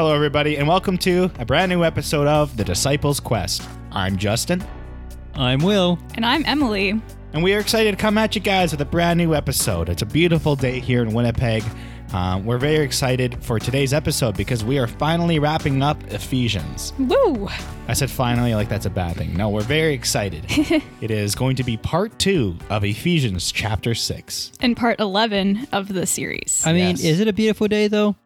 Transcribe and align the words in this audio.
Hello, 0.00 0.14
everybody, 0.14 0.56
and 0.56 0.66
welcome 0.66 0.96
to 0.96 1.30
a 1.38 1.44
brand 1.44 1.68
new 1.68 1.84
episode 1.84 2.26
of 2.26 2.56
The 2.56 2.64
Disciples 2.64 3.20
Quest. 3.20 3.68
I'm 3.92 4.16
Justyn, 4.16 4.66
I'm 5.34 5.58
Will. 5.60 5.98
And 6.14 6.24
I'm 6.24 6.42
Emily. 6.46 6.98
and 7.34 7.42
we 7.42 7.52
are 7.52 7.58
excited 7.58 7.90
to 7.90 7.98
come 7.98 8.16
at 8.16 8.34
you 8.34 8.40
guys 8.40 8.70
with 8.72 8.80
a 8.80 8.86
brand 8.86 9.18
new 9.18 9.34
episode. 9.34 9.90
It's 9.90 10.00
a 10.00 10.06
beautiful 10.06 10.56
day 10.56 10.80
here 10.80 11.02
in 11.02 11.12
Winnipeg. 11.12 11.62
Um, 12.14 12.46
we're 12.46 12.56
very 12.56 12.82
excited 12.82 13.44
for 13.44 13.58
today's 13.58 13.92
episode 13.92 14.38
because 14.38 14.64
we 14.64 14.78
are 14.78 14.86
finally 14.86 15.38
wrapping 15.38 15.82
up 15.82 16.02
Ephesians. 16.10 16.94
Woo! 16.98 17.50
I 17.86 17.92
said 17.92 18.10
finally, 18.10 18.54
like 18.54 18.70
that's 18.70 18.86
a 18.86 18.90
bad 18.90 19.16
thing. 19.16 19.36
No, 19.36 19.50
we're 19.50 19.60
very 19.60 19.92
excited. 19.92 20.46
it 20.48 21.10
is 21.10 21.34
going 21.34 21.56
to 21.56 21.62
be 21.62 21.76
part 21.76 22.18
two 22.18 22.56
of 22.70 22.84
Ephesians 22.84 23.52
chapter 23.52 23.94
6. 23.94 24.52
And 24.60 24.78
part 24.78 24.98
11 24.98 25.68
of 25.72 25.88
the 25.88 26.06
series. 26.06 26.62
I 26.66 26.72
mean, 26.72 26.96
Yes. 26.96 27.04
is 27.04 27.20
it 27.20 27.28
a 27.28 27.34
beautiful 27.34 27.68
day 27.68 27.86
though? 27.86 28.16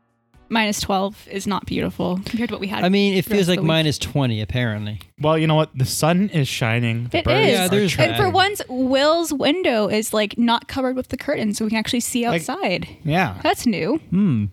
Minus 0.49 0.81
12 0.81 1.29
is 1.31 1.47
not 1.47 1.67
beautiful 1.67 2.21
compared 2.25 2.49
to 2.51 2.55
what 2.55 2.61
we 2.61 2.67
had. 2.69 2.85
I 2.85 2.89
mean, 2.89 3.15
it 3.15 3.25
feels 3.25 3.49
like 3.49 3.63
minus 3.63 3.99
20 3.99 4.41
apparently. 4.41 5.01
Well, 5.21 5.39
you 5.39 5.47
know 5.47 5.55
what? 5.55 5.71
The 5.77 5.85
sun 5.87 6.29
is 6.31 6.47
shining. 6.49 7.09
The 7.09 7.19
It 7.19 7.25
birds 7.25 7.47
is. 7.49 7.53
Yeah, 7.53 7.65
are 7.65 7.69
there's 7.69 7.93
chirping. 7.93 8.15
And 8.15 8.17
for 8.23 8.31
once, 8.31 8.63
Will's 8.69 9.33
window 9.33 9.89
is 9.89 10.13
like 10.13 10.37
not 10.39 10.69
covered 10.69 10.97
with 10.97 11.09
the 11.09 11.17
curtain, 11.17 11.55
so 11.55 11.65
we 11.65 11.71
can 11.71 11.79
actually 11.79 12.01
see 12.01 12.27
Like- 12.29 12.43
outside. 12.43 12.89
Yeah. 13.05 13.39
That's 13.43 13.67
new. 13.67 13.99
Hmm. 14.11 14.47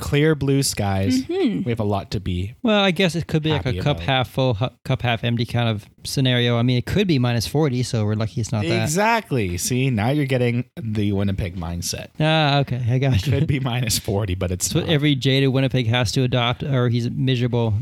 Clear 0.00 0.34
blue 0.34 0.62
skies. 0.62 1.22
Mhm. 1.24 1.64
We 1.64 1.70
have 1.70 1.80
a 1.80 1.84
lot 1.84 2.10
to 2.12 2.20
be. 2.20 2.54
Well, 2.62 2.82
I 2.82 2.90
guess 2.90 3.14
it 3.14 3.26
could 3.26 3.42
be 3.42 3.50
like 3.50 3.66
a 3.66 3.74
cup 3.74 3.98
about. 3.98 4.00
half 4.02 4.30
full, 4.30 4.54
hu- 4.54 4.68
cup 4.84 5.02
half 5.02 5.22
empty 5.24 5.44
kind 5.46 5.68
of 5.68 5.86
scenario. 6.04 6.56
I 6.58 6.62
mean, 6.62 6.78
it 6.78 6.86
could 6.86 7.06
be 7.06 7.18
minus 7.18 7.46
40, 7.46 7.82
so 7.82 8.04
we're 8.04 8.14
lucky 8.14 8.40
it's 8.40 8.50
not 8.52 8.64
that. 8.64 8.82
Exactly. 8.82 9.56
See, 9.58 9.90
now 9.90 10.10
you're 10.10 10.24
getting 10.26 10.64
the 10.80 11.12
Winnipeg 11.12 11.56
mindset. 11.56 12.08
Ah, 12.18 12.58
okay. 12.60 12.82
I 12.88 12.98
got 12.98 13.26
you. 13.26 13.32
Could 13.32 13.46
be 13.46 13.60
minus 13.60 13.98
40, 13.98 14.34
but 14.34 14.50
it's 14.50 14.66
That's 14.68 14.74
what 14.74 14.86
not. 14.86 14.92
every 14.92 15.14
jaded 15.14 15.50
Winnipeg 15.50 15.86
has 15.88 16.10
to 16.12 16.22
adopt, 16.22 16.62
or 16.62 16.88
he's 16.88 17.08
miserable 17.10 17.74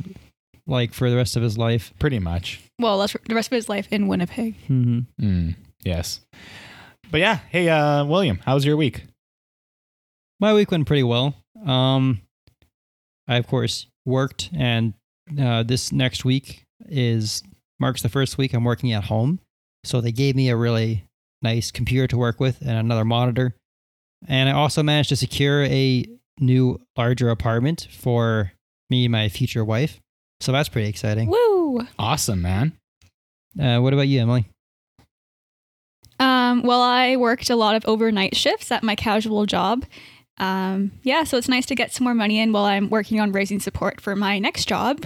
like 0.66 0.92
for 0.92 1.08
the 1.08 1.16
rest 1.16 1.36
of 1.36 1.42
his 1.42 1.56
life. 1.56 1.92
pretty 1.98 2.18
much. 2.18 2.60
Well, 2.78 2.98
that's 2.98 3.16
the 3.26 3.34
rest 3.34 3.50
of 3.50 3.56
his 3.56 3.68
life 3.68 3.88
in 3.90 4.06
Winnipeg. 4.08 4.54
Mm-hmm. 4.68 4.98
Mm, 5.24 5.54
yes. 5.84 6.20
But 7.10 7.20
yeah, 7.20 7.38
hey, 7.48 7.68
uh, 7.70 8.04
William, 8.04 8.38
how's 8.44 8.64
your 8.66 8.76
week? 8.76 9.04
My 10.40 10.52
week 10.54 10.70
went 10.70 10.86
pretty 10.86 11.02
well. 11.02 11.34
Um, 11.66 12.22
I 13.26 13.36
of 13.36 13.46
course 13.46 13.86
worked, 14.04 14.50
and 14.56 14.94
uh, 15.40 15.62
this 15.62 15.92
next 15.92 16.24
week 16.24 16.64
is 16.86 17.42
marks 17.78 18.02
the 18.02 18.08
first 18.08 18.38
week 18.38 18.54
I'm 18.54 18.64
working 18.64 18.92
at 18.92 19.04
home. 19.04 19.40
So 19.84 20.00
they 20.00 20.12
gave 20.12 20.34
me 20.34 20.48
a 20.48 20.56
really 20.56 21.04
nice 21.42 21.70
computer 21.70 22.06
to 22.08 22.18
work 22.18 22.40
with 22.40 22.60
and 22.60 22.70
another 22.70 23.04
monitor, 23.04 23.54
and 24.26 24.48
I 24.48 24.52
also 24.52 24.82
managed 24.82 25.10
to 25.10 25.16
secure 25.16 25.64
a 25.64 26.04
new 26.40 26.80
larger 26.96 27.30
apartment 27.30 27.88
for 27.90 28.52
me 28.90 29.04
and 29.04 29.12
my 29.12 29.28
future 29.28 29.64
wife. 29.64 30.00
So 30.40 30.52
that's 30.52 30.68
pretty 30.68 30.88
exciting. 30.88 31.28
Woo! 31.28 31.86
Awesome, 31.98 32.42
man. 32.42 32.72
Uh, 33.60 33.78
what 33.80 33.92
about 33.92 34.08
you, 34.08 34.20
Emily? 34.20 34.46
Um, 36.20 36.62
well, 36.62 36.80
I 36.82 37.16
worked 37.16 37.50
a 37.50 37.56
lot 37.56 37.76
of 37.76 37.84
overnight 37.86 38.36
shifts 38.36 38.72
at 38.72 38.82
my 38.82 38.94
casual 38.94 39.46
job. 39.46 39.84
Um, 40.38 40.92
yeah, 41.02 41.24
so 41.24 41.36
it's 41.36 41.48
nice 41.48 41.66
to 41.66 41.74
get 41.74 41.92
some 41.92 42.04
more 42.04 42.14
money 42.14 42.38
in 42.38 42.52
while 42.52 42.64
I'm 42.64 42.90
working 42.90 43.20
on 43.20 43.32
raising 43.32 43.60
support 43.60 44.00
for 44.00 44.14
my 44.14 44.38
next 44.38 44.66
job. 44.66 45.04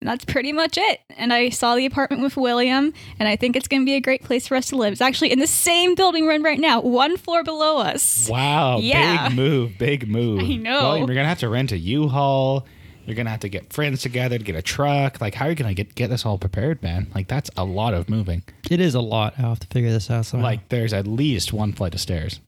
And 0.00 0.08
that's 0.08 0.24
pretty 0.26 0.52
much 0.52 0.76
it. 0.76 1.00
And 1.16 1.32
I 1.32 1.48
saw 1.48 1.74
the 1.74 1.86
apartment 1.86 2.22
with 2.22 2.36
William, 2.36 2.92
and 3.18 3.28
I 3.28 3.36
think 3.36 3.56
it's 3.56 3.66
going 3.66 3.82
to 3.82 3.86
be 3.86 3.94
a 3.94 4.00
great 4.00 4.22
place 4.22 4.46
for 4.46 4.54
us 4.54 4.66
to 4.68 4.76
live. 4.76 4.92
It's 4.92 5.00
actually 5.00 5.32
in 5.32 5.38
the 5.38 5.46
same 5.46 5.94
building 5.94 6.26
we're 6.26 6.32
in 6.32 6.42
right 6.42 6.60
now, 6.60 6.80
one 6.82 7.16
floor 7.16 7.42
below 7.42 7.78
us. 7.78 8.28
Wow. 8.28 8.78
Yeah. 8.78 9.28
Big 9.28 9.36
move. 9.36 9.78
Big 9.78 10.08
move. 10.08 10.40
I 10.40 10.56
know. 10.56 10.82
William, 10.82 11.08
you're 11.08 11.14
going 11.14 11.24
to 11.24 11.28
have 11.28 11.40
to 11.40 11.48
rent 11.48 11.72
a 11.72 11.78
U-Haul. 11.78 12.66
You're 13.06 13.14
going 13.14 13.26
to 13.26 13.30
have 13.30 13.40
to 13.40 13.48
get 13.48 13.72
friends 13.72 14.02
together 14.02 14.36
to 14.36 14.44
get 14.44 14.56
a 14.56 14.62
truck. 14.62 15.20
Like, 15.20 15.34
how 15.34 15.46
are 15.46 15.50
you 15.50 15.54
going 15.54 15.74
to 15.74 15.82
get, 15.82 15.94
get 15.94 16.10
this 16.10 16.26
all 16.26 16.38
prepared, 16.38 16.82
man? 16.82 17.06
Like, 17.14 17.28
that's 17.28 17.48
a 17.56 17.64
lot 17.64 17.94
of 17.94 18.10
moving. 18.10 18.42
It 18.70 18.80
is 18.80 18.94
a 18.94 19.00
lot. 19.00 19.34
I'll 19.38 19.50
have 19.50 19.60
to 19.60 19.66
figure 19.68 19.92
this 19.92 20.10
out. 20.10 20.26
Somehow. 20.26 20.44
Like, 20.44 20.68
there's 20.68 20.92
at 20.92 21.06
least 21.06 21.52
one 21.52 21.72
flight 21.72 21.94
of 21.94 22.00
stairs. 22.00 22.40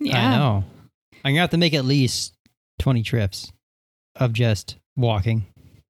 Yeah. 0.00 0.26
I 0.26 0.36
know. 0.36 0.64
I'm 1.24 1.32
gonna 1.32 1.40
have 1.40 1.50
to 1.50 1.56
make 1.56 1.74
at 1.74 1.84
least 1.84 2.34
20 2.80 3.02
trips 3.02 3.52
of 4.16 4.32
just 4.32 4.76
walking, 4.96 5.46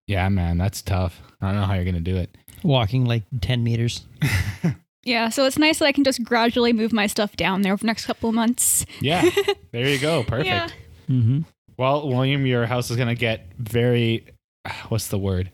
Yeah, 0.06 0.28
man, 0.28 0.59
that's 0.59 0.81
tough. 0.83 1.21
I 1.41 1.49
don't 1.53 1.61
know 1.61 1.67
how 1.67 1.75
you're 1.75 1.84
going 1.84 1.95
to 1.95 2.00
do 2.00 2.17
it. 2.17 2.37
walking 2.62 3.05
like 3.05 3.25
10 3.41 3.62
meters. 3.65 4.06
Yeah, 5.06 5.28
so 5.28 5.45
it's 5.45 5.59
nice 5.59 5.81
that 5.81 5.84
I 5.84 5.93
can 5.93 6.03
just 6.03 6.25
gradually 6.25 6.72
move 6.72 6.91
my 6.91 7.06
stuff 7.06 7.37
down 7.37 7.61
there 7.61 7.75
over 7.75 7.81
the 7.81 7.87
next 7.87 8.06
couple 8.06 8.31
of 8.31 8.34
months. 8.34 8.87
Yeah. 9.03 9.28
there 9.71 9.87
you 9.87 9.99
go. 9.99 10.25
Perfect. 10.25 10.47
Yeah. 10.47 10.69
Mm-hmm. 11.11 11.41
Well, 11.77 12.09
William, 12.09 12.47
your 12.47 12.65
house 12.65 12.91
is 12.91 12.97
going 12.97 13.09
to 13.11 13.15
get 13.15 13.47
very, 13.59 14.25
what's 14.89 15.09
the 15.09 15.19
word? 15.19 15.51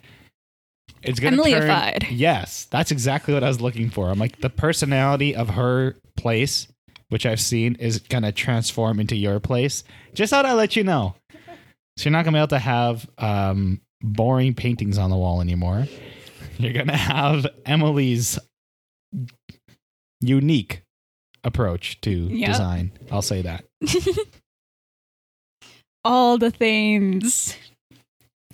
It's 1.03 1.19
going 1.19 1.35
to 1.35 1.43
Emilyified. 1.43 2.07
Yes, 2.11 2.67
that's 2.71 2.93
exactly 2.93 3.35
what 3.35 3.43
I 3.43 3.49
was 3.49 3.61
looking 3.61 3.91
for. 3.91 4.09
I'm 4.09 4.21
like, 4.21 4.41
the 4.41 4.51
personality 4.51 5.35
of 5.35 5.51
her 5.51 5.97
place, 6.17 6.69
which 7.11 7.27
I've 7.27 7.41
seen, 7.41 7.75
is 7.77 7.99
going 7.99 8.23
to 8.25 8.33
transform 8.33 8.99
into 8.99 9.15
your 9.15 9.39
place. 9.39 9.85
Just 10.15 10.31
thought 10.31 10.47
I'd 10.47 10.55
let 10.55 10.75
you 10.75 10.83
know. 10.85 11.15
So 11.97 12.05
you're 12.05 12.13
not 12.13 12.25
going 12.25 12.33
to 12.33 12.39
be 12.39 12.41
able 12.41 12.49
to 12.49 12.59
have 12.59 13.09
um, 13.19 13.81
boring 14.01 14.55
paintings 14.55 14.97
on 14.99 15.11
the 15.11 15.17
wall 15.17 15.41
anymore. 15.43 15.87
You're 16.59 16.73
going 16.73 16.87
to 16.89 16.97
have 16.97 17.47
Emily's 17.67 18.39
unique 20.21 20.83
approach 21.45 22.01
to 22.03 22.11
Yep. 22.11 22.49
design. 22.51 22.93
I'll 23.11 23.23
say 23.23 23.43
that. 23.43 23.65
All 26.05 26.39
the 26.39 26.51
things. 26.51 27.57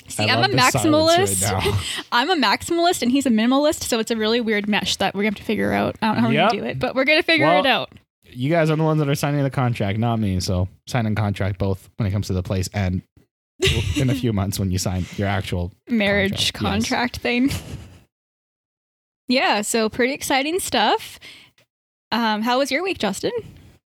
See, 0.08 0.22
I 0.28 0.34
I'm 0.36 0.44
a 0.50 0.54
maximalist. 0.56 1.50
right. 1.52 2.04
I'm 2.12 2.30
a 2.30 2.36
maximalist 2.36 3.02
and 3.02 3.10
he's 3.10 3.26
a 3.26 3.30
minimalist, 3.30 3.84
so 3.84 3.98
it's 3.98 4.10
a 4.10 4.16
really 4.16 4.40
weird 4.40 4.68
mesh 4.68 4.96
that 4.96 5.14
we're 5.14 5.22
gonna 5.22 5.30
have 5.30 5.34
to 5.36 5.42
figure 5.44 5.72
out. 5.72 5.96
I 6.00 6.06
don't 6.06 6.14
know 6.16 6.20
how 6.22 6.28
we're 6.28 6.34
gonna 6.34 6.60
do 6.60 6.64
it, 6.64 6.78
but 6.78 6.94
we're 6.94 7.04
gonna 7.04 7.22
figure 7.22 7.46
Well, 7.46 7.60
it 7.64 7.66
out. 7.66 7.90
You 8.30 8.50
guys 8.50 8.70
are 8.70 8.76
the 8.76 8.82
ones 8.82 8.98
that 8.98 9.08
are 9.08 9.14
signing 9.14 9.42
the 9.42 9.50
contract, 9.50 9.98
not 9.98 10.18
me. 10.18 10.40
So 10.40 10.68
signing 10.86 11.14
contract 11.14 11.58
both 11.58 11.88
when 11.96 12.06
it 12.06 12.10
comes 12.10 12.26
to 12.28 12.32
the 12.32 12.42
place 12.42 12.68
and 12.74 13.02
in 13.96 14.10
a 14.10 14.14
few 14.14 14.32
months 14.32 14.58
when 14.58 14.70
you 14.70 14.78
sign 14.78 15.06
your 15.16 15.28
actual. 15.28 15.72
Marriage 15.88 16.52
contract, 16.52 16.82
contract 16.84 17.16
thing. 17.18 17.50
yeah, 19.28 19.62
so 19.62 19.88
pretty 19.88 20.12
exciting 20.12 20.60
stuff. 20.60 21.18
Um, 22.12 22.42
how 22.42 22.58
was 22.58 22.70
your 22.70 22.82
week, 22.82 22.98
Justyn? 22.98 23.32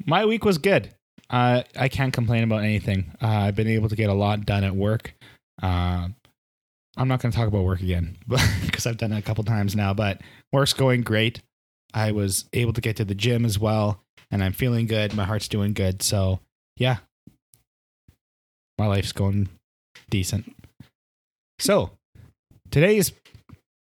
My 0.06 0.26
week 0.26 0.46
was 0.46 0.58
good. 0.58 0.94
Uh, 1.30 1.64
I 1.78 1.88
can't 1.88 2.14
complain 2.14 2.44
about 2.44 2.64
anything. 2.64 3.12
Uh, 3.22 3.28
I've 3.28 3.56
been 3.56 3.68
able 3.68 3.90
to 3.90 3.96
get 3.96 4.10
a 4.10 4.14
lot 4.14 4.46
done 4.46 4.64
at 4.64 4.76
work. 4.76 5.16
Uh, 5.62 6.10
I'm 6.96 7.08
not 7.08 7.22
going 7.22 7.32
to 7.32 7.38
talk 7.38 7.48
about 7.48 7.64
work 7.64 7.82
again 7.82 8.18
because 8.66 8.86
I've 8.86 8.98
done 8.98 9.14
it 9.14 9.18
a 9.18 9.22
couple 9.24 9.44
times 9.44 9.76
now, 9.76 9.94
but 9.94 10.22
work's 10.52 10.74
going 10.74 11.02
great. 11.02 11.42
I 11.94 12.12
was 12.12 12.46
able 12.54 12.74
to 12.74 12.82
get 12.82 12.98
to 12.98 13.06
the 13.06 13.16
gym 13.16 13.46
as 13.46 13.58
well, 13.58 14.03
and 14.34 14.44
I'm 14.44 14.52
feeling 14.52 14.88
good. 14.88 15.14
My 15.14 15.26
heart's 15.26 15.48
doing 15.48 15.74
good. 15.74 16.02
So, 16.02 16.40
yeah, 16.76 16.98
my 18.80 18.88
life's 18.88 19.12
going 19.12 19.48
decent. 20.10 20.56
So, 21.60 21.92
today's 22.72 23.14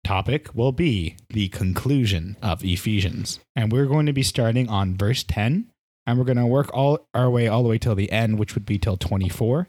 topic 0.04 0.54
will 0.56 0.72
be 0.72 1.16
the 1.30 1.50
conclusion 1.50 2.38
of 2.42 2.66
Ephesians. 2.66 3.40
And 3.56 3.72
we're 3.72 3.86
going 3.86 4.08
to 4.08 4.14
be 4.14 4.24
starting 4.24 4.68
on 4.68 4.98
verse 4.98 5.24
10 5.24 5.68
and 6.08 6.18
we're 6.18 6.26
going 6.26 6.38
to 6.38 6.48
work 6.48 6.72
all 6.74 7.06
our 7.14 7.30
way 7.30 7.48
all 7.48 7.62
the 7.62 7.70
way 7.70 7.78
till 7.78 7.94
the 7.94 8.12
end, 8.12 8.40
which 8.40 8.56
would 8.56 8.66
be 8.66 8.80
till 8.80 8.98
24. 8.98 9.68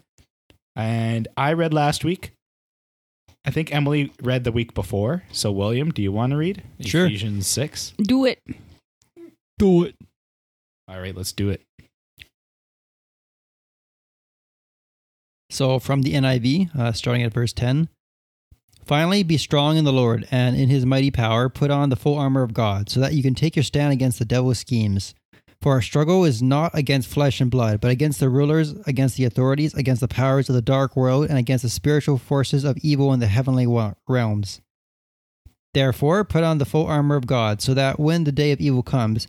And 0.75 1.28
I 1.37 1.53
read 1.53 1.75
last 1.75 2.03
week. 2.03 2.33
I 3.44 3.50
think 3.50 3.75
Emily 3.75 4.10
read 4.22 4.44
the 4.44 4.53
week 4.53 4.72
before. 4.72 5.25
So, 5.33 5.53
William, 5.53 5.91
do 5.91 6.00
you 6.00 6.12
want 6.12 6.31
to 6.31 6.39
read 6.39 6.62
Sure. 6.81 7.04
Ephesians 7.04 7.47
6? 7.48 7.92
Do 7.98 8.24
it. 8.24 8.39
Do 9.59 9.84
it. 9.84 9.95
All 10.89 11.01
right, 11.01 11.17
let's 11.17 11.33
do 11.33 11.51
it. 11.51 11.63
So 15.51 15.79
from 15.79 16.03
the 16.03 16.15
NIV, 16.15 16.75
uh, 16.75 16.93
starting 16.93 17.23
at 17.23 17.33
verse 17.33 17.53
10. 17.53 17.89
Finally, 18.84 19.23
be 19.23 19.37
strong 19.37 19.77
in 19.77 19.84
the 19.84 19.93
Lord 19.93 20.27
and 20.31 20.57
in 20.57 20.69
his 20.69 20.84
mighty 20.84 21.11
power, 21.11 21.49
put 21.49 21.71
on 21.71 21.91
the 21.91 21.97
full 21.97 22.17
armor 22.17 22.43
of 22.43 22.55
God, 22.55 22.89
so 22.89 22.99
that 23.01 23.15
you 23.15 23.23
can 23.23 23.34
take 23.34 23.55
your 23.55 23.63
stand 23.63 23.93
against 23.93 24.19
the 24.19 24.25
devil's 24.25 24.59
schemes. 24.59 25.15
For 25.61 25.73
our 25.73 25.83
struggle 25.83 26.25
is 26.25 26.43
not 26.43 26.77
against 26.77 27.09
flesh 27.09 27.41
and 27.41 27.51
blood, 27.51 27.81
but 27.81 27.93
against 27.93 28.19
the 28.19 28.29
rulers, 28.29 28.73
against 28.87 29.17
the 29.17 29.25
authorities, 29.25 29.75
against 29.75 30.01
the 30.01 30.09
powers 30.09 30.49
of 30.49 30.57
the 30.57 30.63
dark 30.63 30.97
world, 30.97 31.29
and 31.29 31.39
against 31.39 31.63
the 31.63 31.69
spiritual 31.69 32.19
forces 32.19 32.65
of 32.65 32.77
evil 32.79 33.13
in 33.13 33.21
the 33.21 33.29
heavenly 33.29 33.67
realms. 34.09 34.61
Therefore, 35.73 36.25
put 36.25 36.43
on 36.43 36.59
the 36.59 36.65
full 36.65 36.87
armor 36.87 37.15
of 37.15 37.29
God, 37.29 37.63
so 37.63 37.75
that 37.75 38.01
when 38.01 38.25
the 38.25 38.33
day 38.33 38.51
of 38.51 38.61
evil 38.61 38.83
comes, 38.83 39.29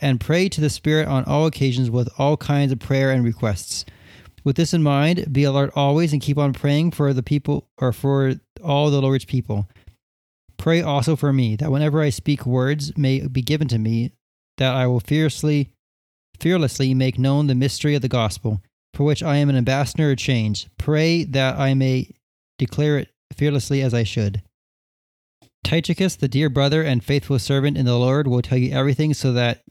and 0.00 0.20
pray 0.20 0.48
to 0.48 0.60
the 0.60 0.70
Spirit 0.70 1.08
on 1.08 1.24
all 1.24 1.46
occasions 1.46 1.90
with 1.90 2.08
all 2.18 2.36
kinds 2.36 2.72
of 2.72 2.78
prayer 2.78 3.10
and 3.10 3.24
requests. 3.24 3.84
With 4.42 4.56
this 4.56 4.74
in 4.74 4.82
mind, 4.82 5.32
be 5.32 5.44
alert 5.44 5.72
always 5.74 6.12
and 6.12 6.20
keep 6.20 6.36
on 6.36 6.52
praying 6.52 6.90
for 6.90 7.12
the 7.12 7.22
people 7.22 7.68
or 7.78 7.92
for 7.92 8.34
all 8.62 8.90
the 8.90 9.00
Lord's 9.00 9.24
people. 9.24 9.68
Pray 10.58 10.82
also 10.82 11.16
for 11.16 11.32
me, 11.32 11.56
that 11.56 11.70
whenever 11.70 12.00
I 12.00 12.10
speak 12.10 12.44
words 12.46 12.96
may 12.96 13.26
be 13.26 13.42
given 13.42 13.68
to 13.68 13.78
me, 13.78 14.12
that 14.58 14.74
I 14.74 14.86
will 14.86 15.00
fiercely 15.00 15.70
fearlessly 16.40 16.94
make 16.94 17.18
known 17.18 17.46
the 17.46 17.54
mystery 17.54 17.94
of 17.94 18.02
the 18.02 18.08
gospel, 18.08 18.60
for 18.92 19.04
which 19.04 19.22
I 19.22 19.36
am 19.36 19.48
an 19.48 19.56
ambassador 19.56 20.10
of 20.10 20.18
change. 20.18 20.68
Pray 20.78 21.24
that 21.24 21.58
I 21.58 21.74
may 21.74 22.10
declare 22.58 22.98
it 22.98 23.08
fearlessly 23.32 23.82
as 23.82 23.94
I 23.94 24.02
should. 24.02 24.42
Tychicus, 25.64 26.16
the 26.16 26.28
dear 26.28 26.50
brother 26.50 26.82
and 26.82 27.02
faithful 27.02 27.38
servant 27.38 27.78
in 27.78 27.86
the 27.86 27.98
Lord, 27.98 28.26
will 28.26 28.42
tell 28.42 28.58
you 28.58 28.72
everything 28.72 29.14
so 29.14 29.32
that 29.32 29.62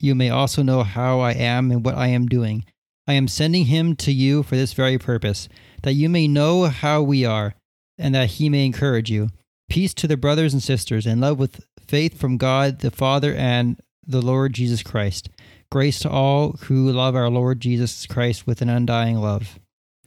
you 0.00 0.14
may 0.14 0.30
also 0.30 0.62
know 0.62 0.82
how 0.82 1.20
I 1.20 1.32
am 1.32 1.70
and 1.70 1.84
what 1.84 1.96
I 1.96 2.08
am 2.08 2.26
doing. 2.26 2.64
I 3.06 3.14
am 3.14 3.28
sending 3.28 3.66
him 3.66 3.96
to 3.96 4.12
you 4.12 4.42
for 4.42 4.54
this 4.54 4.72
very 4.72 4.98
purpose, 4.98 5.48
that 5.82 5.94
you 5.94 6.08
may 6.08 6.28
know 6.28 6.64
how 6.64 7.02
we 7.02 7.24
are, 7.24 7.54
and 7.96 8.14
that 8.14 8.30
he 8.30 8.48
may 8.48 8.66
encourage 8.66 9.10
you. 9.10 9.28
Peace 9.68 9.94
to 9.94 10.06
the 10.06 10.16
brothers 10.16 10.52
and 10.52 10.62
sisters, 10.62 11.06
and 11.06 11.20
love 11.20 11.38
with 11.38 11.64
faith 11.86 12.18
from 12.18 12.36
God 12.36 12.80
the 12.80 12.90
Father 12.90 13.34
and 13.34 13.80
the 14.06 14.22
Lord 14.22 14.52
Jesus 14.52 14.82
Christ. 14.82 15.28
Grace 15.70 15.98
to 16.00 16.10
all 16.10 16.52
who 16.62 16.90
love 16.90 17.14
our 17.14 17.28
Lord 17.28 17.60
Jesus 17.60 18.06
Christ 18.06 18.46
with 18.46 18.62
an 18.62 18.68
undying 18.68 19.16
love. 19.16 19.58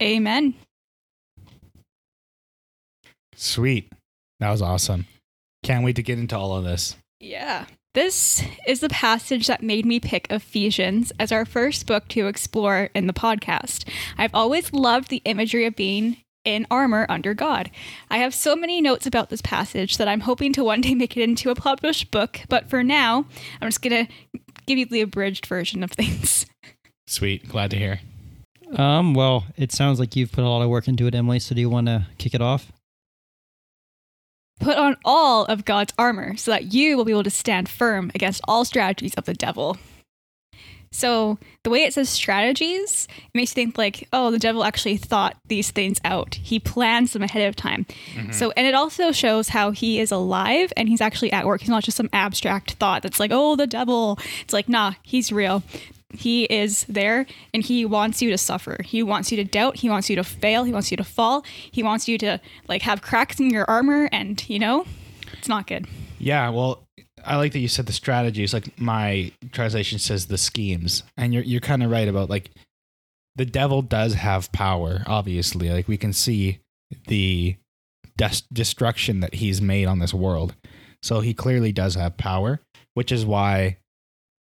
Amen. 0.01 0.55
Sweet. 3.35 3.91
That 4.39 4.49
was 4.49 4.61
awesome. 4.61 5.05
Can't 5.63 5.83
wait 5.83 5.95
to 5.97 6.03
get 6.03 6.17
into 6.17 6.37
all 6.37 6.55
of 6.55 6.63
this. 6.63 6.95
Yeah. 7.19 7.65
This 7.93 8.41
is 8.65 8.79
the 8.79 8.87
passage 8.87 9.47
that 9.47 9.61
made 9.61 9.85
me 9.85 9.99
pick 9.99 10.25
Ephesians 10.29 11.11
as 11.19 11.33
our 11.33 11.43
first 11.43 11.85
book 11.85 12.07
to 12.09 12.27
explore 12.27 12.89
in 12.95 13.05
the 13.05 13.11
podcast. 13.11 13.85
I've 14.17 14.33
always 14.33 14.71
loved 14.71 15.09
the 15.09 15.21
imagery 15.25 15.65
of 15.65 15.75
being 15.75 16.15
in 16.45 16.65
armor 16.71 17.05
under 17.09 17.33
God. 17.33 17.69
I 18.09 18.19
have 18.19 18.33
so 18.33 18.55
many 18.55 18.79
notes 18.79 19.05
about 19.05 19.29
this 19.29 19.41
passage 19.41 19.97
that 19.97 20.07
I'm 20.07 20.21
hoping 20.21 20.53
to 20.53 20.63
one 20.63 20.79
day 20.79 20.95
make 20.95 21.17
it 21.17 21.23
into 21.23 21.49
a 21.49 21.55
published 21.55 22.11
book, 22.11 22.39
but 22.47 22.69
for 22.69 22.81
now, 22.81 23.25
I'm 23.61 23.67
just 23.67 23.81
going 23.81 24.05
to 24.05 24.39
give 24.65 24.77
you 24.77 24.85
the 24.85 25.01
abridged 25.01 25.45
version 25.45 25.83
of 25.83 25.91
things. 25.91 26.45
Sweet. 27.07 27.49
Glad 27.49 27.71
to 27.71 27.77
hear. 27.77 27.99
Um, 28.73 29.13
well, 29.13 29.47
it 29.57 29.73
sounds 29.73 29.99
like 29.99 30.15
you've 30.15 30.31
put 30.31 30.45
a 30.45 30.49
lot 30.49 30.61
of 30.61 30.69
work 30.69 30.87
into 30.87 31.07
it, 31.07 31.15
Emily. 31.15 31.39
So 31.39 31.55
do 31.55 31.59
you 31.59 31.69
want 31.69 31.87
to 31.87 32.07
kick 32.17 32.33
it 32.33 32.41
off? 32.41 32.71
Put 34.61 34.77
on 34.77 34.95
all 35.03 35.45
of 35.45 35.65
God's 35.65 35.93
armor 35.97 36.37
so 36.37 36.51
that 36.51 36.73
you 36.73 36.95
will 36.95 37.05
be 37.05 37.11
able 37.11 37.23
to 37.23 37.29
stand 37.29 37.67
firm 37.67 38.11
against 38.13 38.41
all 38.47 38.63
strategies 38.63 39.13
of 39.15 39.25
the 39.25 39.33
devil. 39.33 39.77
So 40.93 41.37
the 41.63 41.69
way 41.69 41.83
it 41.83 41.93
says 41.93 42.09
strategies, 42.09 43.07
it 43.17 43.31
makes 43.33 43.51
you 43.51 43.55
think 43.55 43.77
like, 43.77 44.07
oh, 44.11 44.29
the 44.29 44.39
devil 44.39 44.63
actually 44.63 44.97
thought 44.97 45.37
these 45.47 45.71
things 45.71 45.99
out. 46.03 46.35
He 46.35 46.59
plans 46.59 47.13
them 47.13 47.23
ahead 47.23 47.47
of 47.47 47.55
time. 47.55 47.85
Mm-hmm. 48.13 48.31
So 48.33 48.51
and 48.57 48.67
it 48.67 48.75
also 48.75 49.11
shows 49.11 49.49
how 49.49 49.71
he 49.71 49.99
is 49.99 50.11
alive 50.11 50.73
and 50.75 50.89
he's 50.89 51.01
actually 51.01 51.31
at 51.31 51.45
work. 51.45 51.61
He's 51.61 51.69
not 51.69 51.83
just 51.83 51.97
some 51.97 52.09
abstract 52.11 52.73
thought 52.73 53.03
that's 53.03 53.19
like, 53.19 53.31
oh, 53.33 53.55
the 53.55 53.67
devil. 53.67 54.19
It's 54.41 54.53
like, 54.53 54.67
nah, 54.67 54.93
he's 55.01 55.31
real. 55.31 55.63
He 56.13 56.45
is 56.45 56.85
there 56.85 57.25
and 57.53 57.63
he 57.63 57.85
wants 57.85 58.21
you 58.21 58.29
to 58.31 58.37
suffer. 58.37 58.77
He 58.83 59.03
wants 59.03 59.31
you 59.31 59.37
to 59.37 59.43
doubt. 59.43 59.77
He 59.77 59.89
wants 59.89 60.09
you 60.09 60.15
to 60.15 60.23
fail. 60.23 60.63
He 60.63 60.73
wants 60.73 60.91
you 60.91 60.97
to 60.97 61.03
fall. 61.03 61.43
He 61.71 61.83
wants 61.83 62.07
you 62.07 62.17
to 62.19 62.39
like 62.67 62.81
have 62.81 63.01
cracks 63.01 63.39
in 63.39 63.49
your 63.49 63.65
armor 63.69 64.09
and, 64.11 64.47
you 64.49 64.59
know, 64.59 64.85
it's 65.33 65.47
not 65.47 65.67
good. 65.67 65.87
Yeah, 66.19 66.49
well, 66.49 66.83
I 67.25 67.37
like 67.37 67.53
that 67.53 67.59
you 67.59 67.67
said 67.67 67.85
the 67.85 67.93
strategies. 67.93 68.53
Like 68.53 68.79
my 68.79 69.31
translation 69.51 69.99
says 69.99 70.27
the 70.27 70.37
schemes, 70.37 71.03
and 71.17 71.33
you're 71.33 71.43
you're 71.43 71.61
kind 71.61 71.83
of 71.83 71.91
right 71.91 72.07
about 72.07 72.29
like 72.29 72.51
the 73.35 73.45
devil 73.45 73.81
does 73.81 74.13
have 74.15 74.51
power. 74.51 75.03
Obviously, 75.07 75.69
like 75.69 75.87
we 75.87 75.97
can 75.97 76.13
see 76.13 76.59
the 77.07 77.55
des- 78.17 78.45
destruction 78.51 79.19
that 79.21 79.35
he's 79.35 79.61
made 79.61 79.85
on 79.85 79.99
this 79.99 80.13
world. 80.13 80.55
So 81.03 81.21
he 81.21 81.33
clearly 81.33 81.71
does 81.71 81.95
have 81.95 82.17
power, 82.17 82.61
which 82.93 83.11
is 83.11 83.25
why 83.25 83.77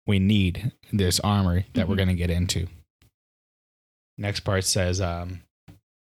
we 0.08 0.18
need 0.18 0.72
this 0.92 1.20
armor 1.20 1.64
that 1.74 1.86
we're 1.88 1.94
Mhm. 1.94 1.98
going 1.98 2.08
to 2.08 2.14
get 2.14 2.30
into. 2.30 2.66
Next 4.16 4.40
part 4.40 4.64
says, 4.64 5.00
um, 5.00 5.42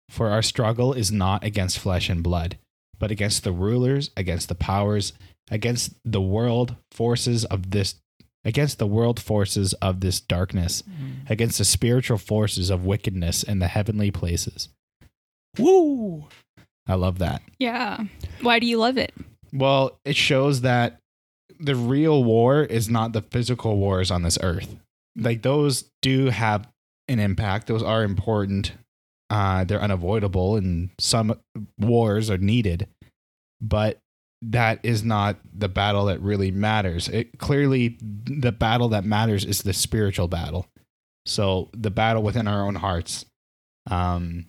"For 0.09 0.31
our 0.31 0.43
struggle 0.43 0.95
is 0.95 1.13
not 1.13 1.45
against 1.45 1.79
flesh 1.79 2.09
and 2.09 2.23
blood." 2.23 2.57
but 2.99 3.11
against 3.11 3.45
the 3.45 3.53
rulers, 3.53 4.11
against 4.15 4.51
the 4.51 4.55
powers, 4.55 5.15
against 5.51 5.95
the 6.05 6.21
world 6.21 6.77
forces 6.91 7.47
of 7.47 7.71
this 7.71 7.95
against 8.45 8.79
the 8.79 8.87
world 8.87 9.19
forces 9.19 9.73
of 9.81 10.01
this 10.01 10.21
darkness, 10.21 10.83
against 11.27 11.57
the 11.57 11.65
spiritual 11.65 12.19
forces 12.19 12.69
of 12.69 12.85
wickedness 12.85 13.43
in 13.43 13.59
the 13.59 13.69
heavenly 13.69 14.11
places. 14.11 14.69
Woo! 15.59 16.29
I 16.87 16.93
love 16.95 17.19
that. 17.21 17.41
Yeah. 17.59 18.05
Why 18.43 18.59
do 18.59 18.67
you 18.67 18.77
love 18.77 18.99
it? 18.99 19.15
Well, 19.51 19.99
it 20.05 20.15
shows 20.17 20.61
that 20.61 21.00
the 21.61 21.77
real 21.77 22.25
war 22.25 22.63
is 22.63 22.89
not 22.89 23.13
the 23.13 23.23
physical 23.23 23.77
wars 23.77 24.11
on 24.11 24.23
this 24.23 24.39
earth. 24.43 24.77
Like 25.17 25.43
those 25.43 25.91
do 26.03 26.27
have 26.31 26.69
an 27.09 27.19
impact. 27.19 27.67
Those 27.67 27.83
are 27.83 28.03
important. 28.03 28.73
Uh, 29.29 29.65
they're 29.65 29.83
unavoidable, 29.83 30.57
and 30.57 30.91
some 30.99 31.39
wars 31.79 32.31
are 32.31 32.39
needed. 32.39 32.89
But 33.61 33.99
that 34.43 34.81
is 34.83 35.05
not 35.05 35.37
the 35.53 35.69
battle 35.69 36.07
that 36.07 36.21
really 36.21 36.51
matters. 36.51 37.09
It 37.09 37.39
clearly 37.39 37.99
the 38.01 38.53
battle 38.53 38.89
that 38.89 39.05
matters 39.05 39.45
is 39.45 39.63
the 39.63 39.73
spiritual 39.73 40.29
battle. 40.29 40.67
So 41.27 41.69
the 41.73 41.91
battle 41.91 42.23
within 42.23 42.49
our 42.49 42.67
own 42.67 42.77
hearts. 42.77 43.27
Um, 43.91 44.47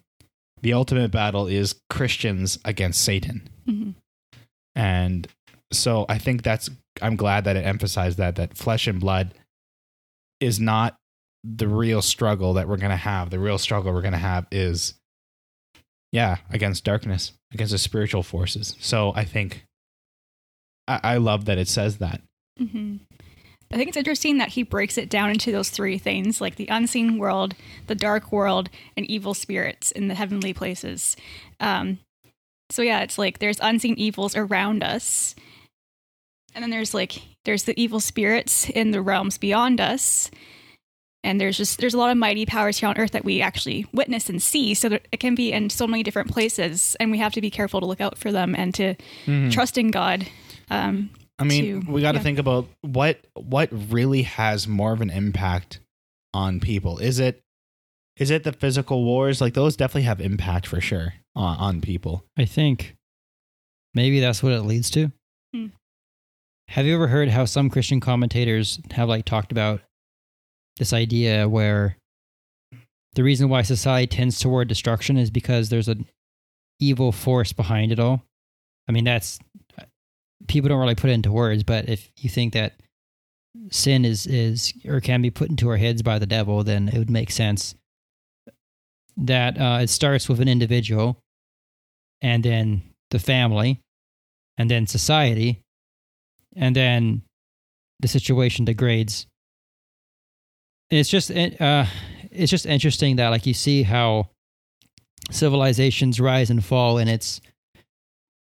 the 0.61 0.73
ultimate 0.73 1.11
battle 1.11 1.47
is 1.47 1.75
Christians 1.89 2.59
against 2.63 3.01
Satan. 3.03 3.49
Mhm. 3.67 3.95
And 4.75 5.27
so 5.73 6.05
I 6.07 6.17
think 6.17 6.43
that's 6.43 6.69
I'm 7.01 7.15
glad 7.15 7.45
that 7.45 7.55
it 7.55 7.65
emphasized 7.65 8.17
that 8.17 8.35
that 8.35 8.57
flesh 8.57 8.87
and 8.87 8.99
blood 8.99 9.33
is 10.39 10.59
not 10.59 10.95
the 11.43 11.67
real 11.67 12.01
struggle 12.01 12.53
that 12.53 12.67
we're 12.67 12.77
going 12.77 12.91
to 12.91 12.95
have. 12.95 13.29
The 13.29 13.39
real 13.39 13.57
struggle 13.57 13.93
we're 13.93 14.01
going 14.01 14.11
to 14.13 14.17
have 14.17 14.47
is 14.51 14.95
yeah, 16.11 16.37
against 16.49 16.83
darkness, 16.83 17.33
against 17.53 17.71
the 17.71 17.77
spiritual 17.77 18.23
forces. 18.23 18.75
So 18.79 19.13
I 19.15 19.23
think 19.23 19.65
I, 20.87 20.99
I 21.03 21.17
love 21.17 21.45
that 21.45 21.57
it 21.57 21.67
says 21.67 21.97
that. 21.97 22.21
hmm 22.57 22.97
I 23.73 23.77
think 23.77 23.87
it's 23.87 23.97
interesting 23.97 24.37
that 24.39 24.49
he 24.49 24.63
breaks 24.63 24.97
it 24.97 25.09
down 25.09 25.29
into 25.29 25.49
those 25.49 25.69
three 25.69 25.97
things 25.97 26.41
like 26.41 26.57
the 26.57 26.67
unseen 26.67 27.17
world, 27.17 27.53
the 27.87 27.95
dark 27.95 28.29
world, 28.29 28.69
and 28.97 29.05
evil 29.09 29.33
spirits 29.33 29.91
in 29.91 30.09
the 30.09 30.15
heavenly 30.15 30.53
places. 30.53 31.15
Um, 31.61 31.99
so, 32.69 32.81
yeah, 32.81 32.99
it's 32.99 33.17
like 33.17 33.39
there's 33.39 33.61
unseen 33.61 33.95
evils 33.97 34.35
around 34.35 34.83
us. 34.83 35.35
And 36.53 36.63
then 36.63 36.69
there's 36.69 36.93
like, 36.93 37.21
there's 37.45 37.63
the 37.63 37.79
evil 37.79 37.99
spirits 37.99 38.69
in 38.69 38.91
the 38.91 39.01
realms 39.01 39.37
beyond 39.37 39.79
us. 39.79 40.29
And 41.23 41.39
there's 41.39 41.57
just, 41.57 41.79
there's 41.79 41.93
a 41.93 41.97
lot 41.97 42.11
of 42.11 42.17
mighty 42.17 42.45
powers 42.45 42.79
here 42.79 42.89
on 42.89 42.97
earth 42.97 43.11
that 43.11 43.23
we 43.23 43.41
actually 43.41 43.85
witness 43.93 44.27
and 44.27 44.41
see. 44.41 44.73
So 44.73 44.89
that 44.89 45.07
it 45.11 45.19
can 45.19 45.35
be 45.35 45.51
in 45.51 45.69
so 45.69 45.85
many 45.87 46.03
different 46.03 46.31
places. 46.31 46.95
And 46.99 47.11
we 47.11 47.19
have 47.19 47.33
to 47.33 47.41
be 47.41 47.51
careful 47.51 47.79
to 47.79 47.85
look 47.85 48.01
out 48.01 48.17
for 48.17 48.31
them 48.31 48.55
and 48.55 48.73
to 48.75 48.95
trust 49.51 49.77
in 49.77 49.91
God. 49.91 50.27
Um, 50.69 51.11
I 51.37 51.43
mean, 51.43 51.85
to- 51.85 51.91
we 51.91 52.01
got 52.01 52.13
to 52.13 52.17
yeah. 52.19 52.23
think 52.23 52.39
about 52.39 52.67
what 52.81 53.19
what 53.33 53.69
really 53.71 54.23
has 54.23 54.67
more 54.67 54.93
of 54.93 55.01
an 55.01 55.09
impact 55.09 55.79
on 56.33 56.59
people. 56.59 56.99
Is 56.99 57.19
it 57.19 57.41
is 58.17 58.29
it 58.29 58.43
the 58.43 58.53
physical 58.53 59.03
wars? 59.03 59.41
Like 59.41 59.53
those 59.53 59.75
definitely 59.75 60.03
have 60.03 60.21
impact 60.21 60.67
for 60.67 60.79
sure 60.81 61.15
on, 61.35 61.57
on 61.57 61.81
people. 61.81 62.25
I 62.37 62.45
think 62.45 62.95
maybe 63.93 64.19
that's 64.19 64.43
what 64.43 64.53
it 64.53 64.61
leads 64.61 64.89
to. 64.91 65.11
Hmm. 65.53 65.67
Have 66.71 66.85
you 66.85 66.95
ever 66.95 67.09
heard 67.09 67.27
how 67.27 67.43
some 67.43 67.69
Christian 67.69 67.99
commentators 67.99 68.79
have 68.91 69.09
like 69.09 69.25
talked 69.25 69.51
about 69.51 69.81
this 70.77 70.93
idea 70.93 71.49
where 71.49 71.97
the 73.13 73.23
reason 73.23 73.49
why 73.49 73.63
society 73.63 74.07
tends 74.07 74.39
toward 74.39 74.69
destruction 74.69 75.17
is 75.17 75.29
because 75.29 75.67
there's 75.67 75.89
an 75.89 76.05
evil 76.79 77.11
force 77.11 77.51
behind 77.51 77.91
it 77.91 77.99
all? 77.99 78.23
I 78.87 78.93
mean, 78.93 79.03
that's 79.03 79.37
people 80.47 80.69
don't 80.69 80.79
really 80.79 80.95
put 80.95 81.09
it 81.09 81.13
into 81.13 81.29
words, 81.29 81.63
but 81.63 81.89
if 81.89 82.09
you 82.15 82.29
think 82.29 82.53
that 82.53 82.79
sin 83.69 84.05
is 84.05 84.25
is 84.25 84.71
or 84.85 85.01
can 85.01 85.21
be 85.21 85.29
put 85.29 85.49
into 85.49 85.67
our 85.67 85.75
heads 85.75 86.01
by 86.01 86.19
the 86.19 86.25
devil, 86.25 86.63
then 86.63 86.87
it 86.87 86.97
would 86.97 87.09
make 87.09 87.31
sense 87.31 87.75
that 89.17 89.59
uh, 89.59 89.79
it 89.81 89.89
starts 89.89 90.29
with 90.29 90.39
an 90.39 90.47
individual 90.47 91.19
and 92.21 92.45
then 92.45 92.81
the 93.09 93.19
family, 93.19 93.81
and 94.57 94.71
then 94.71 94.87
society, 94.87 95.59
and 96.55 96.75
then 96.75 97.21
the 97.99 98.07
situation 98.07 98.65
degrades. 98.65 99.27
It's 100.89 101.09
just 101.09 101.31
uh, 101.31 101.85
it's 102.31 102.51
just 102.51 102.65
interesting 102.65 103.15
that 103.17 103.29
like 103.29 103.45
you 103.45 103.53
see 103.53 103.83
how 103.83 104.29
civilizations 105.29 106.19
rise 106.19 106.49
and 106.49 106.63
fall, 106.63 106.97
and 106.97 107.09
it's 107.09 107.39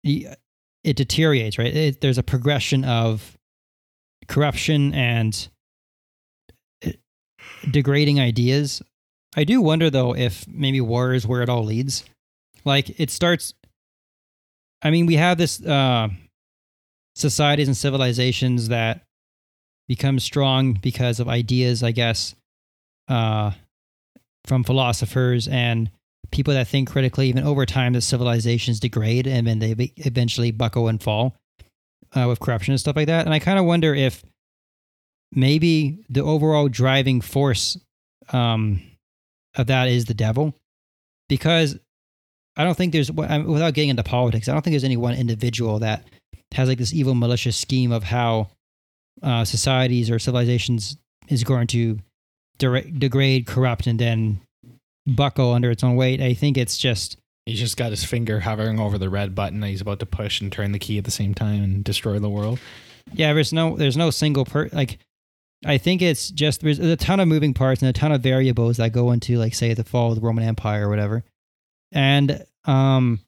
it 0.02 0.96
deteriorates, 0.96 1.58
right? 1.58 1.74
It, 1.74 2.00
there's 2.00 2.18
a 2.18 2.22
progression 2.22 2.84
of 2.84 3.36
corruption 4.28 4.94
and 4.94 5.48
uh, 6.86 6.92
degrading 7.70 8.20
ideas. 8.20 8.82
I 9.36 9.44
do 9.44 9.60
wonder 9.60 9.90
though 9.90 10.14
if 10.14 10.46
maybe 10.48 10.80
war 10.80 11.12
is 11.12 11.26
where 11.26 11.42
it 11.42 11.48
all 11.48 11.64
leads. 11.64 12.04
Like 12.64 12.98
it 12.98 13.10
starts. 13.10 13.54
I 14.82 14.90
mean, 14.90 15.06
we 15.06 15.16
have 15.16 15.36
this 15.36 15.62
uh, 15.64 16.08
societies 17.20 17.68
and 17.68 17.76
civilizations 17.76 18.68
that 18.68 19.02
become 19.88 20.18
strong 20.18 20.72
because 20.74 21.20
of 21.20 21.28
ideas, 21.28 21.82
I 21.82 21.90
guess, 21.92 22.34
uh, 23.08 23.52
from 24.46 24.64
philosophers 24.64 25.48
and 25.48 25.90
people 26.30 26.54
that 26.54 26.68
think 26.68 26.90
critically. 26.90 27.28
Even 27.28 27.44
over 27.44 27.66
time, 27.66 27.92
the 27.92 28.00
civilizations 28.00 28.80
degrade 28.80 29.26
and 29.26 29.46
then 29.46 29.58
they 29.58 29.92
eventually 29.96 30.50
buckle 30.50 30.88
and 30.88 31.02
fall 31.02 31.36
uh, 32.14 32.26
with 32.28 32.40
corruption 32.40 32.72
and 32.72 32.80
stuff 32.80 32.96
like 32.96 33.08
that. 33.08 33.26
And 33.26 33.34
I 33.34 33.38
kind 33.38 33.58
of 33.58 33.64
wonder 33.64 33.94
if 33.94 34.22
maybe 35.32 36.04
the 36.08 36.22
overall 36.22 36.68
driving 36.68 37.20
force 37.20 37.76
um, 38.32 38.82
of 39.56 39.66
that 39.66 39.88
is 39.88 40.04
the 40.04 40.14
devil, 40.14 40.54
because 41.28 41.78
I 42.60 42.64
don't 42.64 42.76
think 42.76 42.92
there's 42.92 43.10
without 43.10 43.74
getting 43.74 43.88
into 43.88 44.02
politics. 44.02 44.48
I 44.48 44.52
don't 44.52 44.62
think 44.62 44.72
there's 44.72 44.84
any 44.84 44.96
one 44.96 45.14
individual 45.14 45.78
that 45.78 46.04
has 46.52 46.68
like 46.68 46.78
this 46.78 46.92
evil 46.92 47.14
malicious 47.14 47.56
scheme 47.56 47.90
of 47.90 48.04
how 48.04 48.48
uh, 49.22 49.44
societies 49.44 50.10
or 50.10 50.18
civilizations 50.18 50.96
is 51.28 51.44
going 51.44 51.68
to 51.68 51.98
de- 52.58 52.90
degrade, 52.90 53.46
corrupt, 53.46 53.86
and 53.86 53.98
then 53.98 54.40
buckle 55.06 55.52
under 55.52 55.70
its 55.70 55.82
own 55.82 55.96
weight. 55.96 56.20
I 56.20 56.34
think 56.34 56.58
it's 56.58 56.76
just 56.76 57.16
He's 57.46 57.58
just 57.58 57.76
got 57.76 57.90
his 57.90 58.04
finger 58.04 58.40
hovering 58.40 58.78
over 58.78 58.98
the 58.98 59.08
red 59.08 59.34
button 59.34 59.60
that 59.60 59.68
he's 59.68 59.80
about 59.80 59.98
to 60.00 60.06
push 60.06 60.40
and 60.40 60.52
turn 60.52 60.72
the 60.72 60.78
key 60.78 60.98
at 60.98 61.04
the 61.04 61.10
same 61.10 61.34
time 61.34 61.62
and 61.62 61.82
destroy 61.82 62.18
the 62.18 62.28
world. 62.28 62.60
yeah. 63.12 63.32
There's 63.32 63.52
no 63.52 63.76
there's 63.76 63.96
no 63.96 64.10
single 64.10 64.44
per 64.44 64.68
like. 64.72 64.98
I 65.64 65.76
think 65.76 66.00
it's 66.00 66.30
just 66.30 66.62
there's 66.62 66.78
a 66.78 66.96
ton 66.96 67.20
of 67.20 67.28
moving 67.28 67.52
parts 67.52 67.82
and 67.82 67.88
a 67.88 67.92
ton 67.92 68.12
of 68.12 68.22
variables 68.22 68.78
that 68.78 68.92
go 68.92 69.10
into 69.12 69.36
like 69.36 69.54
say 69.54 69.74
the 69.74 69.84
fall 69.84 70.10
of 70.10 70.14
the 70.14 70.26
Roman 70.26 70.44
Empire 70.44 70.86
or 70.86 70.90
whatever, 70.90 71.22
and 71.92 72.44
um, 72.64 73.20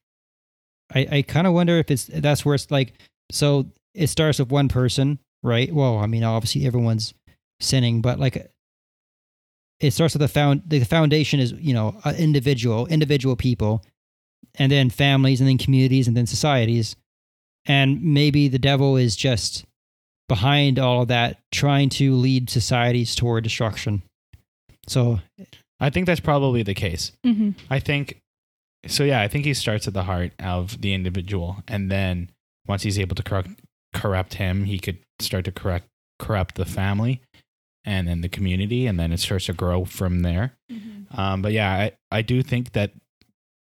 I 0.94 1.06
I 1.10 1.22
kind 1.22 1.46
of 1.46 1.52
wonder 1.52 1.78
if 1.78 1.90
it's 1.90 2.04
that's 2.06 2.44
where 2.44 2.54
it's 2.54 2.70
like 2.70 2.94
so 3.30 3.66
it 3.94 4.08
starts 4.08 4.38
with 4.38 4.50
one 4.50 4.68
person, 4.68 5.18
right? 5.42 5.72
Well, 5.72 5.98
I 5.98 6.06
mean 6.06 6.24
obviously 6.24 6.66
everyone's 6.66 7.14
sinning, 7.60 8.00
but 8.00 8.18
like 8.18 8.50
it 9.80 9.90
starts 9.92 10.14
with 10.14 10.20
the 10.20 10.28
found 10.28 10.62
the 10.66 10.84
foundation 10.84 11.40
is 11.40 11.52
you 11.52 11.74
know 11.74 11.96
uh, 12.04 12.14
individual 12.16 12.86
individual 12.86 13.36
people 13.36 13.84
and 14.56 14.70
then 14.70 14.90
families 14.90 15.40
and 15.40 15.48
then 15.48 15.58
communities 15.58 16.06
and 16.08 16.16
then 16.16 16.26
societies 16.26 16.96
and 17.66 18.02
maybe 18.02 18.48
the 18.48 18.58
devil 18.58 18.96
is 18.96 19.16
just 19.16 19.64
behind 20.28 20.78
all 20.78 21.02
of 21.02 21.08
that 21.08 21.38
trying 21.50 21.88
to 21.88 22.14
lead 22.14 22.48
societies 22.48 23.14
toward 23.14 23.44
destruction 23.44 24.02
so 24.86 25.20
I 25.80 25.90
think 25.90 26.06
that's 26.06 26.20
probably 26.20 26.62
the 26.62 26.74
case. 26.74 27.12
hmm 27.24 27.50
I 27.68 27.80
think 27.80 28.20
so. 28.86 29.04
Yeah, 29.04 29.20
I 29.20 29.28
think 29.28 29.44
he 29.44 29.54
starts 29.54 29.86
at 29.88 29.94
the 29.94 30.04
heart 30.04 30.32
of 30.38 30.80
the 30.80 30.94
individual, 30.94 31.62
and 31.68 31.90
then 31.90 32.30
once 32.66 32.82
he's 32.82 32.98
able 32.98 33.16
to 33.16 33.22
corrupt, 33.22 33.50
corrupt 33.94 34.34
him, 34.34 34.64
he 34.64 34.78
could 34.78 34.98
start 35.20 35.44
to 35.46 35.52
correct 35.52 35.86
corrupt 36.18 36.54
the 36.54 36.64
family, 36.64 37.20
and 37.84 38.06
then 38.08 38.20
the 38.20 38.28
community, 38.28 38.86
and 38.86 38.98
then 38.98 39.12
it 39.12 39.18
starts 39.18 39.46
to 39.46 39.52
grow 39.52 39.84
from 39.84 40.20
there. 40.20 40.52
Um, 41.14 41.42
but 41.42 41.52
yeah, 41.52 41.70
I, 41.70 41.92
I 42.10 42.22
do 42.22 42.42
think 42.42 42.72
that 42.72 42.92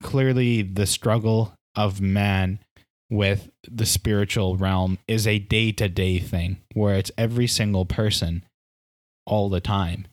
clearly 0.02 0.62
the 0.62 0.86
struggle 0.86 1.52
of 1.76 2.00
man 2.00 2.58
with 3.10 3.48
the 3.68 3.86
spiritual 3.86 4.56
realm 4.56 4.98
is 5.08 5.26
a 5.26 5.38
day 5.38 5.72
to 5.72 5.88
day 5.88 6.18
thing 6.18 6.58
where 6.74 6.96
it's 6.96 7.10
every 7.16 7.46
single 7.46 7.86
person 7.86 8.44
all 9.26 9.48
the 9.48 9.60
time. 9.60 10.06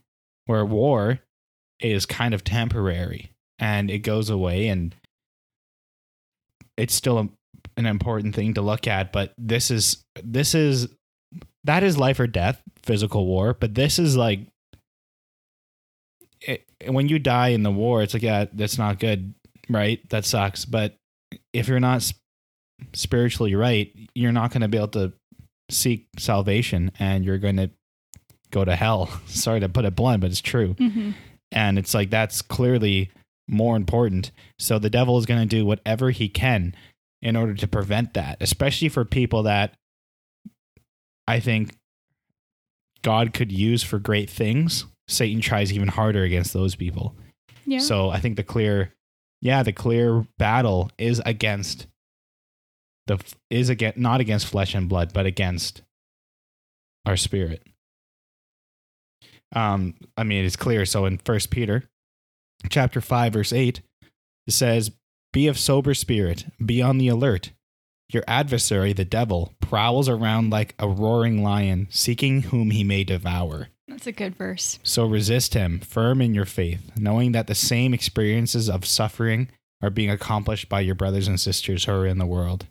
Where 0.46 0.64
war 0.64 1.18
is 1.80 2.06
kind 2.06 2.32
of 2.32 2.44
temporary 2.44 3.32
and 3.58 3.90
it 3.90 4.00
goes 4.00 4.30
away 4.30 4.68
and 4.68 4.94
it's 6.76 6.94
still 6.94 7.18
a, 7.18 7.28
an 7.76 7.86
important 7.86 8.34
thing 8.34 8.54
to 8.54 8.62
look 8.62 8.86
at 8.86 9.12
but 9.12 9.32
this 9.38 9.70
is 9.70 10.04
this 10.22 10.54
is 10.54 10.88
that 11.64 11.82
is 11.82 11.98
life 11.98 12.20
or 12.20 12.26
death 12.26 12.60
physical 12.82 13.26
war 13.26 13.54
but 13.54 13.74
this 13.74 13.98
is 13.98 14.16
like 14.16 14.40
it, 16.42 16.64
when 16.86 17.08
you 17.08 17.18
die 17.18 17.48
in 17.48 17.62
the 17.62 17.70
war 17.70 18.02
it's 18.02 18.14
like 18.14 18.22
yeah 18.22 18.46
that's 18.52 18.78
not 18.78 18.98
good 18.98 19.34
right? 19.68 20.06
That 20.10 20.24
sucks 20.24 20.64
but 20.64 20.94
if 21.52 21.66
you're 21.66 21.80
not 21.80 22.08
spiritually 22.92 23.54
right 23.54 23.92
you're 24.14 24.32
not 24.32 24.52
going 24.52 24.60
to 24.60 24.68
be 24.68 24.76
able 24.76 24.88
to 24.88 25.12
seek 25.70 26.06
salvation 26.18 26.92
and 26.98 27.24
you're 27.24 27.38
going 27.38 27.56
to 27.56 27.70
go 28.52 28.64
to 28.64 28.76
hell. 28.76 29.10
Sorry 29.26 29.60
to 29.60 29.68
put 29.68 29.84
it 29.84 29.96
blunt 29.96 30.20
but 30.20 30.30
it's 30.30 30.40
true. 30.40 30.74
Hmm 30.78 31.12
and 31.52 31.78
it's 31.78 31.94
like 31.94 32.10
that's 32.10 32.42
clearly 32.42 33.10
more 33.48 33.76
important. 33.76 34.30
So 34.58 34.78
the 34.78 34.90
devil 34.90 35.18
is 35.18 35.26
going 35.26 35.40
to 35.40 35.46
do 35.46 35.64
whatever 35.64 36.10
he 36.10 36.28
can 36.28 36.74
in 37.22 37.36
order 37.36 37.54
to 37.54 37.68
prevent 37.68 38.14
that, 38.14 38.38
especially 38.40 38.88
for 38.88 39.04
people 39.04 39.44
that 39.44 39.74
I 41.26 41.40
think 41.40 41.76
God 43.02 43.32
could 43.32 43.52
use 43.52 43.82
for 43.82 43.98
great 43.98 44.30
things. 44.30 44.86
Satan 45.08 45.40
tries 45.40 45.72
even 45.72 45.88
harder 45.88 46.24
against 46.24 46.52
those 46.52 46.74
people. 46.74 47.14
Yeah. 47.64 47.78
So 47.78 48.10
I 48.10 48.18
think 48.20 48.36
the 48.36 48.42
clear, 48.42 48.92
yeah, 49.40 49.62
the 49.62 49.72
clear 49.72 50.26
battle 50.38 50.90
is 50.98 51.20
against 51.24 51.86
the 53.06 53.18
is 53.50 53.68
against 53.68 53.98
not 53.98 54.20
against 54.20 54.46
flesh 54.46 54.74
and 54.74 54.88
blood, 54.88 55.12
but 55.12 55.26
against 55.26 55.82
our 57.04 57.16
spirit. 57.16 57.62
Um, 59.54 59.94
I 60.16 60.24
mean, 60.24 60.44
it's 60.44 60.56
clear. 60.56 60.84
So 60.84 61.06
in 61.06 61.18
First 61.18 61.50
Peter, 61.50 61.84
chapter 62.68 63.00
five, 63.00 63.32
verse 63.32 63.52
eight, 63.52 63.80
it 64.46 64.52
says, 64.52 64.92
"Be 65.32 65.46
of 65.46 65.58
sober 65.58 65.94
spirit, 65.94 66.46
be 66.64 66.80
on 66.80 66.98
the 66.98 67.08
alert. 67.08 67.52
Your 68.12 68.24
adversary, 68.28 68.92
the 68.92 69.04
devil, 69.04 69.54
prowls 69.60 70.08
around 70.08 70.50
like 70.50 70.74
a 70.78 70.88
roaring 70.88 71.42
lion, 71.42 71.88
seeking 71.90 72.42
whom 72.42 72.70
he 72.70 72.84
may 72.84 73.04
devour." 73.04 73.68
That's 73.88 74.06
a 74.06 74.12
good 74.12 74.36
verse. 74.36 74.78
So 74.82 75.06
resist 75.06 75.54
him, 75.54 75.80
firm 75.80 76.20
in 76.20 76.34
your 76.34 76.44
faith, 76.44 76.92
knowing 76.96 77.32
that 77.32 77.46
the 77.46 77.54
same 77.54 77.94
experiences 77.94 78.68
of 78.68 78.84
suffering 78.84 79.48
are 79.82 79.90
being 79.90 80.10
accomplished 80.10 80.68
by 80.68 80.80
your 80.80 80.94
brothers 80.94 81.28
and 81.28 81.40
sisters 81.40 81.84
who 81.84 81.92
are 81.92 82.06
in 82.06 82.18
the 82.18 82.26
world. 82.26 82.66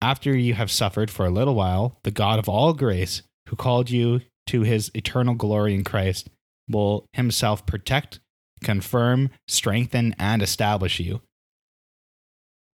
After 0.00 0.36
you 0.36 0.54
have 0.54 0.70
suffered 0.70 1.10
for 1.10 1.26
a 1.26 1.30
little 1.30 1.54
while, 1.54 1.98
the 2.02 2.10
God 2.10 2.38
of 2.38 2.48
all 2.48 2.72
grace, 2.72 3.22
who 3.48 3.56
called 3.56 3.90
you 3.90 4.22
to 4.48 4.62
his 4.62 4.90
eternal 4.94 5.34
glory 5.34 5.74
in 5.74 5.84
Christ, 5.84 6.28
will 6.68 7.06
himself 7.12 7.66
protect, 7.66 8.20
confirm, 8.62 9.30
strengthen, 9.48 10.14
and 10.18 10.42
establish 10.42 11.00
you. 11.00 11.20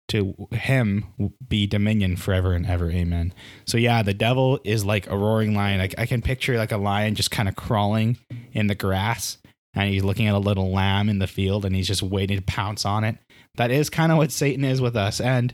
To 0.09 0.47
him 0.51 1.05
be 1.45 1.67
dominion 1.67 2.15
forever 2.15 2.53
and 2.53 2.65
ever. 2.65 2.89
Amen. 2.89 3.33
So 3.65 3.77
yeah, 3.77 4.03
the 4.03 4.13
devil 4.13 4.59
is 4.63 4.85
like 4.85 5.09
a 5.09 5.17
roaring 5.17 5.53
lion. 5.53 5.81
I, 5.81 5.89
I 5.97 6.05
can 6.05 6.21
picture 6.21 6.57
like 6.57 6.71
a 6.71 6.77
lion 6.77 7.15
just 7.15 7.29
kind 7.29 7.49
of 7.49 7.57
crawling 7.57 8.17
in 8.53 8.67
the 8.67 8.75
grass 8.75 9.37
and 9.73 9.89
he's 9.89 10.03
looking 10.03 10.27
at 10.27 10.33
a 10.33 10.39
little 10.39 10.71
lamb 10.71 11.09
in 11.09 11.19
the 11.19 11.27
field 11.27 11.65
and 11.65 11.75
he's 11.75 11.87
just 11.87 12.01
waiting 12.01 12.37
to 12.37 12.43
pounce 12.43 12.85
on 12.85 13.03
it. 13.03 13.17
That 13.55 13.69
is 13.69 13.89
kind 13.89 14.11
of 14.11 14.17
what 14.17 14.31
Satan 14.31 14.63
is 14.63 14.79
with 14.79 14.95
us. 14.95 15.19
And 15.19 15.53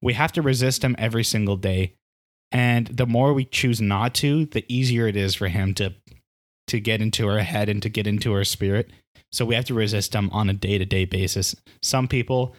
we 0.00 0.14
have 0.14 0.32
to 0.32 0.42
resist 0.42 0.82
him 0.82 0.96
every 0.98 1.24
single 1.24 1.56
day. 1.56 1.94
And 2.50 2.86
the 2.86 3.06
more 3.06 3.32
we 3.32 3.44
choose 3.44 3.80
not 3.80 4.14
to, 4.16 4.46
the 4.46 4.64
easier 4.68 5.06
it 5.06 5.16
is 5.16 5.34
for 5.34 5.48
him 5.48 5.74
to 5.74 5.94
to 6.66 6.80
get 6.80 7.02
into 7.02 7.28
our 7.28 7.40
head 7.40 7.68
and 7.68 7.82
to 7.82 7.88
get 7.88 8.06
into 8.06 8.32
our 8.32 8.44
spirit. 8.44 8.90
So 9.34 9.44
we 9.44 9.56
have 9.56 9.64
to 9.66 9.74
resist 9.74 10.12
them 10.12 10.30
on 10.32 10.48
a 10.48 10.52
day-to-day 10.54 11.06
basis. 11.06 11.56
Some 11.82 12.06
people 12.06 12.54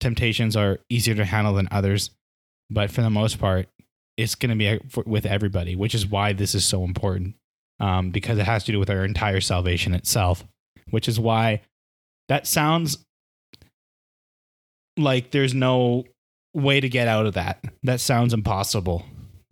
temptations 0.00 0.56
are 0.56 0.78
easier 0.88 1.14
to 1.14 1.24
handle 1.24 1.54
than 1.54 1.68
others, 1.70 2.10
but 2.70 2.90
for 2.90 3.02
the 3.02 3.10
most 3.10 3.38
part, 3.38 3.68
it's 4.16 4.34
going 4.34 4.50
to 4.50 4.56
be 4.56 5.00
with 5.06 5.26
everybody, 5.26 5.76
which 5.76 5.94
is 5.94 6.06
why 6.06 6.32
this 6.32 6.54
is 6.54 6.64
so 6.64 6.82
important 6.82 7.36
um, 7.80 8.10
because 8.10 8.38
it 8.38 8.46
has 8.46 8.64
to 8.64 8.72
do 8.72 8.78
with 8.78 8.90
our 8.90 9.04
entire 9.04 9.40
salvation 9.40 9.94
itself, 9.94 10.44
which 10.90 11.08
is 11.08 11.20
why 11.20 11.62
that 12.28 12.46
sounds 12.46 12.98
like 14.96 15.30
there's 15.30 15.54
no 15.54 16.04
way 16.52 16.80
to 16.80 16.88
get 16.88 17.06
out 17.06 17.26
of 17.26 17.34
that. 17.34 17.64
That 17.84 18.00
sounds 18.00 18.34
impossible. 18.34 19.04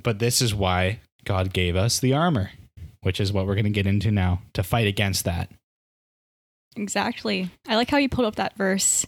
But 0.02 0.18
this 0.18 0.42
is 0.42 0.52
why 0.54 1.00
God 1.24 1.52
gave 1.52 1.76
us 1.76 2.00
the 2.00 2.12
armor, 2.12 2.50
which 3.02 3.20
is 3.20 3.32
what 3.32 3.46
we're 3.46 3.54
going 3.54 3.64
to 3.64 3.70
get 3.70 3.86
into 3.86 4.10
now 4.10 4.42
to 4.54 4.64
fight 4.64 4.88
against 4.88 5.24
that. 5.26 5.50
Exactly. 6.76 7.50
I 7.66 7.76
like 7.76 7.90
how 7.90 7.96
you 7.96 8.08
pulled 8.08 8.26
up 8.26 8.36
that 8.36 8.56
verse. 8.56 9.06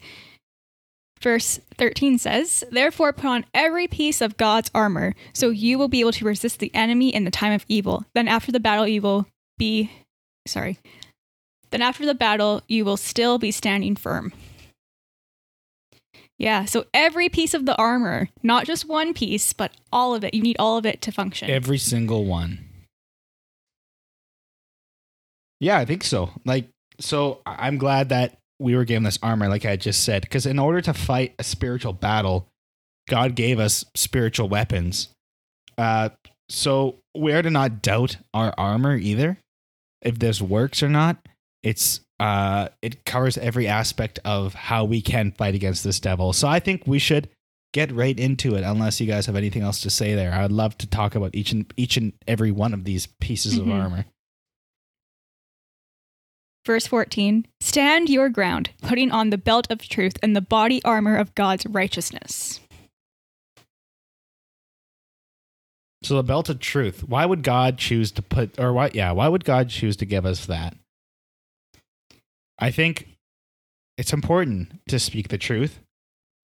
Verse 1.20 1.60
13 1.76 2.18
says, 2.18 2.64
Therefore, 2.70 3.12
put 3.12 3.26
on 3.26 3.44
every 3.52 3.88
piece 3.88 4.20
of 4.20 4.36
God's 4.36 4.70
armor, 4.74 5.14
so 5.32 5.50
you 5.50 5.76
will 5.76 5.88
be 5.88 6.00
able 6.00 6.12
to 6.12 6.24
resist 6.24 6.60
the 6.60 6.74
enemy 6.74 7.12
in 7.12 7.24
the 7.24 7.30
time 7.30 7.52
of 7.52 7.64
evil. 7.68 8.04
Then, 8.14 8.28
after 8.28 8.52
the 8.52 8.60
battle, 8.60 8.86
you 8.86 9.02
will 9.02 9.26
be, 9.58 9.90
sorry, 10.46 10.78
then 11.70 11.82
after 11.82 12.06
the 12.06 12.14
battle, 12.14 12.62
you 12.68 12.84
will 12.84 12.96
still 12.96 13.38
be 13.38 13.50
standing 13.50 13.96
firm. 13.96 14.32
Yeah, 16.38 16.66
so 16.66 16.86
every 16.94 17.28
piece 17.28 17.52
of 17.52 17.66
the 17.66 17.74
armor, 17.76 18.28
not 18.44 18.64
just 18.64 18.88
one 18.88 19.12
piece, 19.12 19.52
but 19.52 19.72
all 19.92 20.14
of 20.14 20.22
it. 20.22 20.34
You 20.34 20.42
need 20.42 20.56
all 20.60 20.78
of 20.78 20.86
it 20.86 21.02
to 21.02 21.12
function. 21.12 21.50
Every 21.50 21.78
single 21.78 22.24
one. 22.24 22.64
Yeah, 25.58 25.78
I 25.78 25.84
think 25.84 26.04
so. 26.04 26.30
Like, 26.44 26.68
so 27.00 27.40
I- 27.46 27.66
I'm 27.66 27.78
glad 27.78 28.08
that 28.10 28.38
we 28.60 28.74
were 28.74 28.84
given 28.84 29.02
this 29.04 29.18
armor, 29.22 29.48
like 29.48 29.64
I 29.64 29.76
just 29.76 30.02
said, 30.04 30.22
because 30.22 30.44
in 30.46 30.58
order 30.58 30.80
to 30.80 30.92
fight 30.94 31.34
a 31.38 31.44
spiritual 31.44 31.92
battle, 31.92 32.48
God 33.08 33.34
gave 33.36 33.58
us 33.60 33.84
spiritual 33.94 34.48
weapons. 34.48 35.08
Uh, 35.76 36.08
so 36.48 36.96
we 37.16 37.32
are 37.32 37.42
to 37.42 37.50
not 37.50 37.82
doubt 37.82 38.16
our 38.34 38.52
armor 38.58 38.96
either. 38.96 39.38
If 40.02 40.18
this 40.18 40.40
works 40.40 40.82
or 40.82 40.88
not, 40.88 41.16
it's 41.62 42.00
uh, 42.20 42.68
it 42.82 43.04
covers 43.04 43.38
every 43.38 43.68
aspect 43.68 44.18
of 44.24 44.52
how 44.54 44.84
we 44.84 45.00
can 45.00 45.30
fight 45.30 45.54
against 45.54 45.84
this 45.84 46.00
devil. 46.00 46.32
So 46.32 46.48
I 46.48 46.58
think 46.58 46.82
we 46.84 46.98
should 46.98 47.28
get 47.72 47.92
right 47.92 48.18
into 48.18 48.56
it. 48.56 48.64
Unless 48.64 49.00
you 49.00 49.06
guys 49.06 49.26
have 49.26 49.36
anything 49.36 49.62
else 49.62 49.80
to 49.82 49.90
say 49.90 50.16
there, 50.16 50.32
I'd 50.34 50.50
love 50.50 50.76
to 50.78 50.86
talk 50.88 51.14
about 51.14 51.34
each 51.36 51.52
and 51.52 51.72
each 51.76 51.96
and 51.96 52.12
every 52.26 52.50
one 52.50 52.74
of 52.74 52.82
these 52.84 53.06
pieces 53.20 53.56
Mhm. 53.56 53.62
of 53.62 53.70
armor. 53.70 54.04
Verse 56.66 56.86
14 56.86 57.46
Stand 57.60 58.08
your 58.08 58.28
ground, 58.28 58.70
putting 58.82 59.10
on 59.10 59.30
the 59.30 59.38
belt 59.38 59.66
of 59.70 59.80
truth 59.80 60.14
and 60.22 60.36
the 60.36 60.40
body 60.40 60.82
armor 60.84 61.16
of 61.16 61.34
God's 61.34 61.66
righteousness. 61.66 62.60
So 66.02 66.16
the 66.16 66.22
belt 66.22 66.48
of 66.48 66.60
truth. 66.60 67.04
Why 67.08 67.26
would 67.26 67.42
God 67.42 67.76
choose 67.76 68.12
to 68.12 68.22
put 68.22 68.58
or 68.58 68.72
why 68.72 68.90
yeah, 68.94 69.10
why 69.12 69.28
would 69.28 69.44
God 69.44 69.68
choose 69.68 69.96
to 69.96 70.06
give 70.06 70.24
us 70.24 70.46
that? 70.46 70.76
I 72.58 72.70
think 72.70 73.08
it's 73.96 74.12
important 74.12 74.80
to 74.88 74.98
speak 74.98 75.28
the 75.28 75.38
truth. 75.38 75.80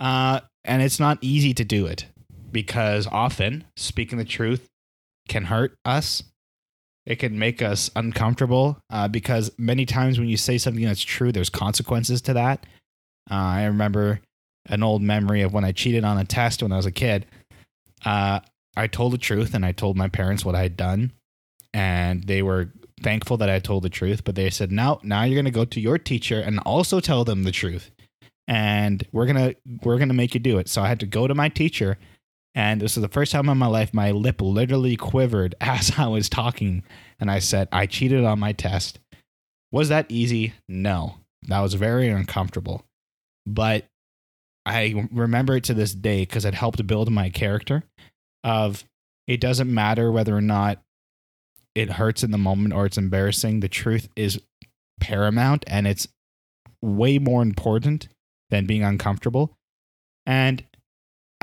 Uh 0.01 0.41
and 0.65 0.83
it's 0.83 0.99
not 0.99 1.19
easy 1.21 1.55
to 1.55 1.65
do 1.65 1.87
it 1.87 2.07
because 2.51 3.07
often 3.07 3.65
speaking 3.77 4.19
the 4.19 4.25
truth 4.25 4.67
can 5.29 5.45
hurt 5.45 5.77
us. 5.85 6.23
It 7.07 7.17
can 7.17 7.39
make 7.39 7.61
us 7.61 7.91
uncomfortable 7.95 8.79
uh, 8.91 9.09
because 9.09 9.53
many 9.59 9.85
times 9.85 10.19
when 10.19 10.29
you 10.29 10.39
say 10.39 10.57
something 10.57 10.85
that's 10.85 11.03
true, 11.03 11.33
there's 11.33 11.51
consequences 11.51 12.23
to 12.23 12.33
that. 12.33 12.65
Uh, 13.31 13.35
I 13.35 13.65
remember 13.65 14.21
an 14.67 14.83
old 14.83 15.03
memory 15.03 15.43
of 15.43 15.53
when 15.53 15.65
I 15.65 15.73
cheated 15.73 16.05
on 16.05 16.19
a 16.19 16.25
test 16.25 16.63
when 16.63 16.73
I 16.73 16.77
was 16.77 16.87
a 16.87 16.93
kid. 16.93 17.27
Uh, 18.05 18.41
I 18.77 18.87
told 18.87 19.13
the 19.13 19.19
truth 19.19 19.55
and 19.55 19.65
I 19.65 19.73
told 19.73 19.97
my 19.97 20.09
parents 20.09 20.45
what 20.45 20.55
I 20.55 20.63
had 20.63 20.77
done, 20.77 21.13
and 21.73 22.25
they 22.25 22.43
were 22.43 22.73
thankful 23.03 23.37
that 23.37 23.51
I 23.51 23.59
told 23.59 23.83
the 23.83 23.91
truth. 23.91 24.25
But 24.25 24.35
they 24.35 24.51
said, 24.51 24.73
"Now, 24.73 25.01
now 25.03 25.25
you're 25.25 25.37
going 25.37 25.45
to 25.45 25.51
go 25.51 25.65
to 25.65 25.81
your 25.81 25.99
teacher 25.99 26.41
and 26.41 26.59
also 26.61 27.01
tell 27.01 27.25
them 27.25 27.45
the 27.45 27.53
truth, 27.53 27.91
and 28.49 29.07
we're 29.13 29.27
gonna 29.27 29.55
we're 29.83 29.99
gonna 29.99 30.15
make 30.15 30.35
you 30.35 30.41
do 30.41 30.59
it." 30.59 30.69
So 30.69 30.83
I 30.83 30.89
had 30.89 31.01
to 31.01 31.07
go 31.07 31.27
to 31.27 31.35
my 31.35 31.49
teacher, 31.49 31.99
and 32.55 32.81
this 32.81 32.97
is 32.97 33.03
the 33.03 33.09
first 33.09 33.33
time 33.33 33.49
in 33.49 33.59
my 33.59 33.67
life 33.67 33.93
my 33.93 34.11
lip 34.11 34.41
literally 34.41 34.97
quivered 34.97 35.55
as 35.61 35.93
I 35.99 36.07
was 36.07 36.29
talking, 36.29 36.83
and 37.21 37.31
I 37.31 37.39
said, 37.39 37.69
"I 37.73 37.87
cheated 37.87 38.25
on 38.25 38.39
my 38.39 38.53
test." 38.53 38.99
Was 39.73 39.89
that 39.89 40.07
easy? 40.09 40.55
No, 40.69 41.17
that 41.49 41.61
was 41.61 41.75
very 41.75 42.09
uncomfortable, 42.09 42.85
but 43.47 43.87
I 44.67 45.09
remember 45.13 45.57
it 45.57 45.65
to 45.65 45.75
this 45.75 45.93
day 45.95 46.23
because 46.23 46.45
it 46.45 46.55
helped 46.55 46.87
build 46.87 47.11
my 47.11 47.29
character 47.29 47.85
of 48.43 48.85
it 49.27 49.41
doesn't 49.41 49.73
matter 49.73 50.11
whether 50.11 50.37
or 50.37 50.41
not 50.41 50.81
it 51.75 51.91
hurts 51.91 52.23
in 52.23 52.31
the 52.31 52.39
moment 52.39 52.73
or 52.73 52.87
it's 52.87 52.99
embarrassing. 52.99 53.61
The 53.61 53.69
truth 53.69 54.09
is 54.17 54.41
paramount 55.01 55.65
and 55.67 55.87
it's 55.87 56.09
way 56.81 57.19
more 57.19 57.43
important 57.43 58.09
than 58.51 58.67
being 58.67 58.83
uncomfortable. 58.83 59.57
And 60.27 60.65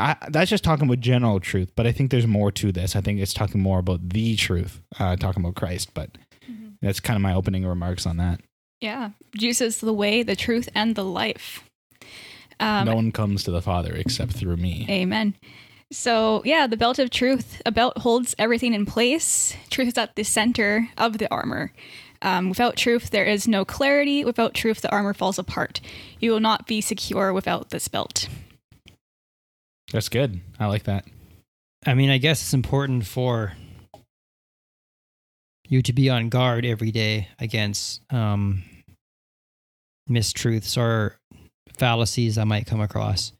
I, 0.01 0.17
that's 0.29 0.49
just 0.49 0.63
talking 0.63 0.85
about 0.85 0.99
general 0.99 1.39
truth, 1.39 1.71
but 1.75 1.85
I 1.85 1.91
think 1.91 2.11
there's 2.11 2.27
more 2.27 2.51
to 2.53 2.71
this. 2.71 2.95
I 2.95 3.01
think 3.01 3.19
it's 3.19 3.33
talking 3.33 3.61
more 3.61 3.79
about 3.79 4.09
the 4.09 4.35
truth, 4.35 4.81
uh, 4.99 5.15
talking 5.15 5.43
about 5.43 5.55
Christ. 5.55 5.93
But 5.93 6.17
that's 6.81 6.99
kind 6.99 7.15
of 7.15 7.21
my 7.21 7.33
opening 7.33 7.65
remarks 7.65 8.05
on 8.05 8.17
that. 8.17 8.41
Yeah, 8.79 9.11
Jesus 9.37 9.77
the 9.77 9.93
way, 9.93 10.23
the 10.23 10.35
truth, 10.35 10.67
and 10.73 10.95
the 10.95 11.05
life. 11.05 11.63
Um, 12.59 12.85
no 12.85 12.95
one 12.95 13.11
comes 13.11 13.43
to 13.43 13.51
the 13.51 13.61
Father 13.61 13.93
except 13.93 14.33
through 14.33 14.57
me. 14.57 14.87
Amen. 14.89 15.35
So, 15.91 16.41
yeah, 16.45 16.67
the 16.67 16.77
belt 16.77 16.99
of 16.99 17.09
truth, 17.09 17.61
a 17.65 17.71
belt 17.71 17.97
holds 17.99 18.33
everything 18.39 18.73
in 18.73 18.85
place. 18.85 19.55
Truth 19.69 19.89
is 19.89 19.97
at 19.97 20.15
the 20.15 20.23
center 20.23 20.89
of 20.97 21.17
the 21.17 21.29
armor. 21.29 21.73
Um, 22.21 22.49
without 22.49 22.77
truth, 22.77 23.09
there 23.09 23.25
is 23.25 23.47
no 23.47 23.65
clarity. 23.65 24.23
Without 24.23 24.53
truth, 24.53 24.81
the 24.81 24.91
armor 24.91 25.13
falls 25.13 25.37
apart. 25.37 25.81
You 26.19 26.31
will 26.31 26.39
not 26.39 26.65
be 26.65 26.79
secure 26.79 27.33
without 27.33 27.71
this 27.71 27.87
belt. 27.87 28.29
That's 29.91 30.09
good. 30.09 30.39
I 30.59 30.67
like 30.67 30.83
that. 30.83 31.05
I 31.85 31.93
mean, 31.95 32.09
I 32.09 32.17
guess 32.17 32.41
it's 32.41 32.53
important 32.53 33.05
for 33.05 33.53
you 35.67 35.81
to 35.81 35.93
be 35.93 36.09
on 36.09 36.29
guard 36.29 36.65
every 36.65 36.91
day 36.91 37.29
against 37.39 38.01
um, 38.11 38.63
mistruths 40.09 40.77
or 40.77 41.17
fallacies 41.73 42.37
I 42.37 42.43
might 42.43 42.67
come 42.67 42.81
across, 42.81 43.33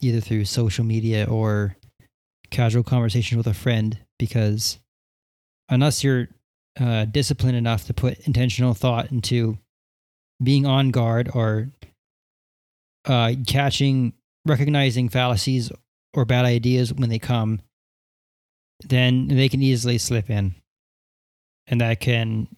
either 0.00 0.20
through 0.20 0.46
social 0.46 0.84
media 0.84 1.26
or 1.28 1.76
casual 2.50 2.84
conversation 2.84 3.36
with 3.36 3.46
a 3.46 3.54
friend, 3.54 3.98
because 4.18 4.78
unless 5.68 6.02
you're 6.02 6.28
uh, 6.80 7.04
disciplined 7.04 7.56
enough 7.56 7.86
to 7.86 7.94
put 7.94 8.20
intentional 8.26 8.74
thought 8.74 9.10
into 9.12 9.58
being 10.42 10.66
on 10.66 10.90
guard 10.90 11.30
or 11.34 11.70
uh, 13.04 13.32
catching, 13.46 14.12
recognizing 14.46 15.08
fallacies 15.08 15.70
or 16.14 16.24
bad 16.24 16.44
ideas 16.44 16.92
when 16.92 17.10
they 17.10 17.18
come, 17.18 17.60
then 18.84 19.28
they 19.28 19.48
can 19.48 19.62
easily 19.62 19.98
slip 19.98 20.30
in. 20.30 20.54
And 21.66 21.80
that 21.80 22.00
can 22.00 22.48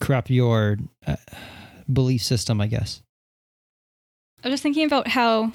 corrupt 0.00 0.30
your 0.30 0.78
uh, 1.06 1.16
belief 1.92 2.22
system, 2.22 2.60
I 2.60 2.66
guess. 2.66 3.02
I 4.42 4.48
was 4.48 4.54
just 4.54 4.62
thinking 4.62 4.86
about 4.86 5.06
how, 5.08 5.52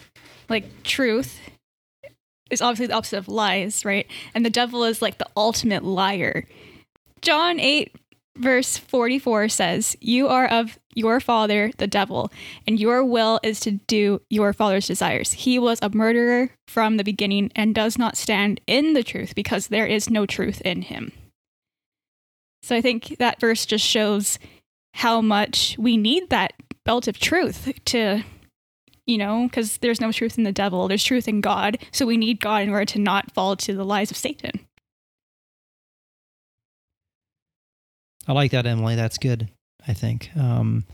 like, 0.49 0.83
truth 0.83 1.39
is 2.49 2.61
obviously 2.61 2.87
the 2.87 2.93
opposite 2.93 3.17
of 3.17 3.27
lies, 3.27 3.83
right? 3.83 4.07
And 4.33 4.45
the 4.45 4.49
devil 4.49 4.83
is 4.85 5.01
like 5.01 5.17
the 5.17 5.27
ultimate 5.35 5.83
liar. 5.83 6.45
John 7.21 7.59
8, 7.59 7.93
verse 8.37 8.77
44 8.77 9.49
says, 9.49 9.97
You 9.99 10.27
are 10.27 10.47
of 10.47 10.77
your 10.93 11.19
father, 11.19 11.71
the 11.77 11.87
devil, 11.87 12.31
and 12.65 12.79
your 12.79 13.03
will 13.03 13.39
is 13.43 13.59
to 13.61 13.71
do 13.71 14.21
your 14.29 14.53
father's 14.53 14.87
desires. 14.87 15.33
He 15.33 15.59
was 15.59 15.79
a 15.81 15.89
murderer 15.89 16.51
from 16.67 16.97
the 16.97 17.03
beginning 17.03 17.51
and 17.55 17.75
does 17.75 17.97
not 17.97 18.17
stand 18.17 18.61
in 18.67 18.93
the 18.93 19.03
truth 19.03 19.35
because 19.35 19.67
there 19.67 19.85
is 19.85 20.09
no 20.09 20.25
truth 20.25 20.61
in 20.61 20.83
him. 20.83 21.11
So 22.63 22.75
I 22.75 22.81
think 22.81 23.17
that 23.19 23.39
verse 23.39 23.65
just 23.65 23.85
shows 23.85 24.39
how 24.95 25.21
much 25.21 25.75
we 25.77 25.95
need 25.95 26.29
that 26.29 26.53
belt 26.83 27.07
of 27.07 27.19
truth 27.19 27.71
to 27.85 28.23
you 29.07 29.17
know, 29.17 29.43
because 29.43 29.77
there's 29.77 30.01
no 30.01 30.11
truth 30.11 30.37
in 30.37 30.43
the 30.43 30.51
devil, 30.51 30.87
there's 30.87 31.03
truth 31.03 31.29
in 31.29 31.39
God. 31.39 31.77
So 31.93 32.05
we 32.05 32.17
need 32.17 32.41
God 32.41 32.63
in 32.63 32.69
order 32.69 32.85
to 32.85 32.99
not 32.99 33.31
fall 33.33 33.55
to 33.55 33.73
the 33.73 33.85
lies 33.85 34.11
of 34.11 34.17
Satan. 34.17 34.66
I 38.27 38.33
like 38.33 38.51
that, 38.51 38.65
Emily. 38.65 38.95
That's 38.95 39.17
good, 39.17 39.49
I 39.87 39.93
think. 39.93 40.29
Um, 40.35 40.85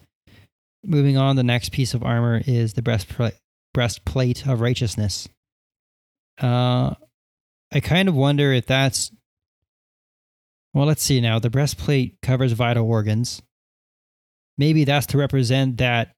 moving 0.84 1.18
on, 1.18 1.36
the 1.36 1.44
next 1.44 1.72
piece 1.72 1.94
of 1.94 2.04
armor 2.04 2.42
is 2.46 2.74
the 2.74 2.82
breastplate, 2.82 3.34
breastplate 3.74 4.46
of 4.46 4.62
righteousness. 4.62 5.28
Uh, 6.40 6.94
I 7.72 7.80
kind 7.80 8.08
of 8.08 8.16
wonder 8.16 8.54
if 8.54 8.66
that's. 8.68 9.12
Well, 10.74 10.86
let's 10.86 11.04
see 11.04 11.22
now. 11.22 11.40
The 11.40 11.50
breastplate 11.50 12.18
covers 12.22 12.52
vital 12.52 12.88
organs. 12.88 13.42
Maybe 14.58 14.84
that's 14.84 15.08
to 15.08 15.18
represent 15.18 15.78
that 15.78 16.14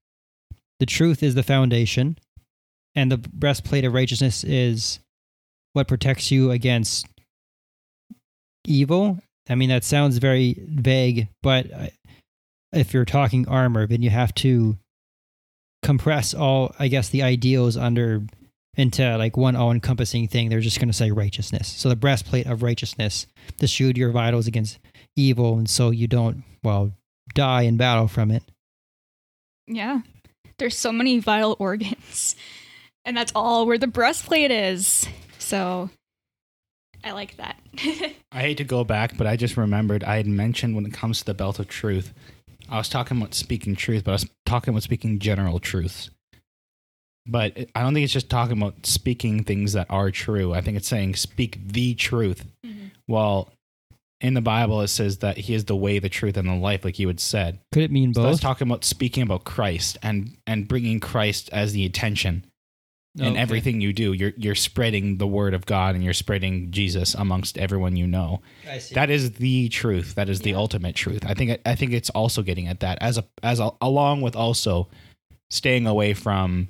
the 0.80 0.86
truth 0.86 1.24
is 1.24 1.36
the 1.36 1.44
foundation, 1.44 2.18
and 2.94 3.10
the 3.10 3.18
breastplate 3.18 3.86
of 3.86 3.94
righteousness 3.94 4.44
is 4.44 5.00
what 5.72 5.88
protects 5.88 6.32
you 6.32 6.52
against 6.52 7.08
evil. 8.66 9.20
I 9.50 9.56
mean, 9.56 9.70
that 9.70 9.84
sounds 9.84 10.18
very 10.18 10.56
vague, 10.60 11.28
but 11.44 11.72
uh, 11.72 11.88
if 12.74 12.94
you're 12.94 13.06
talking 13.06 13.48
armor, 13.48 13.88
then 13.88 14.02
you 14.02 14.10
have 14.10 14.34
to 14.36 14.78
compress 15.84 16.34
all, 16.34 16.74
I 16.80 16.88
guess, 16.88 17.10
the 17.10 17.24
ideals 17.24 17.78
under 17.78 18.24
into 18.78 19.18
like 19.18 19.38
one 19.38 19.56
all-encompassing 19.56 20.28
thing. 20.28 20.50
They're 20.50 20.60
just 20.60 20.80
going 20.80 20.90
to 20.90 20.94
say 20.94 21.12
righteousness. 21.12 21.68
So 21.68 21.88
the 21.88 21.96
breastplate 21.96 22.46
of 22.46 22.64
righteousness 22.64 23.28
to 23.60 23.68
shield 23.68 23.98
your 23.98 24.12
vitals 24.12 24.48
against 24.48 24.80
evil, 25.16 25.58
and 25.58 25.70
so 25.70 25.92
you 25.92 26.08
don't, 26.08 26.44
well, 26.64 26.92
die 27.34 27.62
in 27.64 27.78
battle 27.78 28.08
from 28.08 28.32
it. 28.32 28.44
Yeah. 29.68 30.02
There's 30.58 30.78
so 30.78 30.92
many 30.92 31.20
vital 31.20 31.56
organs. 31.60 32.36
And 33.06 33.16
that's 33.16 33.32
all 33.36 33.66
where 33.66 33.78
the 33.78 33.88
breastplate 33.88 34.52
is. 34.52 35.08
So 35.38 35.90
I 37.06 37.12
like 37.12 37.38
that. 37.38 37.58
I 38.32 38.42
hate 38.42 38.58
to 38.58 38.64
go 38.64 38.84
back, 38.84 39.16
but 39.18 39.28
I 39.28 39.36
just 39.38 39.56
remembered 39.58 40.04
I 40.04 40.18
had 40.18 40.28
mentioned 40.28 40.76
when 40.76 40.86
it 40.86 40.94
comes 40.94 41.20
to 41.20 41.26
the 41.26 41.34
belt 41.34 41.60
of 41.60 41.68
truth, 41.68 42.14
I 42.70 42.78
was 42.78 42.90
talking 42.90 43.18
about 43.18 43.34
speaking 43.36 43.76
truth, 43.76 44.04
but 44.04 44.12
I 44.12 44.16
was 44.16 44.30
talking 44.46 44.74
about 44.74 44.84
speaking 44.84 45.20
general 45.20 45.60
truths. 45.60 46.10
but 47.28 47.58
I 47.76 47.82
don't 47.82 47.94
think 47.94 48.04
it's 48.04 48.14
just 48.14 48.30
talking 48.30 48.58
about 48.58 48.86
speaking 48.86 49.44
things 49.44 49.74
that 49.74 49.88
are 49.90 50.12
true. 50.12 50.54
I 50.54 50.62
think 50.62 50.78
it's 50.78 50.88
saying 50.88 51.16
speak 51.16 51.60
the 51.68 51.94
truth. 51.96 52.46
Mm-hmm. 52.66 52.88
Well, 53.08 53.52
in 54.22 54.34
the 54.34 54.42
Bible, 54.42 54.82
it 54.82 54.88
says 54.88 55.20
that 55.20 55.38
He 55.38 55.54
is 55.54 55.66
the 55.66 55.76
way, 55.76 56.00
the 56.00 56.10
truth, 56.10 56.38
and 56.38 56.48
the 56.48 56.56
life, 56.56 56.84
like 56.86 56.98
you 56.98 57.08
had 57.08 57.20
said. 57.20 57.60
Could 57.72 57.84
it 57.84 57.92
mean 57.92 58.14
So 58.14 58.24
that's 58.24 58.38
both? 58.38 58.42
talking 58.42 58.68
about 58.68 58.84
speaking 58.84 59.22
about 59.24 59.44
Christ 59.44 59.98
and 60.02 60.38
and 60.48 60.68
bringing 60.68 61.00
Christ 61.00 61.50
as 61.52 61.74
the 61.74 61.86
attention 61.86 62.46
in 63.18 63.26
Okay. 63.28 63.38
everything 63.40 63.80
you 63.82 63.94
do. 63.94 64.12
You're 64.14 64.34
you're 64.38 64.56
spreading 64.56 65.18
the 65.18 65.28
word 65.28 65.54
of 65.54 65.66
God 65.66 65.96
and 65.96 66.04
you're 66.04 66.14
spreading 66.14 66.72
Jesus 66.72 67.14
amongst 67.16 67.58
everyone 67.58 67.96
you 67.96 68.06
know. 68.08 68.42
I 68.70 68.78
see. 68.80 68.94
That 68.96 69.10
is 69.10 69.32
the 69.34 69.70
truth. 69.70 70.16
That 70.16 70.28
is 70.30 70.42
the 70.42 70.54
ultimate 70.54 70.96
truth. 70.96 71.26
I 71.26 71.34
think 71.34 71.60
I 71.66 71.76
think 71.76 71.94
it's 71.94 72.10
also 72.10 72.42
getting 72.42 72.68
at 72.68 72.82
that 72.82 72.98
as 73.02 73.18
a 73.18 73.26
as 73.42 73.60
a, 73.60 73.72
along 73.82 74.22
with 74.22 74.36
also 74.36 74.90
staying 75.50 75.88
away 75.88 76.14
from 76.14 76.68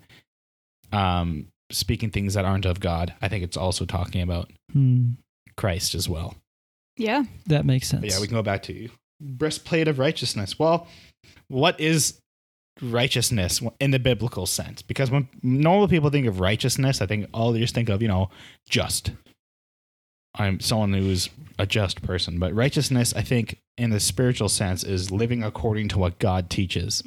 um 0.92 1.48
speaking 1.72 2.12
things 2.12 2.36
that 2.36 2.46
aren't 2.46 2.66
of 2.66 2.80
God. 2.80 3.14
I 3.22 3.28
think 3.28 3.44
it's 3.44 3.58
also 3.58 3.86
talking 3.86 4.22
about 4.22 4.52
Hmm, 4.72 5.12
Christ 5.58 5.96
as 5.96 6.08
well. 6.08 6.36
Yeah. 6.98 7.24
that 7.48 7.66
makes 7.66 7.88
sense. 7.88 8.02
But 8.02 8.10
yeah, 8.12 8.20
we 8.22 8.28
can 8.28 8.36
go 8.36 8.44
back 8.44 8.64
to 8.64 8.74
you. 8.74 8.90
breastplate 9.20 9.88
of 9.88 9.98
righteousness. 10.00 10.60
Well, 10.60 10.88
what 11.48 11.80
is 11.80 12.20
righteousness 12.82 13.62
in 13.80 13.92
the 13.92 14.00
biblical 14.00 14.46
sense? 14.46 14.82
Because 14.82 15.12
when 15.12 15.28
normal 15.42 15.88
people 15.88 16.10
think 16.10 16.28
of 16.28 16.40
righteousness, 16.40 17.02
I 17.02 17.06
think 17.06 17.28
all 17.34 17.52
they 17.52 17.60
just 17.60 17.76
think 17.76 17.90
of, 17.90 18.02
you 18.02 18.08
know, 18.08 18.30
just. 18.70 19.12
I'm 20.38 20.60
someone 20.60 20.94
who's 20.94 21.30
a 21.58 21.66
just 21.66 22.02
person. 22.02 22.40
But 22.40 22.54
righteousness, 22.54 23.14
I 23.16 23.22
think, 23.22 23.58
in 23.78 23.92
the 23.92 24.00
spiritual 24.02 24.50
sense, 24.50 24.84
is 24.84 25.10
living 25.12 25.44
according 25.44 25.88
to 25.90 26.00
what 26.00 26.20
God 26.20 26.50
teaches. 26.50 27.04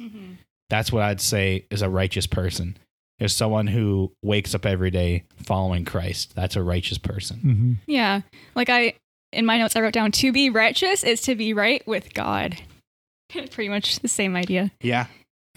That's 0.69 0.91
what 0.91 1.03
I'd 1.03 1.21
say 1.21 1.65
is 1.69 1.81
a 1.81 1.89
righteous 1.89 2.27
person. 2.27 2.77
Is 3.19 3.35
someone 3.35 3.67
who 3.67 4.13
wakes 4.23 4.55
up 4.55 4.65
every 4.65 4.89
day 4.91 5.25
following 5.43 5.83
Christ. 5.83 6.33
That's 6.35 6.55
a 6.55 6.63
righteous 6.63 6.97
person. 6.97 7.37
hmm 7.39 7.73
Yeah. 7.85 8.21
Like 8.55 8.69
I, 8.69 8.93
in 9.33 9.45
my 9.45 9.57
notes, 9.57 9.75
I 9.75 9.81
wrote 9.81 9.93
down 9.93 10.11
to 10.13 10.31
be 10.31 10.49
righteous 10.49 11.03
is 11.03 11.21
to 11.23 11.35
be 11.35 11.53
right 11.53 11.85
with 11.85 12.13
God. 12.13 12.61
Pretty 13.29 13.67
much 13.67 13.99
the 13.99 14.07
same 14.07 14.35
idea. 14.37 14.71
Yeah, 14.81 15.07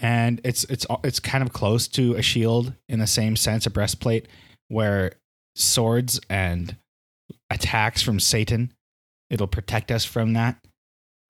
and 0.03 0.41
it's 0.43 0.65
it's 0.65 0.85
it's 1.03 1.21
kind 1.21 1.41
of 1.41 1.53
close 1.53 1.87
to 1.87 2.13
a 2.15 2.21
shield 2.21 2.73
in 2.89 2.99
the 2.99 3.07
same 3.07 3.37
sense, 3.37 3.65
a 3.65 3.69
breastplate, 3.69 4.27
where 4.67 5.13
swords 5.55 6.19
and 6.29 6.75
attacks 7.49 8.01
from 8.01 8.19
Satan, 8.19 8.73
it'll 9.29 9.47
protect 9.47 9.91
us 9.91 10.03
from 10.03 10.33
that, 10.33 10.57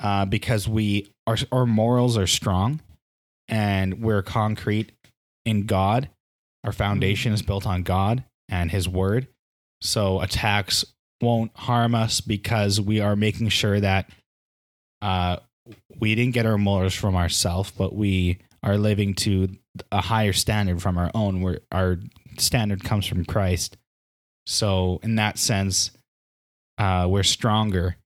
uh, 0.01 0.25
because 0.25 0.67
we 0.67 1.11
our 1.27 1.37
our 1.51 1.67
morals 1.67 2.17
are 2.17 2.27
strong, 2.27 2.81
and 3.47 4.01
we're 4.01 4.23
concrete 4.23 4.91
in 5.45 5.67
God. 5.67 6.09
Our 6.63 6.71
foundation 6.71 7.31
is 7.31 7.43
built 7.43 7.67
on 7.67 7.83
God 7.83 8.23
and 8.49 8.71
His 8.71 8.89
Word, 8.89 9.27
so 9.81 10.19
attacks 10.19 10.83
won't 11.21 11.55
harm 11.55 11.93
us 11.93 12.21
because 12.21 12.81
we 12.81 12.99
are 12.99 13.15
making 13.15 13.49
sure 13.49 13.79
that 13.79 14.09
uh, 15.03 15.37
we 15.99 16.15
didn't 16.15 16.33
get 16.33 16.47
our 16.47 16.57
morals 16.57 16.95
from 16.95 17.15
ourselves, 17.15 17.71
but 17.71 17.93
we 17.93 18.39
are 18.63 18.77
living 18.77 19.13
to 19.13 19.49
a 19.91 20.01
higher 20.01 20.33
standard 20.33 20.81
from 20.81 20.97
our 20.97 21.11
own. 21.13 21.41
Where 21.41 21.59
our 21.71 21.97
standard 22.37 22.83
comes 22.83 23.05
from 23.05 23.25
Christ. 23.25 23.77
So 24.45 24.99
in 25.03 25.15
that 25.15 25.37
sense, 25.37 25.91
uh, 26.77 27.07
we're 27.09 27.23
stronger 27.23 27.97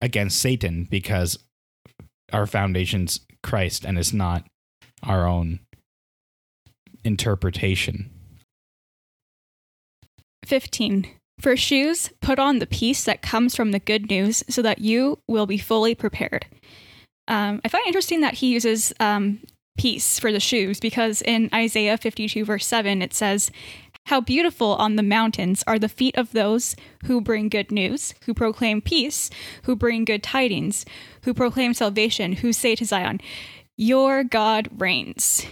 against 0.00 0.38
Satan 0.38 0.86
because 0.90 1.38
our 2.32 2.46
foundation's 2.46 3.20
Christ 3.42 3.84
and 3.84 3.98
it's 3.98 4.12
not 4.12 4.44
our 5.02 5.26
own 5.26 5.60
interpretation. 7.04 8.10
15. 10.44 11.06
For 11.40 11.56
shoes, 11.56 12.10
put 12.20 12.38
on 12.38 12.58
the 12.58 12.66
peace 12.66 13.04
that 13.04 13.22
comes 13.22 13.56
from 13.56 13.72
the 13.72 13.80
good 13.80 14.08
news 14.08 14.44
so 14.48 14.62
that 14.62 14.78
you 14.78 15.18
will 15.26 15.46
be 15.46 15.58
fully 15.58 15.94
prepared. 15.94 16.46
Um, 17.26 17.60
I 17.64 17.68
find 17.68 17.82
it 17.84 17.88
interesting 17.88 18.20
that 18.20 18.34
he 18.34 18.52
uses 18.52 18.92
um, 19.00 19.40
peace 19.76 20.18
for 20.18 20.32
the 20.32 20.40
shoes 20.40 20.80
because 20.80 21.22
in 21.22 21.48
Isaiah 21.52 21.98
52, 21.98 22.44
verse 22.44 22.66
7, 22.66 23.02
it 23.02 23.14
says, 23.14 23.50
How 24.06 24.20
beautiful 24.20 24.74
on 24.76 24.96
the 24.96 25.02
mountains 25.02 25.64
are 25.66 25.78
the 25.78 25.88
feet 25.88 26.16
of 26.16 26.32
those 26.32 26.76
who 27.04 27.20
bring 27.20 27.48
good 27.48 27.70
news, 27.70 28.14
who 28.26 28.34
proclaim 28.34 28.80
peace, 28.80 29.30
who 29.64 29.76
bring 29.76 30.04
good 30.04 30.22
tidings, 30.22 30.84
who 31.22 31.34
proclaim 31.34 31.74
salvation, 31.74 32.34
who 32.34 32.52
say 32.52 32.74
to 32.76 32.84
Zion, 32.84 33.20
Your 33.76 34.24
God 34.24 34.68
reigns. 34.78 35.46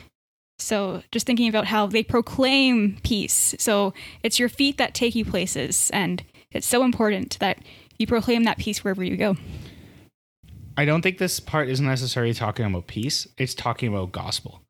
So 0.59 1.03
just 1.11 1.27
thinking 1.27 1.49
about 1.49 1.67
how 1.67 1.87
they 1.87 2.05
proclaim 2.05 2.99
peace. 3.03 3.55
So 3.59 3.93
it's 4.23 4.39
your 4.39 4.49
feet 4.49 4.79
that 4.79 4.95
take 4.95 5.15
you 5.15 5.25
places, 5.25 5.91
and 5.93 6.23
it's 6.53 6.67
so 6.67 6.85
important 6.85 7.39
that 7.41 7.59
you 7.99 8.07
proclaim 8.07 8.45
that 8.45 8.59
peace 8.59 8.85
wherever 8.85 9.03
you 9.03 9.17
go. 9.17 9.37
I 10.77 10.85
don't 10.85 11.03
think 11.03 11.19
this 11.19 11.41
part 11.41 11.69
is 11.69 11.81
necessarily 11.81 12.35
talking 12.35 12.65
about 12.65 12.87
peace. 12.87 13.27
It's 13.37 13.55
talking 13.55 13.89
about 13.89 14.13
gospel. 14.13 14.63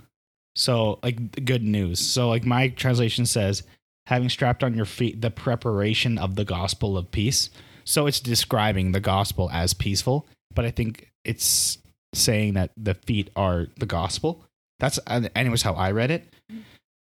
So, 0.55 0.99
like 1.03 1.45
good 1.45 1.63
news. 1.63 2.01
So, 2.01 2.29
like 2.29 2.45
my 2.45 2.69
translation 2.69 3.27
says, 3.27 3.63
having 4.07 4.29
strapped 4.29 4.65
on 4.65 4.75
your 4.75 4.85
feet 4.85 5.21
the 5.21 5.31
preparation 5.31 6.19
of 6.19 6.35
the 6.35 6.45
gospel 6.45 6.99
of 6.99 7.11
peace. 7.11 7.51
So, 7.85 8.07
it's 8.07 8.21
describing 8.21 8.93
the 8.93 9.01
gospel 9.01 9.51
as 9.51 9.75
peaceful, 9.75 10.27
but 10.55 10.65
I 10.65 10.71
think 10.71 11.11
it's 11.25 11.79
saying 12.15 12.55
that 12.55 12.71
the 12.77 12.95
feet 12.95 13.31
are 13.37 13.69
the 13.79 13.87
gospel. 13.87 14.45
That's, 14.79 14.99
anyways, 15.07 15.63
how 15.63 15.75
I 15.75 15.93
read 15.93 16.11
it. 16.11 16.35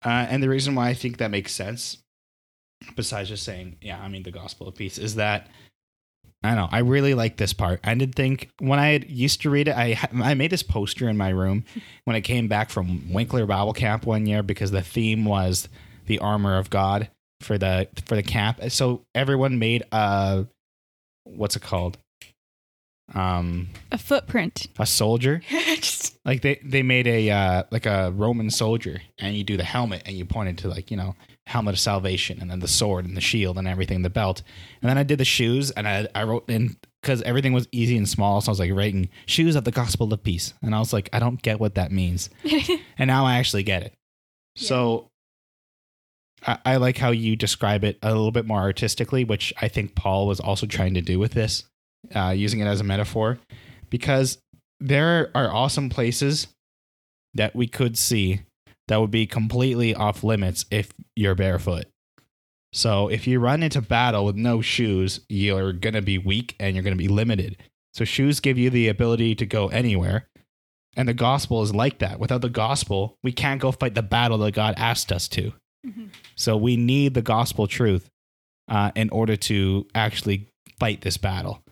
Uh, 0.04 0.26
and 0.28 0.42
the 0.42 0.48
reason 0.48 0.74
why 0.74 0.88
I 0.88 0.94
think 0.94 1.18
that 1.18 1.30
makes 1.30 1.52
sense, 1.52 1.98
besides 2.96 3.28
just 3.28 3.44
saying, 3.44 3.76
yeah, 3.80 4.00
I 4.00 4.08
mean, 4.08 4.22
the 4.22 4.30
gospel 4.30 4.68
of 4.68 4.74
peace, 4.74 4.98
is 4.98 5.16
that 5.16 5.48
I 6.44 6.54
know. 6.56 6.68
I 6.70 6.80
really 6.80 7.14
like 7.14 7.36
this 7.36 7.52
part. 7.52 7.80
I 7.84 7.94
did 7.94 8.14
think 8.16 8.50
when 8.58 8.78
I 8.80 8.88
had 8.88 9.08
used 9.08 9.42
to 9.42 9.50
read 9.50 9.68
it, 9.68 9.76
I 9.76 9.96
I 10.14 10.34
made 10.34 10.50
this 10.50 10.62
poster 10.64 11.08
in 11.08 11.16
my 11.16 11.28
room 11.28 11.64
when 12.04 12.16
I 12.16 12.20
came 12.20 12.48
back 12.48 12.68
from 12.70 13.12
Winkler 13.12 13.46
Bible 13.46 13.72
Camp 13.72 14.06
one 14.06 14.26
year 14.26 14.42
because 14.42 14.70
the 14.72 14.82
theme 14.82 15.24
was 15.24 15.68
the 16.06 16.18
armor 16.18 16.58
of 16.58 16.68
God 16.68 17.08
for 17.40 17.58
the 17.58 17.88
for 18.06 18.16
the 18.16 18.22
camp. 18.24 18.58
So 18.70 19.02
everyone 19.14 19.58
made 19.60 19.84
a 19.92 20.46
what's 21.24 21.54
it 21.54 21.62
called? 21.62 21.96
Um, 23.14 23.68
A 23.90 23.98
footprint. 23.98 24.66
a 24.78 24.86
soldier. 24.86 25.42
Just- 25.50 26.16
Like 26.24 26.42
they 26.42 26.60
they 26.64 26.82
made 26.82 27.06
a 27.06 27.30
uh, 27.30 27.62
like 27.70 27.84
a 27.86 28.10
Roman 28.12 28.48
soldier, 28.50 29.00
and 29.18 29.36
you 29.36 29.44
do 29.44 29.56
the 29.56 29.64
helmet, 29.64 30.02
and 30.06 30.16
you 30.16 30.24
pointed 30.24 30.58
to 30.58 30.68
like 30.68 30.90
you 30.90 30.96
know 30.96 31.14
helmet 31.52 31.74
of 31.74 31.80
salvation, 31.80 32.40
and 32.40 32.50
then 32.50 32.60
the 32.60 32.68
sword 32.68 33.04
and 33.04 33.16
the 33.16 33.20
shield 33.20 33.58
and 33.58 33.68
everything, 33.68 34.02
the 34.02 34.10
belt, 34.10 34.42
and 34.80 34.88
then 34.88 34.98
I 34.98 35.02
did 35.02 35.18
the 35.18 35.24
shoes, 35.24 35.70
and 35.70 35.86
I 35.86 36.08
I 36.14 36.24
wrote 36.24 36.48
in 36.48 36.76
because 37.00 37.22
everything 37.22 37.52
was 37.52 37.68
easy 37.72 37.96
and 37.96 38.08
small, 38.08 38.40
so 38.40 38.50
I 38.50 38.52
was 38.52 38.60
like 38.60 38.72
writing 38.72 39.08
shoes 39.26 39.54
of 39.56 39.64
the 39.64 39.70
gospel 39.70 40.12
of 40.12 40.22
peace, 40.22 40.54
and 40.62 40.74
I 40.74 40.78
was 40.78 40.92
like 40.92 41.08
I 41.12 41.18
don't 41.18 41.40
get 41.40 41.60
what 41.60 41.76
that 41.76 41.92
means, 41.92 42.30
and 42.98 43.08
now 43.08 43.24
I 43.26 43.38
actually 43.38 43.62
get 43.62 43.82
it. 43.82 43.92
So 44.56 45.08
I, 46.46 46.58
I 46.64 46.76
like 46.76 46.98
how 46.98 47.10
you 47.10 47.36
describe 47.36 47.84
it 47.84 47.98
a 48.02 48.08
little 48.08 48.32
bit 48.32 48.46
more 48.46 48.60
artistically, 48.60 49.24
which 49.24 49.52
I 49.60 49.68
think 49.68 49.94
Paul 49.94 50.26
was 50.26 50.40
also 50.40 50.66
trying 50.66 50.94
to 50.94 51.00
do 51.00 51.18
with 51.18 51.32
this, 51.32 51.64
uh, 52.14 52.34
using 52.36 52.60
it 52.60 52.66
as 52.66 52.80
a 52.80 52.84
metaphor, 52.84 53.38
because 53.90 54.38
there 54.80 55.30
are 55.34 55.52
awesome 55.52 55.88
places 55.88 56.48
that 57.34 57.54
we 57.54 57.66
could 57.66 57.96
see 57.96 58.40
that 58.88 59.00
would 59.00 59.10
be 59.10 59.26
completely 59.26 59.94
off 59.94 60.24
limits 60.24 60.64
if 60.70 60.92
you're 61.16 61.34
barefoot. 61.34 61.86
So 62.72 63.08
if 63.08 63.26
you 63.26 63.38
run 63.38 63.62
into 63.62 63.82
battle 63.82 64.24
with 64.24 64.36
no 64.36 64.60
shoes, 64.60 65.20
you're 65.28 65.72
going 65.72 65.94
to 65.94 66.02
be 66.02 66.18
weak 66.18 66.56
and 66.58 66.74
you're 66.74 66.82
going 66.82 66.96
to 66.96 67.02
be 67.02 67.08
limited. 67.08 67.58
So 67.94 68.04
shoes 68.04 68.40
give 68.40 68.56
you 68.58 68.70
the 68.70 68.88
ability 68.88 69.34
to 69.36 69.46
go 69.46 69.68
anywhere. 69.68 70.26
And 70.96 71.08
the 71.08 71.14
gospel 71.14 71.62
is 71.62 71.74
like 71.74 71.98
that. 71.98 72.18
Without 72.18 72.40
the 72.40 72.48
gospel, 72.48 73.16
we 73.22 73.32
can't 73.32 73.60
go 73.60 73.72
fight 73.72 73.94
the 73.94 74.02
battle 74.02 74.38
that 74.38 74.52
God 74.52 74.74
asked 74.76 75.12
us 75.12 75.28
to. 75.28 75.52
Mhm. 75.86 76.08
So 76.36 76.56
we 76.56 76.76
need 76.76 77.14
the 77.14 77.22
gospel 77.22 77.66
truth 77.66 78.08
uh, 78.68 78.92
in 78.94 79.10
order 79.10 79.36
to 79.36 79.86
actually 79.94 80.48
fight 80.78 81.02
this 81.02 81.16
battle. 81.16 81.62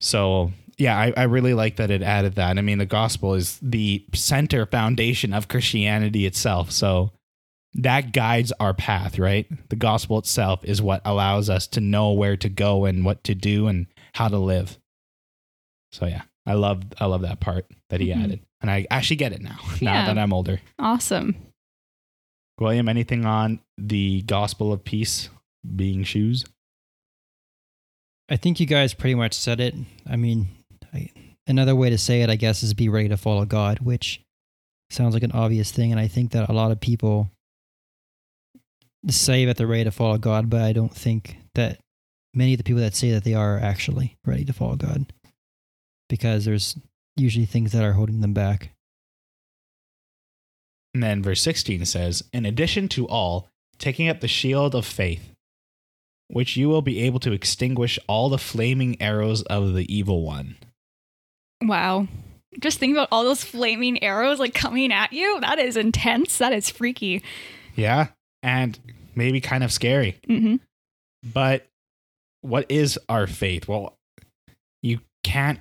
So 0.00 0.52
yeah, 0.80 0.98
I, 0.98 1.12
I 1.16 1.22
really 1.24 1.54
like 1.54 1.76
that 1.76 1.90
it 1.90 2.02
added 2.02 2.34
that. 2.36 2.58
I 2.58 2.62
mean, 2.62 2.78
the 2.78 2.86
gospel 2.86 3.34
is 3.34 3.58
the 3.62 4.04
center 4.14 4.66
foundation 4.66 5.32
of 5.34 5.48
Christianity 5.48 6.26
itself. 6.26 6.70
So 6.72 7.12
that 7.74 8.12
guides 8.12 8.52
our 8.58 8.74
path, 8.74 9.18
right? 9.18 9.46
The 9.68 9.76
gospel 9.76 10.18
itself 10.18 10.64
is 10.64 10.82
what 10.82 11.02
allows 11.04 11.48
us 11.50 11.66
to 11.68 11.80
know 11.80 12.12
where 12.12 12.36
to 12.38 12.48
go 12.48 12.84
and 12.84 13.04
what 13.04 13.22
to 13.24 13.34
do 13.34 13.68
and 13.68 13.86
how 14.14 14.28
to 14.28 14.38
live. 14.38 14.78
So 15.92 16.06
yeah, 16.06 16.22
I 16.46 16.54
love 16.54 16.82
I 16.98 17.06
love 17.06 17.22
that 17.22 17.40
part 17.40 17.66
that 17.90 18.00
he 18.00 18.08
Mhm. 18.08 18.24
added. 18.24 18.40
And 18.60 18.70
I 18.70 18.86
actually 18.90 19.16
get 19.16 19.32
it 19.32 19.40
now, 19.40 19.58
now 19.80 19.92
Yeah. 19.92 20.06
that 20.06 20.18
I'm 20.18 20.32
older. 20.32 20.60
awesome. 20.78 21.36
William, 22.58 22.88
anything 22.88 23.24
on 23.24 23.60
the 23.78 24.22
gospel 24.22 24.72
of 24.72 24.84
peace 24.84 25.28
being 25.76 26.02
shoes? 26.04 26.44
I 28.28 28.36
think 28.36 28.60
you 28.60 28.66
guys 28.66 28.94
pretty 28.94 29.14
much 29.14 29.34
said 29.34 29.60
it. 29.60 29.74
I 30.08 30.16
mean, 30.16 30.48
I, 30.48 30.59
another 31.46 31.74
way 31.74 31.90
to 31.90 31.98
say 31.98 32.22
it, 32.22 32.30
I 32.30 32.36
guess, 32.36 32.62
is 32.62 32.74
be 32.74 32.88
ready 32.88 33.08
to 33.08 33.16
follow 33.16 33.44
God, 33.44 33.80
which 33.80 34.22
sounds 34.90 35.14
like 35.14 35.22
an 35.22 35.32
obvious 35.32 35.70
thing. 35.70 35.90
And 35.90 36.00
I 36.00 36.08
think 36.08 36.32
that 36.32 36.48
a 36.48 36.52
lot 36.52 36.70
of 36.70 36.80
people 36.80 37.30
say 39.08 39.44
that 39.44 39.56
they're 39.56 39.66
ready 39.66 39.84
to 39.84 39.90
follow 39.90 40.18
God, 40.18 40.50
but 40.50 40.62
I 40.62 40.72
don't 40.72 40.94
think 40.94 41.36
that 41.54 41.80
many 42.34 42.54
of 42.54 42.58
the 42.58 42.64
people 42.64 42.82
that 42.82 42.94
say 42.94 43.10
that 43.12 43.24
they 43.24 43.34
are 43.34 43.58
actually 43.58 44.16
ready 44.24 44.44
to 44.44 44.52
follow 44.52 44.76
God 44.76 45.12
because 46.08 46.44
there's 46.44 46.76
usually 47.16 47.46
things 47.46 47.72
that 47.72 47.84
are 47.84 47.92
holding 47.92 48.20
them 48.20 48.34
back. 48.34 48.72
And 50.92 51.02
then 51.02 51.22
verse 51.22 51.40
16 51.42 51.84
says, 51.84 52.24
In 52.32 52.44
addition 52.44 52.88
to 52.90 53.06
all, 53.06 53.48
taking 53.78 54.08
up 54.08 54.20
the 54.20 54.28
shield 54.28 54.74
of 54.74 54.84
faith, 54.84 55.32
which 56.28 56.56
you 56.56 56.68
will 56.68 56.82
be 56.82 57.00
able 57.02 57.20
to 57.20 57.32
extinguish 57.32 57.98
all 58.06 58.28
the 58.28 58.38
flaming 58.38 59.00
arrows 59.00 59.42
of 59.42 59.74
the 59.74 59.92
evil 59.92 60.22
one. 60.22 60.56
Wow. 61.62 62.08
Just 62.58 62.78
think 62.78 62.92
about 62.94 63.08
all 63.12 63.24
those 63.24 63.44
flaming 63.44 64.02
arrows 64.02 64.38
like 64.38 64.54
coming 64.54 64.92
at 64.92 65.12
you. 65.12 65.40
That 65.40 65.58
is 65.58 65.76
intense. 65.76 66.38
That 66.38 66.52
is 66.52 66.68
freaky. 66.68 67.22
Yeah. 67.76 68.08
And 68.42 68.78
maybe 69.14 69.40
kind 69.40 69.62
of 69.62 69.72
scary. 69.72 70.18
hmm 70.26 70.56
But 71.22 71.66
what 72.40 72.66
is 72.70 72.98
our 73.08 73.26
faith? 73.26 73.68
Well, 73.68 73.96
you 74.82 75.00
can't. 75.22 75.60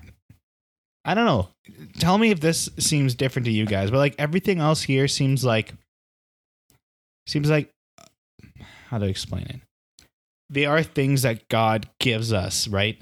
I 1.05 1.13
don't 1.13 1.25
know. 1.25 1.49
Tell 1.99 2.17
me 2.17 2.31
if 2.31 2.39
this 2.39 2.69
seems 2.77 3.15
different 3.15 3.45
to 3.45 3.51
you 3.51 3.65
guys, 3.65 3.91
but 3.91 3.97
like 3.97 4.15
everything 4.17 4.59
else 4.59 4.81
here 4.81 5.07
seems 5.07 5.43
like. 5.43 5.73
Seems 7.27 7.49
like. 7.49 7.69
How 8.87 8.97
to 8.97 9.05
explain 9.05 9.43
it? 9.43 9.59
They 10.49 10.65
are 10.65 10.81
things 10.81 11.21
that 11.21 11.47
God 11.49 11.87
gives 11.99 12.33
us, 12.33 12.67
right? 12.67 12.99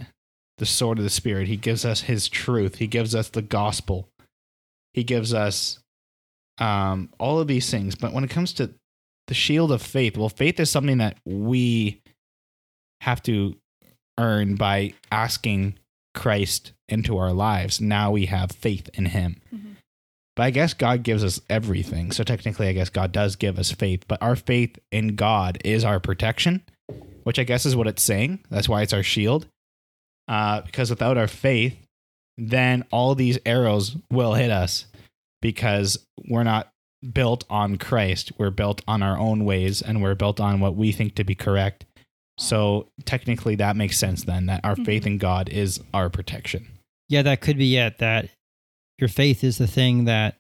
The 0.58 0.66
sword 0.66 0.98
of 0.98 1.04
the 1.04 1.10
Spirit. 1.10 1.48
He 1.48 1.58
gives 1.58 1.86
us 1.86 2.02
His 2.02 2.28
truth. 2.28 2.76
He 2.78 2.88
gives 2.88 3.14
us 3.14 3.30
the 3.30 3.42
gospel. 3.42 4.10
He 4.94 5.04
gives 5.04 5.34
us 5.34 5.80
um, 6.60 7.10
all 7.20 7.40
of 7.40 7.48
these 7.48 7.70
things. 7.70 7.96
But 7.96 8.14
when 8.14 8.24
it 8.24 8.30
comes 8.30 8.54
to 8.54 8.72
the 9.28 9.34
shield 9.34 9.72
of 9.72 9.82
faith, 9.82 10.18
well, 10.18 10.30
faith 10.30 10.60
is 10.60 10.72
something 10.72 10.98
that 10.98 11.18
we 11.26 12.02
have 13.02 13.22
to 13.24 13.56
earn 14.18 14.56
by 14.56 14.94
asking 15.12 15.78
Christ 16.16 16.72
into 16.90 17.18
our 17.18 17.34
lives. 17.34 17.80
Now 17.80 18.10
we 18.10 18.26
have 18.26 18.52
faith 18.52 18.90
in 18.96 19.06
Him. 19.08 19.40
Mhm. 19.54 19.76
But 20.36 20.44
I 20.44 20.50
guess 20.52 20.74
God 20.74 21.04
gives 21.04 21.24
us 21.24 21.42
everything. 21.50 22.12
So 22.12 22.24
technically, 22.24 22.68
I 22.68 22.74
guess 22.74 22.90
God 22.90 23.12
does 23.12 23.36
give 23.36 23.60
us 23.60 23.72
faith. 23.72 24.06
But 24.08 24.22
our 24.22 24.36
faith 24.36 24.78
in 24.92 25.16
God 25.16 25.60
is 25.64 25.84
our 25.84 26.00
protection, 26.00 26.64
which 27.24 27.38
I 27.38 27.44
guess 27.44 27.66
is 27.66 27.76
what 27.76 27.88
it's 27.88 28.04
saying. 28.04 28.40
That's 28.50 28.70
why 28.70 28.82
it's 28.82 28.94
our 28.94 29.04
shield. 29.04 29.48
Uh, 30.28 30.62
because 30.62 30.90
without 30.90 31.18
our 31.18 31.28
faith, 31.28 31.76
then 32.38 32.86
all 32.92 33.16
these 33.16 33.40
arrows 33.46 33.96
will 34.12 34.34
hit 34.34 34.52
us 34.52 34.86
because 35.42 36.06
we're 36.30 36.44
not 36.44 36.70
built 37.14 37.46
on 37.50 37.78
Christ. 37.78 38.32
We're 38.38 38.52
built 38.52 38.82
on 38.88 39.02
our 39.02 39.18
own 39.18 39.46
ways 39.46 39.82
and 39.82 40.02
we're 40.02 40.16
built 40.16 40.40
on 40.40 40.60
what 40.60 40.76
we 40.76 40.92
think 40.92 41.16
to 41.16 41.24
be 41.24 41.36
correct. 41.36 41.86
So 42.38 42.88
technically, 43.06 43.56
that 43.56 43.76
makes 43.76 43.98
sense 43.98 44.24
then 44.24 44.46
that 44.46 44.62
our 44.64 44.76
faith 44.76 45.08
in 45.08 45.18
God 45.18 45.50
is 45.50 45.80
our 45.94 46.10
protection. 46.10 46.68
Yeah, 47.10 47.24
that 47.24 47.42
could 47.42 47.58
be 47.58 47.78
it. 47.78 47.98
That 47.98 48.30
your 49.00 49.08
faith 49.08 49.44
is 49.44 49.58
the 49.58 49.66
thing 49.68 50.06
that 50.06 50.36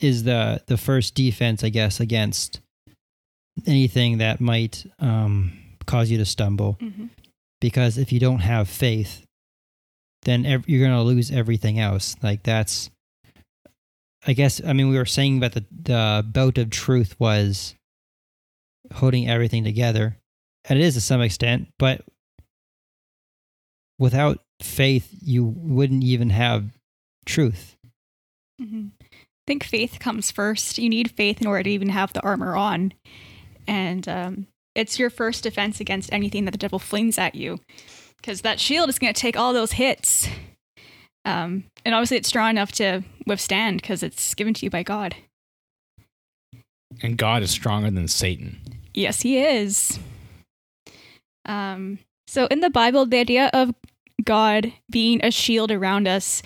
is 0.00 0.24
the 0.24 0.62
the 0.66 0.76
first 0.76 1.14
defense, 1.14 1.62
I 1.62 1.68
guess, 1.68 2.00
against 2.00 2.60
anything 3.66 4.18
that 4.18 4.40
might 4.40 4.84
um, 4.98 5.52
cause 5.86 6.10
you 6.10 6.18
to 6.18 6.24
stumble. 6.24 6.78
hmm 6.80 7.06
Because 7.60 7.98
if 7.98 8.12
you 8.12 8.20
don't 8.20 8.40
have 8.40 8.68
faith, 8.68 9.24
then 10.22 10.46
ev- 10.46 10.68
you're 10.68 10.86
going 10.86 10.96
to 10.96 11.02
lose 11.02 11.30
everything 11.30 11.78
else. 11.78 12.16
Like 12.22 12.42
that's, 12.42 12.90
I 14.26 14.32
guess. 14.32 14.60
I 14.66 14.72
mean, 14.72 14.88
we 14.90 14.96
were 14.98 15.06
saying 15.06 15.40
that 15.40 15.52
the 15.52 15.64
the 15.70 16.24
belt 16.26 16.58
of 16.58 16.70
truth 16.70 17.18
was 17.18 17.74
holding 18.94 19.28
everything 19.28 19.64
together, 19.64 20.16
and 20.68 20.78
it 20.78 20.82
is 20.82 20.94
to 20.94 21.00
some 21.00 21.20
extent, 21.20 21.68
but 21.78 22.02
without 23.98 24.40
faith, 24.62 25.08
you 25.22 25.44
wouldn't 25.44 26.02
even 26.04 26.30
have 26.30 26.70
truth. 27.26 27.76
hmm 28.60 28.88
I 29.02 29.52
think 29.52 29.64
faith 29.64 29.98
comes 29.98 30.30
first. 30.30 30.78
You 30.78 30.88
need 30.88 31.10
faith 31.10 31.40
in 31.40 31.46
order 31.48 31.64
to 31.64 31.70
even 31.70 31.88
have 31.88 32.12
the 32.12 32.22
armor 32.22 32.54
on. 32.54 32.92
And 33.66 34.08
um, 34.08 34.46
it's 34.74 34.98
your 34.98 35.10
first 35.10 35.44
defense 35.44 35.80
against 35.80 36.12
anything 36.12 36.44
that 36.44 36.52
the 36.52 36.58
devil 36.58 36.78
flings 36.78 37.18
at 37.18 37.34
you. 37.34 37.58
Because 38.16 38.42
that 38.42 38.60
shield 38.60 38.88
is 38.88 38.98
going 38.98 39.12
to 39.12 39.20
take 39.20 39.36
all 39.36 39.52
those 39.52 39.72
hits. 39.72 40.28
Um, 41.24 41.64
and 41.84 41.94
obviously, 41.94 42.18
it's 42.18 42.28
strong 42.28 42.50
enough 42.50 42.72
to 42.72 43.02
withstand 43.26 43.80
because 43.80 44.02
it's 44.02 44.34
given 44.34 44.54
to 44.54 44.66
you 44.66 44.70
by 44.70 44.82
God. 44.82 45.16
And 47.02 47.16
God 47.16 47.42
is 47.42 47.50
stronger 47.50 47.90
than 47.90 48.08
Satan. 48.08 48.58
Yes, 48.92 49.22
he 49.22 49.38
is. 49.38 49.98
Um, 51.46 51.98
so 52.26 52.46
in 52.46 52.60
the 52.60 52.70
Bible, 52.70 53.06
the 53.06 53.18
idea 53.18 53.50
of 53.52 53.74
God 54.24 54.72
being 54.90 55.24
a 55.24 55.30
shield 55.30 55.70
around 55.70 56.06
us 56.06 56.42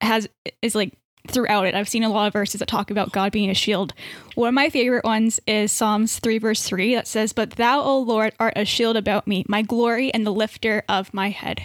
has 0.00 0.28
is 0.60 0.74
like 0.74 0.92
throughout 1.28 1.66
it. 1.66 1.74
I've 1.74 1.88
seen 1.88 2.02
a 2.02 2.08
lot 2.08 2.26
of 2.26 2.32
verses 2.32 2.58
that 2.58 2.66
talk 2.66 2.90
about 2.90 3.12
God 3.12 3.32
being 3.32 3.50
a 3.50 3.54
shield. 3.54 3.94
One 4.34 4.48
of 4.48 4.54
my 4.54 4.70
favorite 4.70 5.04
ones 5.04 5.40
is 5.46 5.70
Psalms 5.70 6.18
3 6.18 6.38
verse 6.38 6.62
3 6.62 6.94
that 6.94 7.06
says, 7.06 7.32
"But 7.32 7.52
thou, 7.52 7.80
O 7.80 7.98
Lord, 7.98 8.34
art 8.40 8.54
a 8.56 8.64
shield 8.64 8.96
about 8.96 9.26
me, 9.26 9.44
my 9.48 9.62
glory 9.62 10.12
and 10.12 10.26
the 10.26 10.32
lifter 10.32 10.84
of 10.88 11.14
my 11.14 11.30
head." 11.30 11.62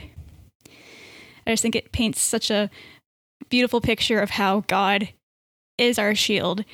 I 1.46 1.52
just 1.52 1.64
think 1.64 1.76
it 1.76 1.92
paints 1.92 2.22
such 2.22 2.52
a 2.52 2.70
beautiful 3.50 3.82
picture 3.82 4.20
of 4.20 4.32
how 4.32 4.62
God 4.68 5.10
is 5.78 5.98
our 5.98 6.16
shield. 6.16 6.66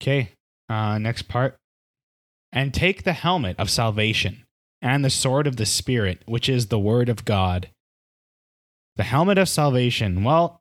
Okay. 0.00 0.32
Uh, 0.68 0.98
next 0.98 1.22
part. 1.22 1.56
And 2.52 2.74
take 2.74 3.04
the 3.04 3.14
helmet 3.14 3.56
of 3.58 3.70
salvation 3.70 4.44
and 4.82 5.04
the 5.04 5.10
sword 5.10 5.46
of 5.46 5.56
the 5.56 5.64
Spirit, 5.64 6.22
which 6.26 6.48
is 6.48 6.66
the 6.66 6.78
word 6.78 7.08
of 7.08 7.24
God. 7.24 7.70
The 8.96 9.04
helmet 9.04 9.38
of 9.38 9.48
salvation. 9.48 10.22
Well, 10.22 10.60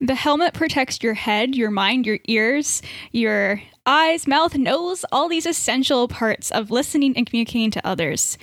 The 0.00 0.14
helmet 0.14 0.54
protects 0.54 1.02
your 1.02 1.14
head, 1.14 1.54
your 1.54 1.70
mind, 1.70 2.06
your 2.06 2.18
ears, 2.26 2.80
your 3.12 3.60
eyes, 3.84 4.26
mouth, 4.26 4.56
nose, 4.56 5.04
all 5.12 5.28
these 5.28 5.46
essential 5.46 6.08
parts 6.08 6.50
of 6.50 6.70
listening 6.70 7.16
and 7.16 7.26
communicating 7.26 7.70
to 7.72 7.86
others. 7.86 8.38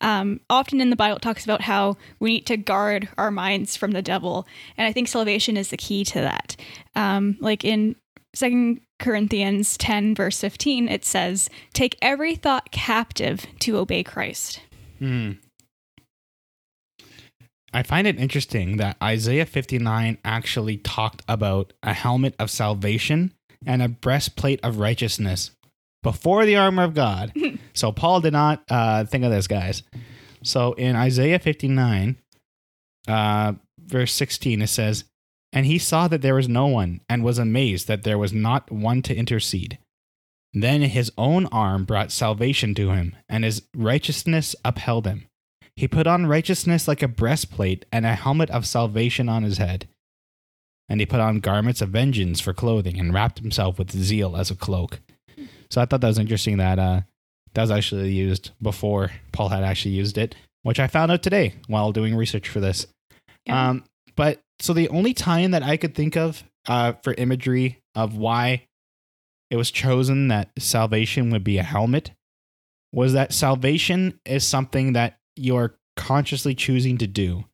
Um, 0.00 0.40
often 0.48 0.80
in 0.80 0.90
the 0.90 0.96
Bible, 0.96 1.16
it 1.16 1.22
talks 1.22 1.44
about 1.44 1.62
how 1.62 1.96
we 2.18 2.34
need 2.34 2.46
to 2.46 2.56
guard 2.56 3.08
our 3.18 3.30
minds 3.30 3.76
from 3.76 3.92
the 3.92 4.02
devil. 4.02 4.46
And 4.76 4.86
I 4.86 4.92
think 4.92 5.08
salvation 5.08 5.56
is 5.56 5.68
the 5.68 5.76
key 5.76 6.04
to 6.04 6.20
that. 6.20 6.56
Um, 6.94 7.36
like 7.40 7.64
in 7.64 7.96
Second 8.34 8.80
Corinthians 8.98 9.76
10, 9.78 10.14
verse 10.14 10.40
15, 10.40 10.88
it 10.88 11.04
says, 11.04 11.50
Take 11.72 11.96
every 12.00 12.36
thought 12.36 12.70
captive 12.70 13.46
to 13.60 13.78
obey 13.78 14.02
Christ. 14.02 14.60
Hmm. 14.98 15.32
I 17.76 17.82
find 17.82 18.06
it 18.06 18.18
interesting 18.18 18.78
that 18.78 18.96
Isaiah 19.02 19.44
59 19.44 20.16
actually 20.24 20.78
talked 20.78 21.22
about 21.28 21.74
a 21.82 21.92
helmet 21.92 22.34
of 22.38 22.50
salvation 22.50 23.34
and 23.66 23.82
a 23.82 23.88
breastplate 23.88 24.60
of 24.62 24.78
righteousness 24.78 25.50
before 26.02 26.46
the 26.46 26.56
armor 26.56 26.84
of 26.84 26.94
God. 26.94 27.34
so 27.74 27.92
Paul 27.92 28.22
did 28.22 28.32
not 28.32 28.64
uh, 28.70 29.04
think 29.04 29.24
of 29.24 29.30
this, 29.30 29.46
guys. 29.46 29.82
So 30.42 30.72
in 30.72 30.96
Isaiah 30.96 31.38
59, 31.38 32.16
uh, 33.08 33.52
verse 33.78 34.14
16, 34.14 34.62
it 34.62 34.68
says, 34.68 35.04
And 35.52 35.66
he 35.66 35.78
saw 35.78 36.08
that 36.08 36.22
there 36.22 36.36
was 36.36 36.48
no 36.48 36.68
one 36.68 37.02
and 37.10 37.22
was 37.22 37.38
amazed 37.38 37.88
that 37.88 38.04
there 38.04 38.16
was 38.16 38.32
not 38.32 38.72
one 38.72 39.02
to 39.02 39.14
intercede. 39.14 39.76
Then 40.54 40.80
his 40.80 41.12
own 41.18 41.44
arm 41.48 41.84
brought 41.84 42.10
salvation 42.10 42.74
to 42.76 42.92
him, 42.92 43.16
and 43.28 43.44
his 43.44 43.64
righteousness 43.74 44.56
upheld 44.64 45.06
him. 45.06 45.26
He 45.76 45.86
put 45.86 46.06
on 46.06 46.26
righteousness 46.26 46.88
like 46.88 47.02
a 47.02 47.08
breastplate 47.08 47.84
and 47.92 48.06
a 48.06 48.14
helmet 48.14 48.50
of 48.50 48.66
salvation 48.66 49.28
on 49.28 49.42
his 49.42 49.58
head. 49.58 49.88
And 50.88 51.00
he 51.00 51.06
put 51.06 51.20
on 51.20 51.40
garments 51.40 51.82
of 51.82 51.90
vengeance 51.90 52.40
for 52.40 52.54
clothing 52.54 52.98
and 52.98 53.12
wrapped 53.12 53.40
himself 53.40 53.78
with 53.78 53.90
zeal 53.90 54.36
as 54.36 54.50
a 54.50 54.54
cloak. 54.54 55.00
So 55.70 55.80
I 55.80 55.84
thought 55.84 56.00
that 56.00 56.06
was 56.06 56.18
interesting 56.18 56.58
that 56.58 56.78
uh, 56.78 57.02
that 57.54 57.62
was 57.62 57.70
actually 57.70 58.12
used 58.12 58.52
before 58.62 59.10
Paul 59.32 59.48
had 59.48 59.64
actually 59.64 59.92
used 59.92 60.16
it, 60.16 60.34
which 60.62 60.80
I 60.80 60.86
found 60.86 61.12
out 61.12 61.22
today 61.22 61.54
while 61.66 61.92
doing 61.92 62.14
research 62.14 62.48
for 62.48 62.60
this. 62.60 62.86
Yeah. 63.44 63.70
Um, 63.70 63.84
but 64.14 64.40
so 64.60 64.72
the 64.72 64.88
only 64.88 65.12
tie-in 65.12 65.50
that 65.50 65.62
I 65.62 65.76
could 65.76 65.94
think 65.94 66.16
of 66.16 66.42
uh, 66.68 66.92
for 67.02 67.14
imagery 67.14 67.80
of 67.94 68.16
why 68.16 68.66
it 69.50 69.56
was 69.56 69.70
chosen 69.70 70.28
that 70.28 70.50
salvation 70.58 71.30
would 71.30 71.44
be 71.44 71.58
a 71.58 71.62
helmet 71.62 72.12
was 72.92 73.12
that 73.12 73.32
salvation 73.32 74.18
is 74.24 74.46
something 74.46 74.94
that 74.94 75.18
you're 75.36 75.76
consciously 75.96 76.54
choosing 76.54 76.98
to 76.98 77.06
do. 77.06 77.44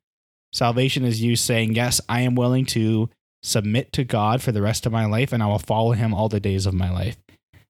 Salvation 0.52 1.04
is 1.04 1.22
you 1.22 1.36
saying, 1.36 1.74
Yes, 1.74 2.00
I 2.08 2.20
am 2.20 2.34
willing 2.34 2.66
to 2.66 3.10
submit 3.42 3.92
to 3.92 4.04
God 4.04 4.40
for 4.40 4.52
the 4.52 4.62
rest 4.62 4.86
of 4.86 4.92
my 4.92 5.04
life 5.04 5.32
and 5.32 5.42
I 5.42 5.46
will 5.46 5.58
follow 5.58 5.92
him 5.92 6.14
all 6.14 6.28
the 6.28 6.40
days 6.40 6.66
of 6.66 6.74
my 6.74 6.90
life. 6.90 7.16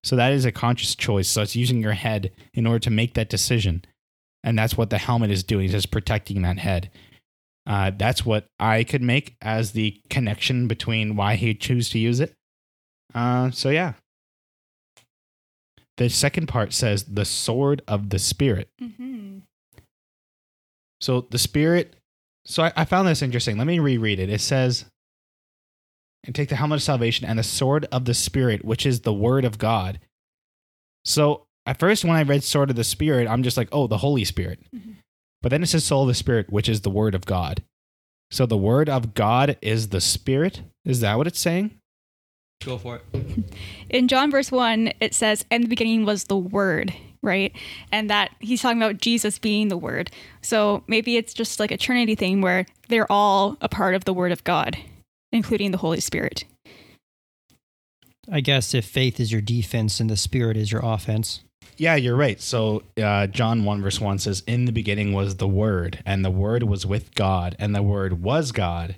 So 0.04 0.16
that 0.16 0.32
is 0.32 0.44
a 0.44 0.52
conscious 0.52 0.94
choice. 0.94 1.28
So 1.28 1.42
it's 1.42 1.56
using 1.56 1.80
your 1.80 1.92
head 1.92 2.32
in 2.52 2.66
order 2.66 2.80
to 2.80 2.90
make 2.90 3.14
that 3.14 3.28
decision. 3.28 3.84
And 4.44 4.58
that's 4.58 4.76
what 4.76 4.90
the 4.90 4.98
helmet 4.98 5.30
is 5.30 5.44
doing, 5.44 5.66
is 5.66 5.72
just 5.72 5.92
protecting 5.92 6.42
that 6.42 6.58
head. 6.58 6.90
Uh, 7.64 7.92
that's 7.96 8.26
what 8.26 8.46
I 8.58 8.82
could 8.82 9.02
make 9.02 9.36
as 9.40 9.70
the 9.70 10.00
connection 10.10 10.66
between 10.66 11.14
why 11.14 11.36
he 11.36 11.54
choose 11.54 11.88
to 11.90 11.98
use 12.00 12.18
it. 12.18 12.34
Uh, 13.14 13.52
so 13.52 13.70
yeah, 13.70 13.92
the 15.96 16.08
second 16.08 16.48
part 16.48 16.72
says 16.72 17.04
the 17.04 17.24
sword 17.24 17.82
of 17.86 18.10
the 18.10 18.18
spirit. 18.18 18.68
Mm-hmm. 18.82 19.11
So 21.02 21.26
the 21.30 21.38
spirit. 21.38 21.96
So 22.46 22.62
I, 22.64 22.72
I 22.76 22.84
found 22.84 23.06
this 23.06 23.22
interesting. 23.22 23.58
Let 23.58 23.66
me 23.66 23.78
reread 23.78 24.18
it. 24.18 24.30
It 24.30 24.40
says, 24.40 24.86
"And 26.24 26.34
take 26.34 26.48
the 26.48 26.56
helmet 26.56 26.76
of 26.76 26.82
salvation 26.82 27.26
and 27.26 27.38
the 27.38 27.42
sword 27.44 27.86
of 27.92 28.04
the 28.06 28.14
spirit, 28.14 28.64
which 28.64 28.86
is 28.86 29.00
the 29.00 29.12
word 29.12 29.44
of 29.44 29.58
God." 29.58 29.98
So 31.04 31.44
at 31.66 31.78
first, 31.78 32.04
when 32.04 32.16
I 32.16 32.22
read 32.22 32.42
sword 32.44 32.70
of 32.70 32.76
the 32.76 32.84
spirit, 32.84 33.28
I'm 33.28 33.42
just 33.42 33.56
like, 33.56 33.68
"Oh, 33.72 33.86
the 33.86 33.98
Holy 33.98 34.24
Spirit." 34.24 34.60
Mhm. 34.74 34.96
But 35.42 35.50
then 35.50 35.62
it 35.62 35.66
says 35.66 35.84
sword 35.84 36.04
of 36.04 36.08
the 36.08 36.14
spirit, 36.14 36.50
which 36.50 36.68
is 36.68 36.80
the 36.80 36.90
word 36.90 37.14
of 37.14 37.26
God. 37.26 37.62
So 38.30 38.46
the 38.46 38.56
word 38.56 38.88
of 38.88 39.12
God 39.12 39.58
is 39.60 39.88
the 39.88 40.00
spirit. 40.00 40.62
Is 40.84 41.00
that 41.00 41.18
what 41.18 41.26
it's 41.26 41.40
saying? 41.40 41.78
Go 42.64 42.78
for 42.78 42.96
it. 43.12 43.44
In 43.90 44.08
John 44.08 44.30
verse 44.30 44.52
1, 44.52 44.92
it 45.00 45.14
says, 45.14 45.44
In 45.50 45.62
the 45.62 45.68
beginning 45.68 46.04
was 46.04 46.24
the 46.24 46.36
Word, 46.36 46.94
right? 47.22 47.52
And 47.90 48.10
that 48.10 48.34
he's 48.40 48.60
talking 48.62 48.78
about 48.82 48.98
Jesus 48.98 49.38
being 49.38 49.68
the 49.68 49.76
Word. 49.76 50.10
So 50.42 50.82
maybe 50.86 51.16
it's 51.16 51.34
just 51.34 51.60
like 51.60 51.70
a 51.70 51.76
Trinity 51.76 52.14
thing 52.14 52.40
where 52.40 52.66
they're 52.88 53.10
all 53.10 53.56
a 53.60 53.68
part 53.68 53.94
of 53.94 54.04
the 54.04 54.12
Word 54.14 54.32
of 54.32 54.44
God, 54.44 54.76
including 55.32 55.70
the 55.70 55.78
Holy 55.78 56.00
Spirit. 56.00 56.44
I 58.30 58.40
guess 58.40 58.72
if 58.74 58.84
faith 58.84 59.18
is 59.18 59.32
your 59.32 59.40
defense 59.40 59.98
and 60.00 60.08
the 60.08 60.16
spirit 60.16 60.56
is 60.56 60.70
your 60.70 60.82
offense. 60.84 61.42
Yeah, 61.76 61.96
you're 61.96 62.16
right. 62.16 62.40
So 62.40 62.82
uh, 63.02 63.26
John 63.26 63.64
1 63.64 63.82
verse 63.82 64.00
1 64.00 64.18
says, 64.20 64.42
In 64.46 64.64
the 64.66 64.72
beginning 64.72 65.12
was 65.12 65.36
the 65.36 65.48
Word, 65.48 66.00
and 66.06 66.24
the 66.24 66.30
Word 66.30 66.62
was 66.64 66.86
with 66.86 67.14
God, 67.14 67.56
and 67.58 67.74
the 67.74 67.82
Word 67.82 68.22
was 68.22 68.52
God. 68.52 68.96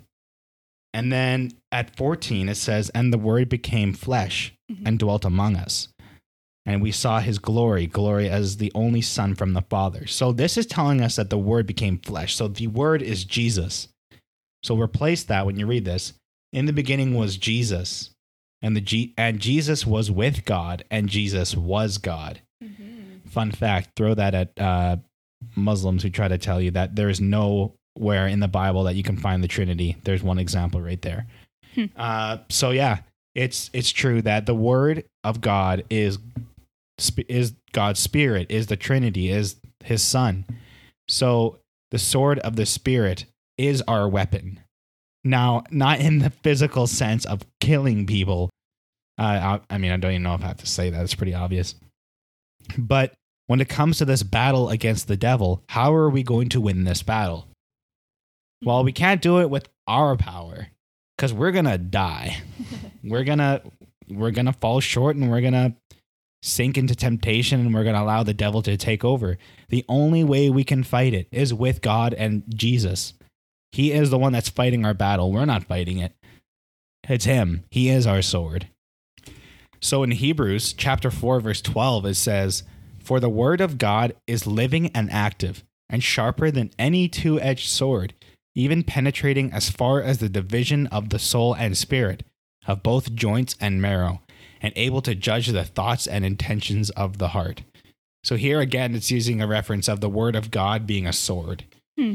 And 0.92 1.10
then 1.12 1.52
at 1.72 1.96
14, 1.96 2.48
it 2.48 2.56
says, 2.56 2.90
And 2.90 3.12
the 3.12 3.18
Word 3.18 3.48
became 3.48 3.92
flesh 3.94 4.52
Mhm. 4.70 4.82
and 4.86 4.98
dwelt 4.98 5.24
among 5.24 5.56
us. 5.56 5.88
And 6.66 6.80
we 6.80 6.92
saw 6.92 7.20
his 7.20 7.38
glory, 7.38 7.86
glory 7.86 8.28
as 8.30 8.56
the 8.56 8.72
only 8.74 9.02
Son 9.02 9.34
from 9.34 9.52
the 9.52 9.62
Father. 9.62 10.06
So 10.06 10.32
this 10.32 10.56
is 10.56 10.64
telling 10.66 11.02
us 11.02 11.16
that 11.16 11.28
the 11.30 11.38
Word 11.38 11.66
became 11.66 11.98
flesh. 11.98 12.34
So 12.34 12.48
the 12.48 12.68
Word 12.68 13.02
is 13.02 13.24
Jesus. 13.24 13.88
So 14.62 14.74
replace 14.80 15.24
that 15.24 15.44
when 15.44 15.58
you 15.58 15.66
read 15.66 15.84
this. 15.84 16.14
In 16.52 16.66
the 16.66 16.72
beginning 16.72 17.14
was 17.14 17.36
Jesus, 17.36 18.10
and 18.62 18.76
the 18.76 18.80
G- 18.80 19.12
and 19.18 19.40
Jesus 19.40 19.84
was 19.84 20.10
with 20.10 20.44
God, 20.44 20.84
and 20.90 21.08
Jesus 21.08 21.56
was 21.56 21.98
God 21.98 22.40
fun 23.28 23.50
fact 23.50 23.90
throw 23.96 24.14
that 24.14 24.34
at 24.34 24.60
uh, 24.60 24.96
muslims 25.56 26.02
who 26.02 26.10
try 26.10 26.28
to 26.28 26.38
tell 26.38 26.60
you 26.60 26.70
that 26.70 26.94
there 26.94 27.08
is 27.08 27.20
nowhere 27.20 28.26
in 28.28 28.40
the 28.40 28.48
bible 28.48 28.84
that 28.84 28.94
you 28.94 29.02
can 29.02 29.16
find 29.16 29.42
the 29.42 29.48
trinity 29.48 29.96
there's 30.04 30.22
one 30.22 30.38
example 30.38 30.80
right 30.80 31.02
there 31.02 31.26
Hmm. 31.74 31.86
uh, 31.96 32.38
so 32.48 32.70
yeah 32.70 32.98
it's 33.34 33.68
it's 33.72 33.90
true 33.90 34.22
that 34.22 34.46
the 34.46 34.54
word 34.54 35.04
of 35.24 35.40
god 35.40 35.82
is 35.90 36.18
is 37.28 37.54
god's 37.72 38.00
spirit 38.00 38.46
is 38.50 38.66
the 38.66 38.76
trinity 38.76 39.30
is 39.30 39.56
his 39.82 40.02
son. 40.02 40.46
So 41.08 41.58
the 41.90 41.98
sword 41.98 42.38
of 42.40 42.56
the 42.56 42.66
spirit 42.66 43.26
is 43.58 43.82
our 43.82 44.08
weapon. 44.08 44.60
Now 45.22 45.64
not 45.70 46.00
in 46.00 46.18
the 46.18 46.30
physical 46.30 46.86
sense 46.86 47.24
of 47.24 47.42
killing 47.60 48.06
people. 48.06 48.50
Uh, 49.18 49.58
I, 49.70 49.74
I 49.74 49.78
mean 49.78 49.92
i 49.92 49.96
don't 49.96 50.10
even 50.10 50.22
know 50.24 50.34
if 50.34 50.42
i 50.42 50.48
have 50.48 50.58
to 50.58 50.66
say 50.66 50.90
that. 50.90 51.02
It's 51.02 51.14
pretty 51.14 51.34
obvious. 51.34 51.74
But 52.78 53.14
when 53.46 53.60
it 53.60 53.68
comes 53.68 53.98
to 53.98 54.04
this 54.04 54.22
battle 54.22 54.70
against 54.70 55.06
the 55.06 55.16
devil, 55.16 55.62
how 55.68 55.94
are 55.94 56.08
we 56.08 56.22
going 56.22 56.48
to 56.50 56.60
win 56.60 56.84
this 56.84 57.02
battle? 57.02 57.48
Well, 58.64 58.84
we 58.84 58.92
can't 58.92 59.20
do 59.20 59.40
it 59.40 59.50
with 59.50 59.68
our 59.86 60.16
power 60.16 60.68
because 61.16 61.32
we're 61.32 61.52
gonna 61.52 61.78
die. 61.78 62.38
we're 63.04 63.24
gonna 63.24 63.62
we're 64.08 64.30
gonna 64.30 64.52
fall 64.52 64.80
short 64.80 65.16
and 65.16 65.30
we're 65.30 65.42
gonna 65.42 65.76
sink 66.44 66.76
into 66.76 66.94
temptation 66.94 67.58
and 67.60 67.72
we're 67.72 67.84
gonna 67.84 68.02
allow 68.02 68.22
the 68.22 68.34
devil 68.34 68.60
to 68.60 68.76
take 68.76 69.02
over. 69.02 69.38
The 69.70 69.82
only 69.88 70.22
way 70.22 70.50
we 70.50 70.62
can 70.62 70.82
fight 70.82 71.14
it 71.14 71.26
is 71.32 71.54
with 71.54 71.80
God 71.80 72.12
and 72.12 72.42
Jesus. 72.54 73.14
He 73.72 73.92
is 73.92 74.10
the 74.10 74.18
one 74.18 74.34
that's 74.34 74.50
fighting 74.50 74.84
our 74.84 74.92
battle. 74.92 75.32
We're 75.32 75.46
not 75.46 75.64
fighting 75.64 75.98
it. 75.98 76.14
It's 77.08 77.24
him. 77.24 77.64
He 77.70 77.88
is 77.88 78.06
our 78.06 78.20
sword. 78.20 78.68
So 79.80 80.02
in 80.02 80.10
Hebrews 80.10 80.74
chapter 80.74 81.10
4 81.10 81.40
verse 81.40 81.62
12 81.62 82.04
it 82.04 82.14
says, 82.14 82.62
"For 82.98 83.20
the 83.20 83.30
word 83.30 83.62
of 83.62 83.78
God 83.78 84.14
is 84.26 84.46
living 84.46 84.88
and 84.88 85.10
active, 85.10 85.64
and 85.88 86.04
sharper 86.04 86.50
than 86.50 86.72
any 86.78 87.08
two-edged 87.08 87.68
sword, 87.68 88.12
even 88.54 88.82
penetrating 88.82 89.50
as 89.50 89.70
far 89.70 90.02
as 90.02 90.18
the 90.18 90.28
division 90.28 90.88
of 90.88 91.08
the 91.08 91.18
soul 91.18 91.54
and 91.54 91.76
spirit, 91.76 92.22
of 92.66 92.82
both 92.82 93.14
joints 93.14 93.56
and 93.60 93.80
marrow, 93.80 94.20
and 94.64 94.72
able 94.76 95.02
to 95.02 95.14
judge 95.14 95.48
the 95.48 95.64
thoughts 95.64 96.06
and 96.06 96.24
intentions 96.24 96.90
of 96.90 97.18
the 97.18 97.28
heart." 97.28 97.62
So 98.24 98.36
here 98.36 98.60
again 98.60 98.94
it's 98.94 99.10
using 99.10 99.40
a 99.40 99.46
reference 99.46 99.86
of 99.86 100.00
the 100.00 100.08
word 100.08 100.34
of 100.34 100.50
God 100.50 100.86
being 100.86 101.06
a 101.06 101.12
sword. 101.12 101.64
Hmm. 101.98 102.14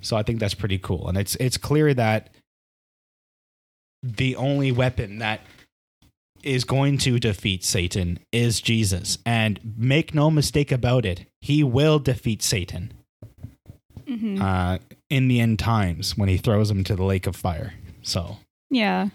So 0.00 0.16
I 0.16 0.22
think 0.22 0.38
that's 0.38 0.54
pretty 0.54 0.78
cool. 0.78 1.08
And 1.08 1.18
it's 1.18 1.34
it's 1.36 1.56
clear 1.56 1.92
that 1.94 2.30
the 4.02 4.36
only 4.36 4.70
weapon 4.70 5.18
that 5.18 5.40
is 6.44 6.64
going 6.64 6.98
to 6.98 7.18
defeat 7.18 7.64
Satan 7.64 8.20
is 8.30 8.60
Jesus. 8.60 9.18
And 9.26 9.58
make 9.76 10.14
no 10.14 10.30
mistake 10.30 10.70
about 10.70 11.04
it, 11.04 11.26
he 11.40 11.64
will 11.64 11.98
defeat 11.98 12.42
Satan 12.42 12.92
hmm 14.06 14.40
uh, 14.40 14.78
in 15.10 15.28
the 15.28 15.40
end 15.40 15.58
times 15.58 16.16
when 16.16 16.28
he 16.28 16.36
throws 16.36 16.70
him 16.70 16.84
to 16.84 16.94
the 16.94 17.04
lake 17.04 17.26
of 17.26 17.34
fire. 17.34 17.74
So 18.02 18.36
yeah. 18.70 19.08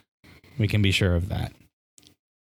we 0.59 0.67
can 0.67 0.81
be 0.81 0.91
sure 0.91 1.15
of 1.15 1.29
that. 1.29 1.53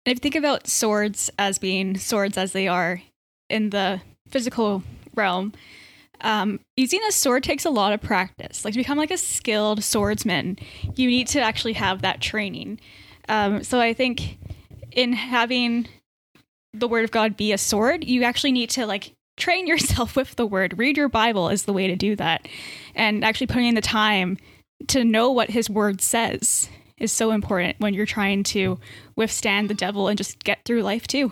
If 0.09 0.15
you 0.17 0.21
think 0.21 0.35
about 0.35 0.67
swords 0.67 1.29
as 1.37 1.59
being 1.59 1.97
swords 1.97 2.37
as 2.37 2.51
they 2.51 2.67
are 2.67 3.01
in 3.49 3.69
the 3.69 4.01
physical 4.27 4.83
realm, 5.15 5.53
um, 6.21 6.59
using 6.75 6.99
a 7.07 7.11
sword 7.11 7.43
takes 7.43 7.65
a 7.65 7.69
lot 7.69 7.93
of 7.93 8.01
practice. 8.01 8.65
Like 8.65 8.73
to 8.73 8.79
become 8.79 8.97
like 8.97 9.11
a 9.11 9.17
skilled 9.17 9.83
swordsman, 9.83 10.57
you 10.95 11.09
need 11.09 11.27
to 11.29 11.41
actually 11.41 11.73
have 11.73 12.01
that 12.01 12.21
training. 12.21 12.79
Um, 13.27 13.63
so 13.63 13.79
I 13.79 13.93
think 13.93 14.37
in 14.91 15.13
having 15.13 15.87
the 16.73 16.87
word 16.87 17.03
of 17.03 17.11
God 17.11 17.37
be 17.37 17.51
a 17.51 17.57
sword, 17.57 18.03
you 18.03 18.23
actually 18.23 18.51
need 18.51 18.69
to 18.71 18.85
like 18.85 19.13
train 19.37 19.67
yourself 19.67 20.15
with 20.15 20.35
the 20.35 20.45
word. 20.45 20.77
Read 20.77 20.97
your 20.97 21.09
Bible 21.09 21.49
is 21.49 21.63
the 21.63 21.73
way 21.73 21.87
to 21.87 21.95
do 21.95 22.15
that, 22.15 22.47
and 22.95 23.23
actually 23.23 23.47
putting 23.47 23.67
in 23.67 23.75
the 23.75 23.81
time 23.81 24.37
to 24.87 25.03
know 25.03 25.31
what 25.31 25.49
His 25.51 25.69
word 25.69 26.01
says 26.01 26.69
is 26.99 27.11
so 27.11 27.31
important 27.31 27.79
when 27.79 27.93
you're 27.93 28.05
trying 28.05 28.43
to 28.43 28.79
withstand 29.15 29.69
the 29.69 29.73
devil 29.73 30.07
and 30.07 30.17
just 30.17 30.43
get 30.43 30.65
through 30.65 30.83
life 30.83 31.07
too. 31.07 31.31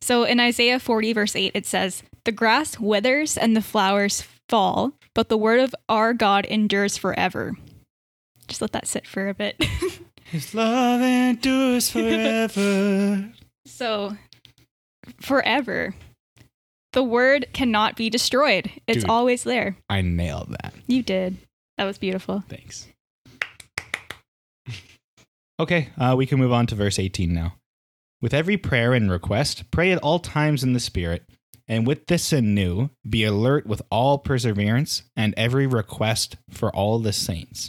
So 0.00 0.24
in 0.24 0.40
Isaiah 0.40 0.80
40, 0.80 1.12
verse 1.12 1.36
8, 1.36 1.52
it 1.54 1.66
says, 1.66 2.02
The 2.24 2.32
grass 2.32 2.78
withers 2.78 3.36
and 3.36 3.54
the 3.56 3.62
flowers 3.62 4.24
fall, 4.48 4.92
but 5.14 5.28
the 5.28 5.36
word 5.36 5.60
of 5.60 5.74
our 5.88 6.14
God 6.14 6.46
endures 6.46 6.96
forever. 6.96 7.56
Just 8.48 8.62
let 8.62 8.72
that 8.72 8.88
sit 8.88 9.06
for 9.06 9.28
a 9.28 9.34
bit. 9.34 9.62
His 10.24 10.54
love 10.54 11.02
endures 11.02 11.90
forever. 11.90 13.30
so, 13.66 14.16
forever. 15.20 15.94
The 16.92 17.02
word 17.04 17.46
cannot 17.52 17.94
be 17.94 18.10
destroyed, 18.10 18.70
it's 18.86 19.02
Dude. 19.02 19.10
always 19.10 19.44
there. 19.44 19.76
I 19.88 20.00
nailed 20.02 20.50
that. 20.50 20.74
You 20.88 21.02
did. 21.02 21.36
That 21.78 21.84
was 21.84 21.98
beautiful. 21.98 22.42
Thanks. 22.48 22.88
Okay, 25.60 25.90
uh, 25.98 26.14
we 26.16 26.24
can 26.24 26.38
move 26.38 26.52
on 26.52 26.66
to 26.68 26.74
verse 26.74 26.98
18 26.98 27.34
now. 27.34 27.56
With 28.22 28.32
every 28.32 28.56
prayer 28.56 28.94
and 28.94 29.10
request, 29.10 29.70
pray 29.70 29.92
at 29.92 29.98
all 29.98 30.18
times 30.18 30.64
in 30.64 30.72
the 30.72 30.80
Spirit, 30.80 31.22
and 31.68 31.86
with 31.86 32.06
this 32.06 32.32
anew, 32.32 32.88
be 33.06 33.24
alert 33.24 33.66
with 33.66 33.82
all 33.90 34.16
perseverance 34.16 35.02
and 35.14 35.34
every 35.36 35.66
request 35.66 36.36
for 36.48 36.74
all 36.74 36.98
the 36.98 37.12
saints. 37.12 37.68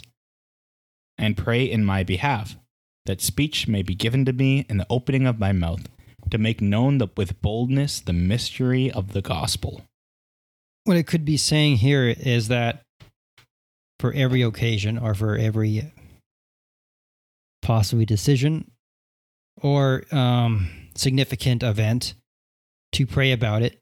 And 1.18 1.36
pray 1.36 1.64
in 1.64 1.84
my 1.84 2.02
behalf, 2.02 2.56
that 3.04 3.20
speech 3.20 3.68
may 3.68 3.82
be 3.82 3.94
given 3.94 4.24
to 4.24 4.32
me 4.32 4.64
in 4.70 4.78
the 4.78 4.86
opening 4.88 5.26
of 5.26 5.38
my 5.38 5.52
mouth, 5.52 5.86
to 6.30 6.38
make 6.38 6.62
known 6.62 6.96
the, 6.96 7.08
with 7.14 7.42
boldness 7.42 8.00
the 8.00 8.14
mystery 8.14 8.90
of 8.90 9.12
the 9.12 9.20
gospel. 9.20 9.82
What 10.84 10.96
it 10.96 11.06
could 11.06 11.26
be 11.26 11.36
saying 11.36 11.76
here 11.76 12.06
is 12.08 12.48
that 12.48 12.84
for 14.00 14.14
every 14.14 14.40
occasion 14.40 14.96
or 14.96 15.14
for 15.14 15.36
every 15.36 15.92
possibly 17.62 18.04
decision 18.04 18.70
or 19.62 20.04
um, 20.12 20.68
significant 20.94 21.62
event, 21.62 22.14
to 22.92 23.06
pray 23.06 23.32
about 23.32 23.62
it 23.62 23.78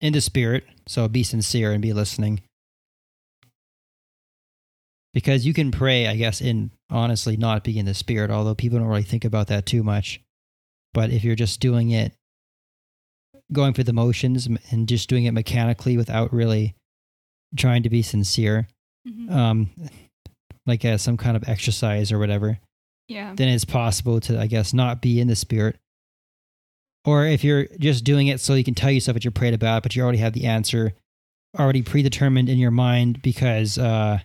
in 0.00 0.12
the 0.12 0.20
spirit. 0.20 0.64
So 0.88 1.06
be 1.08 1.22
sincere 1.22 1.72
and 1.72 1.80
be 1.80 1.92
listening. 1.92 2.40
Because 5.14 5.44
you 5.44 5.52
can 5.52 5.70
pray, 5.70 6.06
I 6.06 6.16
guess, 6.16 6.40
in 6.40 6.70
honestly 6.90 7.36
not 7.36 7.64
be 7.64 7.78
in 7.78 7.84
the 7.86 7.94
spirit, 7.94 8.30
although 8.30 8.54
people 8.54 8.78
don't 8.78 8.88
really 8.88 9.02
think 9.02 9.24
about 9.24 9.48
that 9.48 9.66
too 9.66 9.82
much. 9.82 10.20
But 10.94 11.10
if 11.10 11.22
you're 11.22 11.36
just 11.36 11.60
doing 11.60 11.90
it, 11.90 12.12
going 13.52 13.74
for 13.74 13.82
the 13.82 13.92
motions 13.92 14.48
and 14.70 14.88
just 14.88 15.10
doing 15.10 15.24
it 15.24 15.32
mechanically 15.32 15.98
without 15.98 16.32
really 16.32 16.74
trying 17.56 17.82
to 17.82 17.90
be 17.90 18.00
sincere, 18.02 18.66
um, 19.30 19.70
like 20.66 20.84
as 20.84 21.02
some 21.02 21.18
kind 21.18 21.36
of 21.36 21.46
exercise 21.48 22.10
or 22.10 22.18
whatever, 22.18 22.58
Then 23.36 23.48
it's 23.48 23.64
possible 23.64 24.20
to, 24.20 24.40
I 24.40 24.46
guess, 24.46 24.72
not 24.74 25.00
be 25.02 25.20
in 25.20 25.28
the 25.28 25.36
spirit. 25.36 25.76
or 27.04 27.26
if 27.26 27.42
you're 27.44 27.66
just 27.78 28.04
doing 28.04 28.28
it 28.28 28.40
so 28.40 28.54
you 28.54 28.64
can 28.64 28.74
tell 28.74 28.90
yourself 28.90 29.16
what 29.16 29.24
you're 29.24 29.32
prayed 29.32 29.54
about, 29.54 29.82
but 29.82 29.94
you 29.96 30.02
already 30.02 30.18
have 30.18 30.32
the 30.34 30.46
answer 30.46 30.94
already 31.58 31.82
predetermined 31.82 32.48
in 32.48 32.58
your 32.58 32.70
mind 32.70 33.20
because 33.22 33.76
uh, 33.76 34.18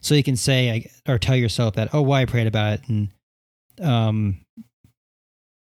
so 0.00 0.14
you 0.14 0.22
can 0.22 0.36
say 0.36 0.90
or 1.08 1.18
tell 1.18 1.36
yourself 1.36 1.74
that 1.74 1.94
oh, 1.94 2.02
why 2.02 2.22
I 2.22 2.26
prayed 2.26 2.46
about 2.46 2.74
it, 2.74 2.88
and 2.88 3.08
um, 3.80 4.44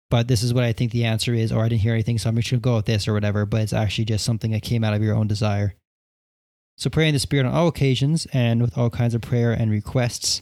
but 0.09 0.27
this 0.27 0.43
is 0.43 0.53
what 0.53 0.63
I 0.63 0.73
think 0.73 0.91
the 0.91 1.05
answer 1.05 1.33
is, 1.33 1.51
or 1.51 1.63
I 1.63 1.69
didn't 1.69 1.81
hear 1.81 1.93
anything, 1.93 2.19
so 2.19 2.29
I'm 2.29 2.35
just 2.35 2.51
gonna 2.51 2.61
go 2.61 2.75
with 2.75 2.85
this 2.85 3.07
or 3.07 3.13
whatever. 3.13 3.45
But 3.45 3.61
it's 3.61 3.73
actually 3.73 4.05
just 4.05 4.23
something 4.23 4.51
that 4.51 4.61
came 4.61 4.83
out 4.83 4.93
of 4.93 5.01
your 5.01 5.15
own 5.15 5.27
desire. 5.27 5.73
So 6.77 6.89
pray 6.89 7.07
in 7.07 7.13
the 7.13 7.19
Spirit 7.19 7.45
on 7.47 7.53
all 7.53 7.67
occasions 7.67 8.27
and 8.31 8.61
with 8.61 8.77
all 8.77 8.89
kinds 8.89 9.15
of 9.15 9.21
prayer 9.21 9.51
and 9.51 9.71
requests. 9.71 10.41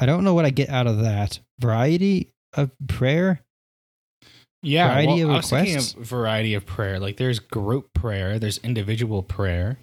I 0.00 0.06
don't 0.06 0.24
know 0.24 0.34
what 0.34 0.44
I 0.44 0.50
get 0.50 0.68
out 0.68 0.86
of 0.86 1.00
that 1.00 1.40
variety 1.60 2.32
of 2.54 2.70
prayer. 2.86 3.40
Yeah, 4.62 4.88
Variety 4.88 5.24
well, 5.24 5.30
of 5.30 5.30
I 5.30 5.36
was 5.36 5.50
thinking 5.50 5.74
requests? 5.74 5.94
of 5.94 6.00
variety 6.06 6.54
of 6.54 6.66
prayer. 6.66 6.98
Like 6.98 7.16
there's 7.16 7.38
group 7.38 7.92
prayer, 7.94 8.38
there's 8.40 8.58
individual 8.58 9.22
prayer, 9.22 9.78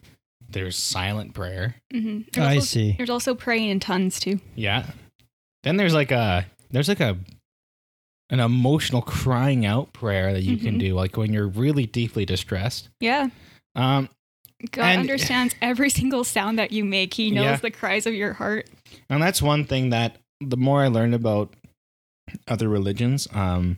there's 0.50 0.76
silent 0.78 1.34
prayer. 1.34 1.76
hmm 1.94 2.22
I 2.36 2.56
also, 2.56 2.60
see. 2.66 2.94
There's 2.98 3.10
also 3.10 3.36
praying 3.36 3.70
in 3.70 3.80
tongues 3.80 4.20
too. 4.20 4.40
Yeah. 4.56 4.86
Then 5.64 5.78
there's 5.78 5.94
like 5.94 6.12
a 6.12 6.46
there's 6.72 6.90
like 6.90 7.00
a 7.00 7.18
an 8.30 8.40
emotional 8.40 9.02
crying 9.02 9.66
out 9.66 9.94
prayer 9.94 10.34
that 10.34 10.44
you 10.44 10.58
can 10.58 10.76
Mhm. 10.76 10.80
do, 10.80 10.94
like 10.96 11.16
when 11.16 11.32
you're 11.32 11.48
really 11.48 11.86
deeply 11.86 12.26
distressed. 12.26 12.90
Yeah. 13.00 13.30
Um, 13.76 14.10
God 14.72 14.86
And- 14.86 15.00
understands 15.02 15.56
every 15.62 15.90
single 15.90 16.24
sound 16.24 16.58
that 16.60 16.72
you 16.72 16.84
make. 16.86 17.14
He 17.14 17.32
knows 17.32 17.44
Yeah. 17.46 17.56
the 17.58 17.72
cries 17.72 18.06
of 18.06 18.14
your 18.14 18.34
heart. 18.34 18.70
and 19.10 19.22
that's 19.22 19.42
one 19.42 19.66
thing 19.66 19.90
that 19.90 20.18
the 20.42 20.58
more 20.58 20.84
I 20.84 20.88
learned 20.88 21.14
about 21.16 21.54
other 22.48 22.68
religions, 22.70 23.28
um, 23.34 23.78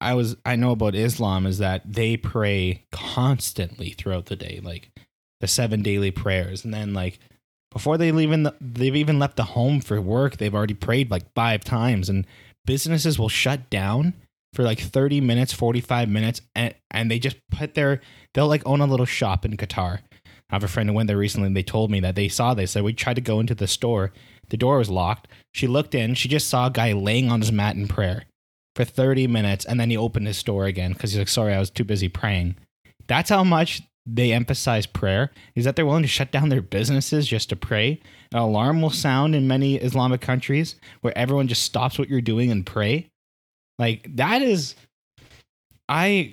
I 0.00 0.14
was 0.14 0.36
I 0.46 0.56
know 0.56 0.70
about 0.70 0.94
Islam 0.94 1.46
is 1.46 1.58
that 1.58 1.82
they 1.84 2.16
pray 2.16 2.84
constantly 2.90 3.90
throughout 3.90 4.26
the 4.26 4.36
day, 4.36 4.60
like 4.62 4.90
the 5.40 5.46
seven 5.48 5.82
daily 5.82 6.10
prayers, 6.10 6.64
and 6.64 6.72
then 6.72 6.94
like 6.94 7.18
before 7.70 7.98
they 7.98 8.12
leave 8.12 8.32
in 8.32 8.44
the, 8.44 8.54
they've 8.60 8.96
even 8.96 9.18
left 9.18 9.36
the 9.36 9.42
home 9.44 9.80
for 9.80 10.00
work, 10.00 10.36
they've 10.38 10.54
already 10.54 10.74
prayed 10.74 11.10
like 11.10 11.24
five 11.34 11.62
times, 11.64 12.08
and 12.08 12.26
businesses 12.64 13.18
will 13.18 13.28
shut 13.28 13.68
down 13.68 14.14
for 14.54 14.62
like 14.62 14.78
30 14.78 15.20
minutes 15.20 15.52
45 15.52 16.08
minutes 16.08 16.40
and, 16.54 16.74
and 16.90 17.10
they 17.10 17.18
just 17.18 17.36
put 17.50 17.74
their 17.74 18.00
they'll 18.32 18.48
like 18.48 18.66
own 18.66 18.80
a 18.80 18.86
little 18.86 19.06
shop 19.06 19.44
in 19.44 19.56
qatar. 19.56 20.00
I 20.50 20.54
have 20.54 20.64
a 20.64 20.68
friend 20.68 20.88
who 20.88 20.94
went 20.94 21.08
there 21.08 21.16
recently 21.16 21.48
and 21.48 21.56
they 21.56 21.62
told 21.62 21.90
me 21.90 22.00
that 22.00 22.14
they 22.14 22.28
saw 22.28 22.54
this. 22.54 22.74
That 22.74 22.84
we 22.84 22.92
tried 22.92 23.14
to 23.14 23.20
go 23.20 23.40
into 23.40 23.54
the 23.54 23.66
store. 23.66 24.12
The 24.50 24.56
door 24.56 24.78
was 24.78 24.90
locked. 24.90 25.26
She 25.52 25.66
looked 25.66 25.94
in. 25.94 26.14
She 26.14 26.28
just 26.28 26.48
saw 26.48 26.66
a 26.66 26.70
guy 26.70 26.92
laying 26.92 27.30
on 27.30 27.40
his 27.40 27.50
mat 27.50 27.76
in 27.76 27.88
prayer 27.88 28.24
for 28.76 28.84
30 28.84 29.26
minutes 29.26 29.64
and 29.64 29.80
then 29.80 29.90
he 29.90 29.96
opened 29.96 30.26
his 30.26 30.36
store 30.36 30.66
again 30.66 30.92
because 30.92 31.12
he's 31.12 31.18
like 31.18 31.28
sorry 31.28 31.54
i 31.54 31.58
was 31.58 31.70
too 31.70 31.84
busy 31.84 32.08
praying. 32.08 32.56
That's 33.06 33.30
how 33.30 33.44
much 33.44 33.82
they 34.06 34.32
emphasize 34.32 34.86
prayer 34.86 35.30
is 35.54 35.64
that 35.64 35.76
they're 35.76 35.86
willing 35.86 36.02
to 36.02 36.08
shut 36.08 36.30
down 36.30 36.50
their 36.50 36.60
businesses 36.62 37.26
just 37.26 37.48
to 37.48 37.56
pray. 37.56 38.00
An 38.32 38.38
alarm 38.38 38.82
will 38.82 38.90
sound 38.90 39.34
in 39.34 39.48
many 39.48 39.76
islamic 39.76 40.20
countries 40.20 40.76
where 41.00 41.16
everyone 41.16 41.48
just 41.48 41.62
stops 41.62 41.98
what 41.98 42.08
you're 42.08 42.20
doing 42.20 42.50
and 42.50 42.66
pray 42.66 43.08
like 43.78 44.08
that 44.16 44.42
is 44.42 44.74
i 45.88 46.32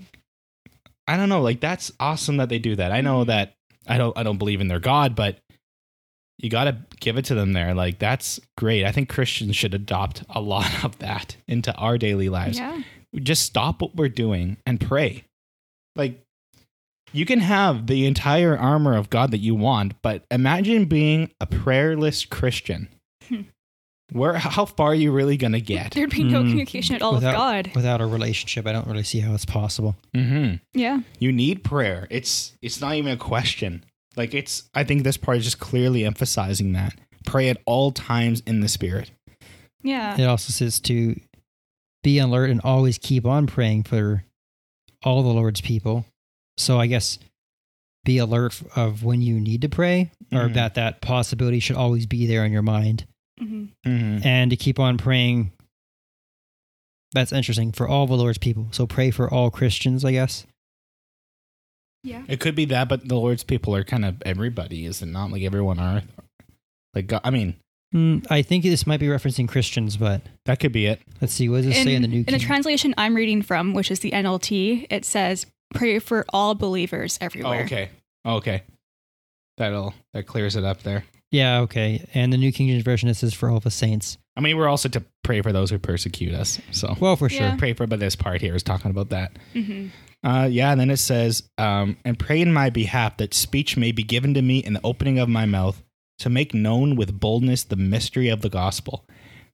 i 1.08 1.18
don't 1.18 1.30
know 1.30 1.42
like 1.42 1.60
that's 1.60 1.92
awesome 2.00 2.38
that 2.38 2.50
they 2.50 2.60
do 2.60 2.76
that 2.76 2.92
i 2.92 3.02
know 3.02 3.20
mm-hmm. 3.20 3.30
that 3.30 3.56
i 3.88 3.98
don't 3.98 4.18
i 4.18 4.24
don't 4.24 4.38
believe 4.38 4.62
in 4.62 4.68
their 4.68 4.80
god 4.80 5.16
but 5.16 5.38
you 6.38 6.50
got 6.50 6.64
to 6.64 6.78
give 7.00 7.18
it 7.18 7.26
to 7.26 7.36
them 7.36 7.54
there 7.54 7.74
like 7.74 8.00
that's 8.00 8.40
great 8.58 8.86
i 8.86 8.92
think 8.92 9.10
christians 9.10 9.56
should 9.56 9.74
adopt 9.74 10.24
a 10.30 10.42
lot 10.42 10.84
of 10.84 10.98
that 11.00 11.36
into 11.48 11.74
our 11.76 11.98
daily 11.98 12.30
lives 12.30 12.58
Yeah. 12.58 12.82
just 13.18 13.44
stop 13.44 13.82
what 13.82 13.96
we're 13.96 14.10
doing 14.10 14.58
and 14.66 14.80
pray. 14.80 15.26
Like 15.96 16.22
you 17.12 17.26
can 17.26 17.40
have 17.40 17.88
the 17.88 18.06
entire 18.06 18.58
armor 18.58 18.96
of 18.96 19.10
God 19.10 19.32
that 19.32 19.40
you 19.40 19.54
want, 19.54 20.02
but 20.02 20.24
imagine 20.32 20.86
being 20.86 21.30
a 21.42 21.46
prayerless 21.46 22.24
Christian. 22.26 22.88
Hmm. 23.28 23.42
Where 24.12 24.34
how 24.34 24.66
far 24.66 24.88
are 24.90 24.96
you 24.96 25.12
really 25.12 25.38
going 25.38 25.54
to 25.54 25.62
get? 25.62 25.92
There'd 25.92 26.10
be 26.10 26.24
no 26.24 26.42
Mm. 26.44 26.50
communication 26.50 26.96
at 26.96 27.02
all 27.02 27.14
Without- 27.14 27.30
with 27.30 27.38
God. 27.38 27.72
Without 27.76 28.02
a 28.02 28.06
relationship, 28.06 28.68
I 28.68 28.72
don't 28.74 28.88
really 28.88 29.04
see 29.04 29.20
how 29.20 29.34
it's 29.34 29.46
possible. 29.46 29.96
Mhm. 30.16 30.60
Yeah. 30.74 31.00
You 31.20 31.32
need 31.32 31.64
prayer. 31.64 32.08
It's 32.10 32.54
it's 32.62 32.82
not 32.82 32.96
even 32.96 33.12
a 33.14 33.18
question. 33.18 33.86
Like 34.18 34.34
it's 34.34 34.64
I 34.74 34.84
think 34.84 35.04
this 35.04 35.18
part 35.18 35.38
is 35.38 35.46
just 35.46 35.60
clearly 35.60 36.04
emphasizing 36.06 36.74
that. 36.74 36.96
Pray 37.26 37.50
at 37.50 37.62
all 37.66 37.92
times 37.92 38.42
in 38.46 38.60
the 38.60 38.68
spirit. 38.68 39.12
Yeah. 39.84 40.20
It 40.20 40.26
also 40.26 40.52
says 40.52 40.80
to 40.82 41.20
be 42.04 42.18
alert 42.20 42.50
and 42.50 42.60
always 42.62 42.98
keep 42.98 43.26
on 43.26 43.48
praying 43.48 43.84
for 43.84 44.26
all 45.04 45.24
the 45.24 45.30
Lord's 45.30 45.62
people. 45.62 46.06
So 46.58 46.80
I 46.80 46.88
guess 46.88 47.18
be 48.04 48.18
alert 48.18 48.60
of 48.76 49.04
when 49.04 49.22
you 49.22 49.40
need 49.40 49.62
to 49.62 49.70
pray, 49.70 50.12
or 50.32 50.50
Mhm. 50.50 50.54
that 50.56 50.74
that 50.74 51.02
possibility 51.02 51.60
should 51.60 51.76
always 51.76 52.06
be 52.08 52.26
there 52.26 52.44
in 52.44 52.52
your 52.52 52.64
mind, 52.64 53.06
hmm 53.42 53.66
Mhm. 53.86 54.26
and 54.26 54.52
to 54.52 54.56
keep 54.58 54.80
on 54.80 54.98
praying. 54.98 55.52
That's 57.14 57.34
interesting 57.34 57.72
for 57.74 57.88
all 57.88 58.08
the 58.08 58.16
Lord's 58.16 58.38
people. 58.38 58.68
So 58.72 58.88
pray 58.88 59.12
for 59.12 59.32
all 59.32 59.50
Christians, 59.52 60.06
I 60.06 60.14
guess. 60.14 60.46
Yeah. 62.04 62.24
It 62.28 62.40
could 62.40 62.56
be 62.56 62.66
that, 62.66 62.88
but 62.88 63.08
the 63.08 63.16
Lord's 63.16 63.44
people 63.44 63.76
are 63.76 63.84
kind 63.84 64.06
of 64.06 64.22
everybody, 64.26 64.86
is 64.86 65.02
it 65.02 65.08
not? 65.08 65.32
Like 65.32 65.44
everyone 65.44 65.78
on 65.80 65.98
earth. 65.98 66.08
Like 66.94 67.08
God, 67.08 67.22
I 67.24 67.30
mean, 67.30 67.56
Mm, 67.94 68.26
I 68.30 68.42
think 68.42 68.64
this 68.64 68.88
might 68.88 69.02
be 69.02 69.08
referencing 69.08 69.50
Christians, 69.50 69.98
but 69.98 70.22
that 70.46 70.62
could 70.62 70.72
be 70.72 70.86
it. 70.86 71.02
let's 71.20 71.34
see. 71.34 71.50
What 71.50 71.58
does 71.64 71.66
it 71.66 71.78
In, 71.80 71.84
say 71.84 71.96
in 71.96 72.02
the 72.02 72.08
New 72.08 72.20
in 72.26 72.32
the 72.34 72.40
translation 72.40 72.94
I'm 72.98 73.14
reading 73.16 73.42
from, 73.42 73.74
which 73.74 73.92
is 73.92 74.00
the 74.00 74.12
NLT, 74.12 74.88
it 74.90 75.04
says, 75.04 75.46
pray 75.74 76.00
for 76.00 76.26
all 76.30 76.56
believers 76.56 77.18
Oh, 77.22 77.26
everywhere. 77.26 77.64
okay. 77.66 77.90
Oh, 78.24 78.36
okay. 78.36 78.64
That'll 79.58 79.94
that 80.14 80.26
clears 80.26 80.56
it 80.56 80.64
up 80.64 80.84
there. 80.84 81.04
Yeah, 81.32 81.60
okay. 81.62 82.08
And 82.14 82.32
the 82.32 82.38
New 82.38 82.52
King 82.52 82.68
James 82.68 82.84
Version, 82.84 83.10
it 83.10 83.16
says 83.16 83.34
for 83.34 83.50
all 83.50 83.60
the 83.60 83.72
saints. 83.72 84.18
I 84.38 84.42
mean, 84.42 84.58
we're 84.58 84.68
also 84.68 84.88
to 84.90 85.04
pray 85.24 85.42
for 85.42 85.52
those 85.52 85.70
who 85.72 85.80
persecute 85.80 86.34
us. 86.34 86.60
So 86.72 86.96
Well, 87.00 87.16
for 87.16 87.30
sure. 87.30 87.48
Yeah. 87.48 87.56
pray 87.58 87.74
for, 87.74 87.88
but 87.88 88.00
this 88.00 88.16
part 88.16 88.42
here 88.42 88.56
is 88.56 88.64
talking 88.64 88.92
about 88.92 89.10
that. 89.10 89.38
hmm 89.54 89.88
Uh, 90.24 90.48
yeah, 90.52 90.72
and 90.72 90.80
then 90.80 90.92
it 90.92 90.98
says, 90.98 91.50
um, 91.58 91.98
and 92.06 92.18
pray 92.20 92.40
in 92.42 92.54
my 92.54 92.70
behalf 92.70 93.18
that 93.18 93.34
speech 93.34 93.76
may 93.76 93.92
be 93.92 94.04
given 94.04 94.34
to 94.36 94.42
me 94.42 94.60
in 94.60 94.74
the 94.74 94.82
opening 94.84 95.18
of 95.18 95.28
my 95.28 95.46
mouth 95.48 95.82
to 96.20 96.30
make 96.30 96.54
known 96.54 96.96
with 96.96 97.20
boldness 97.20 97.64
the 97.64 97.76
mystery 97.76 98.30
of 98.30 98.42
the 98.42 98.50
gospel, 98.50 99.04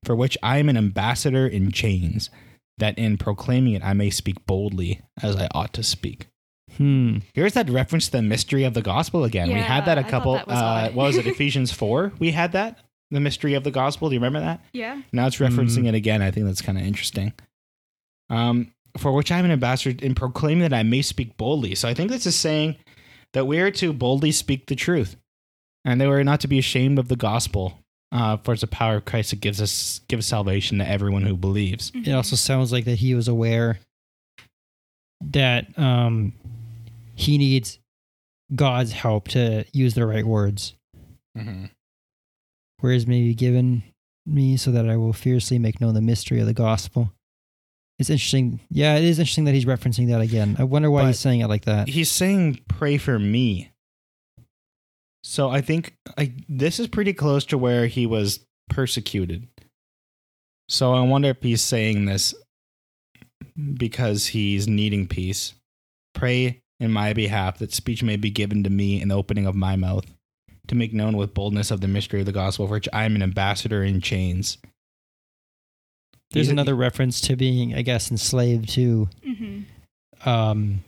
for 0.03 0.13
which 0.15 0.37
I 0.43 0.57
am 0.57 0.67
an 0.67 0.75
ambassador 0.77 1.47
in 1.47 1.71
chains, 1.71 2.29
that 2.77 2.97
in 2.99 3.17
proclaiming 3.17 3.73
it 3.73 3.83
I 3.83 3.93
may 3.93 4.09
speak 4.09 4.45
boldly 4.45 4.99
as 5.23 5.37
I 5.37 5.47
ought 5.55 5.71
to 5.73 5.83
speak. 5.83 6.27
Hmm. 6.77 7.17
Here's 7.33 7.53
that 7.53 7.69
reference 7.69 8.05
to 8.07 8.11
the 8.13 8.21
mystery 8.21 8.63
of 8.63 8.73
the 8.73 8.81
gospel 8.81 9.23
again. 9.23 9.47
we 9.49 9.55
had 9.55 9.85
that 9.85 9.97
a 9.97 10.01
Yeah, 10.01 10.07
I 10.07 10.09
thought 10.09 10.17
couple. 10.17 10.33
that 10.33 10.47
was 10.47 10.57
uh, 10.57 10.91
what 10.93 11.03
was 11.05 11.17
it? 11.17 11.25
Ephesians 11.27 11.71
four. 11.71 12.11
We 12.19 12.31
had 12.31 12.51
that 12.53 12.79
the 13.11 13.19
mystery 13.19 13.53
of 13.53 13.63
the 13.63 13.71
gospel. 13.71 14.09
Do 14.09 14.15
you 14.15 14.19
remember 14.19 14.39
that? 14.41 14.63
Yeah. 14.73 15.01
Now 15.11 15.27
it's 15.27 15.37
referencing 15.37 15.83
Mm. 15.83 15.87
it 15.89 15.95
again. 15.95 16.21
I 16.21 16.29
think 16.31 16.45
that's 16.45 16.61
kind 16.61 16.77
of 16.77 16.83
interesting. 16.85 17.33
Um, 18.29 18.73
for 18.97 19.11
which 19.11 19.31
I 19.31 19.37
am 19.39 19.45
an 19.45 19.51
ambassador 19.51 20.03
in 20.05 20.13
proclaiming 20.15 20.61
that 20.69 20.73
I 20.73 20.83
may 20.83 21.01
speak 21.01 21.37
boldly. 21.37 21.75
So 21.75 21.87
I 21.87 21.93
think 21.93 22.09
this 22.11 22.25
is 22.25 22.35
saying 22.35 22.75
that 23.33 23.45
we 23.45 23.59
are 23.59 23.71
to 23.71 23.93
boldly 23.93 24.31
speak 24.31 24.65
the 24.67 24.75
truth, 24.75 25.15
and 25.85 26.01
that 26.01 26.07
we're 26.07 26.23
not 26.23 26.39
to 26.41 26.47
be 26.47 26.59
ashamed 26.59 26.99
of 26.99 27.07
the 27.07 27.15
gospel. 27.15 27.79
Uh, 28.11 28.37
for 28.37 28.53
it's 28.53 28.61
the 28.61 28.67
power 28.67 28.95
of 28.95 29.05
Christ 29.05 29.31
that 29.31 29.41
gives 29.41 29.61
us 29.61 29.99
gives 30.07 30.25
salvation 30.25 30.77
to 30.79 30.87
everyone 30.89 31.23
who 31.23 31.35
believes. 31.37 31.91
It 31.93 32.11
also 32.13 32.35
sounds 32.37 32.71
like 32.71 32.85
that 32.85 32.95
he 32.99 33.13
was 33.15 33.27
aware 33.27 33.79
that 35.21 35.77
um, 35.77 36.33
he 37.17 37.37
needs 37.37 37.79
God's 38.55 38.91
help 38.93 39.27
to 39.29 39.65
use 39.73 39.95
the 39.95 40.05
right 40.05 40.25
words. 40.25 40.75
Mm-hmm. 41.37 41.65
Whereas 42.79 43.07
maybe 43.07 43.33
given 43.33 43.83
me 44.25 44.55
so 44.55 44.71
that 44.71 44.87
I 44.87 44.97
will 44.97 45.13
fiercely 45.13 45.57
make 45.57 45.81
known 45.81 45.93
the 45.95 46.01
mystery 46.01 46.39
of 46.39 46.45
the 46.45 46.53
gospel. 46.53 47.11
It's 47.97 48.11
interesting. 48.11 48.59
Yeah, 48.69 48.95
it 48.97 49.03
is 49.03 49.17
interesting 49.17 49.45
that 49.45 49.55
he's 49.55 49.65
referencing 49.65 50.09
that 50.09 50.21
again. 50.21 50.55
I 50.59 50.63
wonder 50.63 50.91
why 50.91 51.01
But- 51.01 51.07
he's 51.07 51.19
saying 51.19 51.39
it 51.41 51.47
like 51.47 51.65
that. 51.65 51.87
He's 51.89 52.11
saying, 52.11 52.59
"Pray 52.67 52.97
for 52.99 53.17
me." 53.17 53.71
So 55.23 55.49
I 55.49 55.61
think 55.61 55.97
like 56.15 56.33
this 56.47 56.79
is 56.79 56.87
pretty 56.87 57.13
close 57.13 57.43
to 57.45 57.57
where 57.57 57.87
he 57.87 58.05
was 58.05 58.45
persecuted. 58.69 59.47
So 60.69 60.93
I 60.93 61.01
wonder 61.01 61.29
if 61.29 61.41
he's 61.41 61.63
saying 61.63 62.05
this 62.05 62.35
because 63.73 64.27
he's 64.27 64.67
needing 64.67 65.07
peace. 65.07 65.53
Pray 66.13 66.61
in 66.79 66.91
my 66.91 67.13
behalf 67.13 67.57
that 67.59 67.73
speech 67.73 68.03
may 68.03 68.15
be 68.17 68.29
given 68.29 68.63
to 68.63 68.69
me 68.69 69.01
in 69.01 69.07
the 69.09 69.15
opening 69.15 69.45
of 69.45 69.55
my 69.55 69.75
mouth, 69.75 70.05
to 70.67 70.75
make 70.75 70.93
known 70.93 71.17
with 71.17 71.33
boldness 71.33 71.71
of 71.71 71.81
the 71.81 71.87
mystery 71.87 72.19
of 72.19 72.25
the 72.25 72.31
gospel, 72.31 72.67
for 72.67 72.73
which 72.73 72.89
I 72.93 73.05
am 73.05 73.15
an 73.15 73.23
ambassador 73.23 73.83
in 73.83 74.01
chains. 74.01 74.57
There's 76.31 76.47
He's- 76.47 76.51
another 76.51 76.75
reference 76.75 77.21
to 77.21 77.35
being, 77.35 77.73
I 77.73 77.81
guess, 77.81 78.11
enslaved 78.11 78.69
to 78.69 79.07
hmm 79.23 79.61
um, 80.25 80.83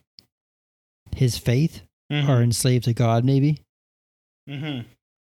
his 1.16 1.38
faith 1.38 1.82
Mm-hmm. 2.12 2.28
or 2.30 2.42
enslaved 2.42 2.86
to 2.86 2.94
God, 2.94 3.24
maybe. 3.24 3.60
Mhm. 4.50 4.86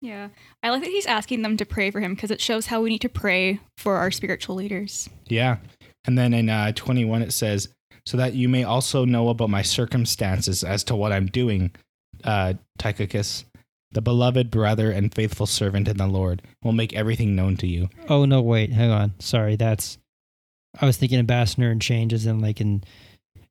Yeah. 0.01 0.29
I 0.63 0.71
like 0.71 0.81
that 0.81 0.89
he's 0.89 1.05
asking 1.05 1.43
them 1.43 1.55
to 1.57 1.65
pray 1.67 1.91
for 1.91 2.01
him 2.01 2.15
because 2.15 2.31
it 2.31 2.41
shows 2.41 2.65
how 2.65 2.81
we 2.81 2.89
need 2.89 3.01
to 3.01 3.09
pray 3.09 3.59
for 3.77 3.97
our 3.97 4.09
spiritual 4.09 4.55
leaders. 4.55 5.07
Yeah. 5.27 5.57
And 6.05 6.17
then 6.17 6.33
in 6.33 6.49
uh, 6.49 6.71
21, 6.71 7.21
it 7.21 7.31
says, 7.31 7.69
So 8.05 8.17
that 8.17 8.33
you 8.33 8.49
may 8.49 8.63
also 8.63 9.05
know 9.05 9.29
about 9.29 9.49
my 9.49 9.61
circumstances 9.61 10.63
as 10.63 10.83
to 10.85 10.95
what 10.95 11.13
I'm 11.13 11.27
doing, 11.27 11.71
uh, 12.23 12.55
Tychicus, 12.77 13.45
the 13.91 14.01
beloved 14.01 14.51
brother 14.51 14.91
and 14.91 15.13
faithful 15.13 15.45
servant 15.45 15.87
in 15.87 15.97
the 15.97 16.07
Lord, 16.07 16.41
will 16.63 16.73
make 16.73 16.93
everything 16.93 17.35
known 17.35 17.55
to 17.57 17.67
you. 17.67 17.89
Oh 18.09 18.25
no, 18.25 18.41
wait, 18.41 18.71
hang 18.71 18.91
on. 18.91 19.13
Sorry, 19.19 19.55
that's. 19.55 19.97
I 20.81 20.85
was 20.85 20.97
thinking 20.97 21.19
ambassador 21.19 21.69
and 21.69 21.81
changes 21.81 22.25
and 22.25 22.41
like 22.41 22.59
in 22.59 22.83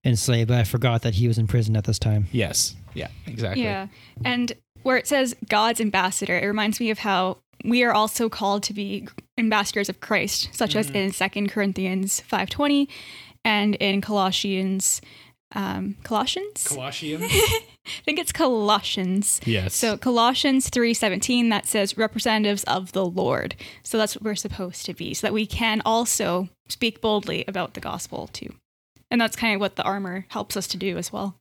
enslaved, 0.04 0.48
but 0.48 0.58
I 0.58 0.64
forgot 0.64 1.02
that 1.02 1.14
he 1.14 1.28
was 1.28 1.38
in 1.38 1.46
prison 1.46 1.76
at 1.76 1.84
this 1.84 1.98
time. 1.98 2.26
Yes. 2.32 2.74
Yeah, 2.94 3.08
exactly. 3.26 3.62
Yeah. 3.62 3.86
And 4.24 4.52
where 4.82 4.96
it 4.96 5.06
says 5.06 5.34
God's 5.48 5.80
ambassador, 5.80 6.36
it 6.36 6.46
reminds 6.46 6.80
me 6.80 6.90
of 6.90 6.98
how 6.98 7.38
we 7.64 7.84
are 7.84 7.92
also 7.92 8.28
called 8.28 8.62
to 8.64 8.74
be 8.74 9.08
ambassadors 9.38 9.88
of 9.88 10.00
Christ, 10.00 10.48
such 10.52 10.74
as 10.74 10.90
in 10.90 11.12
Second 11.12 11.50
Corinthians 11.50 12.22
5.20 12.28 12.88
and 13.44 13.74
in 13.76 14.00
Colossians 14.00 15.00
um, 15.54 15.96
Colossians? 16.02 16.66
Colossians? 16.66 17.22
I 17.30 18.02
think 18.04 18.18
it's 18.18 18.32
Colossians. 18.32 19.40
yes. 19.44 19.74
So 19.74 19.96
Colossians 19.96 20.70
3:17 20.70 21.50
that 21.50 21.66
says 21.66 21.96
representatives 21.96 22.64
of 22.64 22.92
the 22.92 23.04
Lord. 23.04 23.54
So 23.82 23.98
that's 23.98 24.16
what 24.16 24.22
we're 24.22 24.34
supposed 24.34 24.86
to 24.86 24.94
be 24.94 25.14
so 25.14 25.26
that 25.26 25.34
we 25.34 25.46
can 25.46 25.82
also 25.84 26.48
speak 26.68 27.00
boldly 27.00 27.44
about 27.46 27.74
the 27.74 27.80
gospel 27.80 28.28
too. 28.28 28.54
And 29.10 29.20
that's 29.20 29.36
kind 29.36 29.54
of 29.54 29.60
what 29.60 29.76
the 29.76 29.82
armor 29.82 30.24
helps 30.28 30.56
us 30.56 30.66
to 30.68 30.78
do 30.78 30.96
as 30.96 31.12
well. 31.12 31.36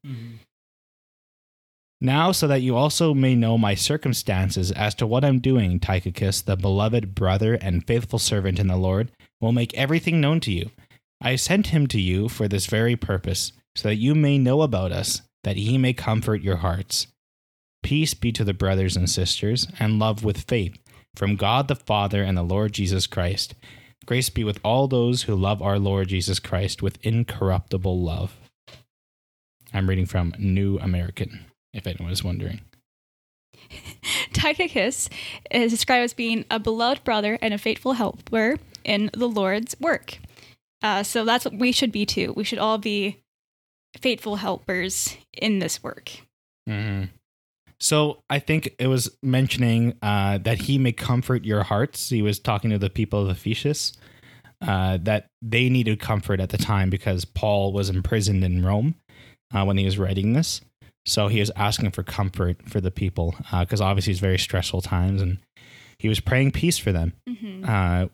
Now, 2.02 2.32
so 2.32 2.47
that 2.47 2.62
you 2.62 2.76
also 2.76 3.14
may 3.14 3.36
know 3.36 3.58
my 3.58 3.76
circumstances 3.76 4.72
as 4.72 4.95
to 4.95 5.08
what 5.08 5.24
I'm 5.24 5.39
doing, 5.39 5.80
Tychicus, 5.80 6.41
the 6.41 6.58
beloved 6.58 7.14
brother 7.14 7.54
and 7.54 7.86
faithful 7.86 8.20
servant 8.20 8.60
in 8.60 8.68
the 8.68 8.76
Lord, 8.76 9.12
will 9.39 9.52
make 9.52 9.74
everything 9.76 10.20
known 10.20 10.39
to 10.41 10.52
you. 10.52 10.72
I 11.22 11.36
sent 11.36 11.68
him 11.68 11.86
to 11.88 12.02
you 12.02 12.28
for 12.30 12.48
this 12.48 12.66
very 12.66 12.96
purpose, 12.96 13.54
so 13.76 13.90
that 13.90 13.96
you 13.96 14.16
may 14.16 14.38
know 14.38 14.64
about 14.64 14.92
us, 14.92 15.22
that 15.44 15.56
he 15.56 15.78
may 15.78 15.94
comfort 15.94 16.42
your 16.42 16.58
hearts. 16.58 17.08
Peace 17.84 18.14
be 18.14 18.32
to 18.32 18.44
the 18.44 18.54
brothers 18.54 18.96
and 18.96 19.10
sisters, 19.10 19.68
and 19.80 20.00
love 20.00 20.24
with 20.24 20.42
faith, 20.42 20.78
from 21.16 21.36
God 21.36 21.68
the 21.68 21.76
Father 21.76 22.24
and 22.24 22.38
the 22.38 22.44
Lord 22.44 22.74
Jesus 22.74 23.06
Christ. 23.06 23.54
Grace 24.08 24.30
be 24.30 24.44
with 24.44 24.60
all 24.64 24.88
those 24.88 25.24
who 25.24 25.36
love 25.36 25.62
our 25.62 25.78
Lord 25.78 26.08
Jesus 26.08 26.40
Christ 26.40 26.82
with 26.82 26.98
incorruptible 27.06 28.02
love. 28.02 28.36
I'm 29.74 29.88
reading 29.88 30.08
from 30.08 30.34
New 30.40 30.80
American, 30.80 31.46
if 31.72 31.86
anyone 31.86 32.12
is 32.12 32.24
wondering. 32.24 32.62
Tychicus 34.34 35.08
eh, 35.52 35.62
is 35.62 35.72
described 35.72 36.04
as 36.04 36.14
being 36.14 36.46
a 36.50 36.60
beloved 36.60 37.04
brother 37.04 37.38
and 37.42 37.54
a 37.54 37.60
faithful 37.60 37.94
helper 37.94 38.58
in 38.84 39.12
the 39.14 39.30
Lord's 39.30 39.76
work. 39.80 40.18
Uh, 40.82 41.04
so 41.04 41.26
that's 41.26 41.46
what 41.46 41.56
we 41.56 41.72
should 41.72 41.92
be 41.92 42.06
too. 42.06 42.34
We 42.36 42.44
should 42.44 42.60
all 42.60 42.78
be 42.78 43.22
faithful 44.00 44.38
helpers 44.38 45.16
in 45.34 45.60
this 45.60 45.84
work. 45.84 46.12
Mm-hmm. 46.68 47.06
So 47.80 48.22
I 48.30 48.40
think 48.40 48.76
it 48.78 48.88
was 48.88 49.10
mentioning 49.24 49.98
uh, 50.02 50.38
that 50.40 50.62
he 50.62 50.78
may 50.78 50.92
comfort 50.92 51.46
your 51.46 51.64
hearts. 51.64 52.10
He 52.10 52.22
was 52.22 52.40
talking 52.40 52.70
to 52.70 52.78
the 52.78 52.92
people 52.92 53.24
of 53.24 53.30
Ephesus 53.30 53.94
uh, 54.62 55.00
that 55.02 55.28
they 55.42 55.70
needed 55.70 56.00
comfort 56.00 56.40
at 56.40 56.50
the 56.50 56.58
time 56.58 56.92
because 56.92 57.26
Paul 57.26 57.74
was 57.74 57.90
imprisoned 57.90 58.44
in 58.44 58.64
Rome 58.64 58.96
uh, 59.54 59.66
when 59.66 59.78
he 59.78 59.86
was 59.86 59.98
writing 59.98 60.34
this. 60.34 60.62
So 61.08 61.28
he 61.28 61.40
was 61.40 61.50
asking 61.56 61.92
for 61.92 62.04
comfort 62.04 62.70
for 62.70 62.80
the 62.80 62.92
people 62.92 63.36
because 63.60 63.82
obviously 63.82 64.12
it's 64.12 64.20
very 64.20 64.38
stressful 64.38 64.82
times, 64.82 65.20
and 65.20 65.40
he 65.98 66.08
was 66.08 66.20
praying 66.20 66.52
peace 66.52 66.78
for 66.78 66.92
them, 66.92 67.14
hmm 67.28 67.66
uh, 67.68 68.06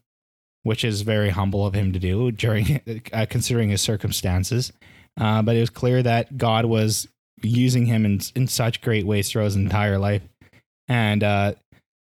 which 0.67 0.83
is 0.83 1.01
very 1.01 1.29
humble 1.29 1.65
of 1.65 1.73
him 1.73 1.93
to 1.93 1.99
do 1.99 2.29
during 2.29 2.81
uh, 3.13 3.25
considering 3.29 3.69
his 3.69 3.81
circumstances. 3.81 4.73
Uh, 5.19 5.41
but 5.41 5.55
it 5.55 5.61
was 5.61 5.69
clear 5.69 6.03
that 6.03 6.37
God 6.37 6.65
was 6.65 7.07
using 7.41 7.85
him 7.85 8.05
in 8.05 8.19
in 8.35 8.47
such 8.47 8.81
great 8.81 9.05
ways 9.05 9.31
throughout 9.31 9.45
his 9.45 9.55
entire 9.55 9.97
life, 9.97 10.21
and 10.87 11.23
uh, 11.23 11.53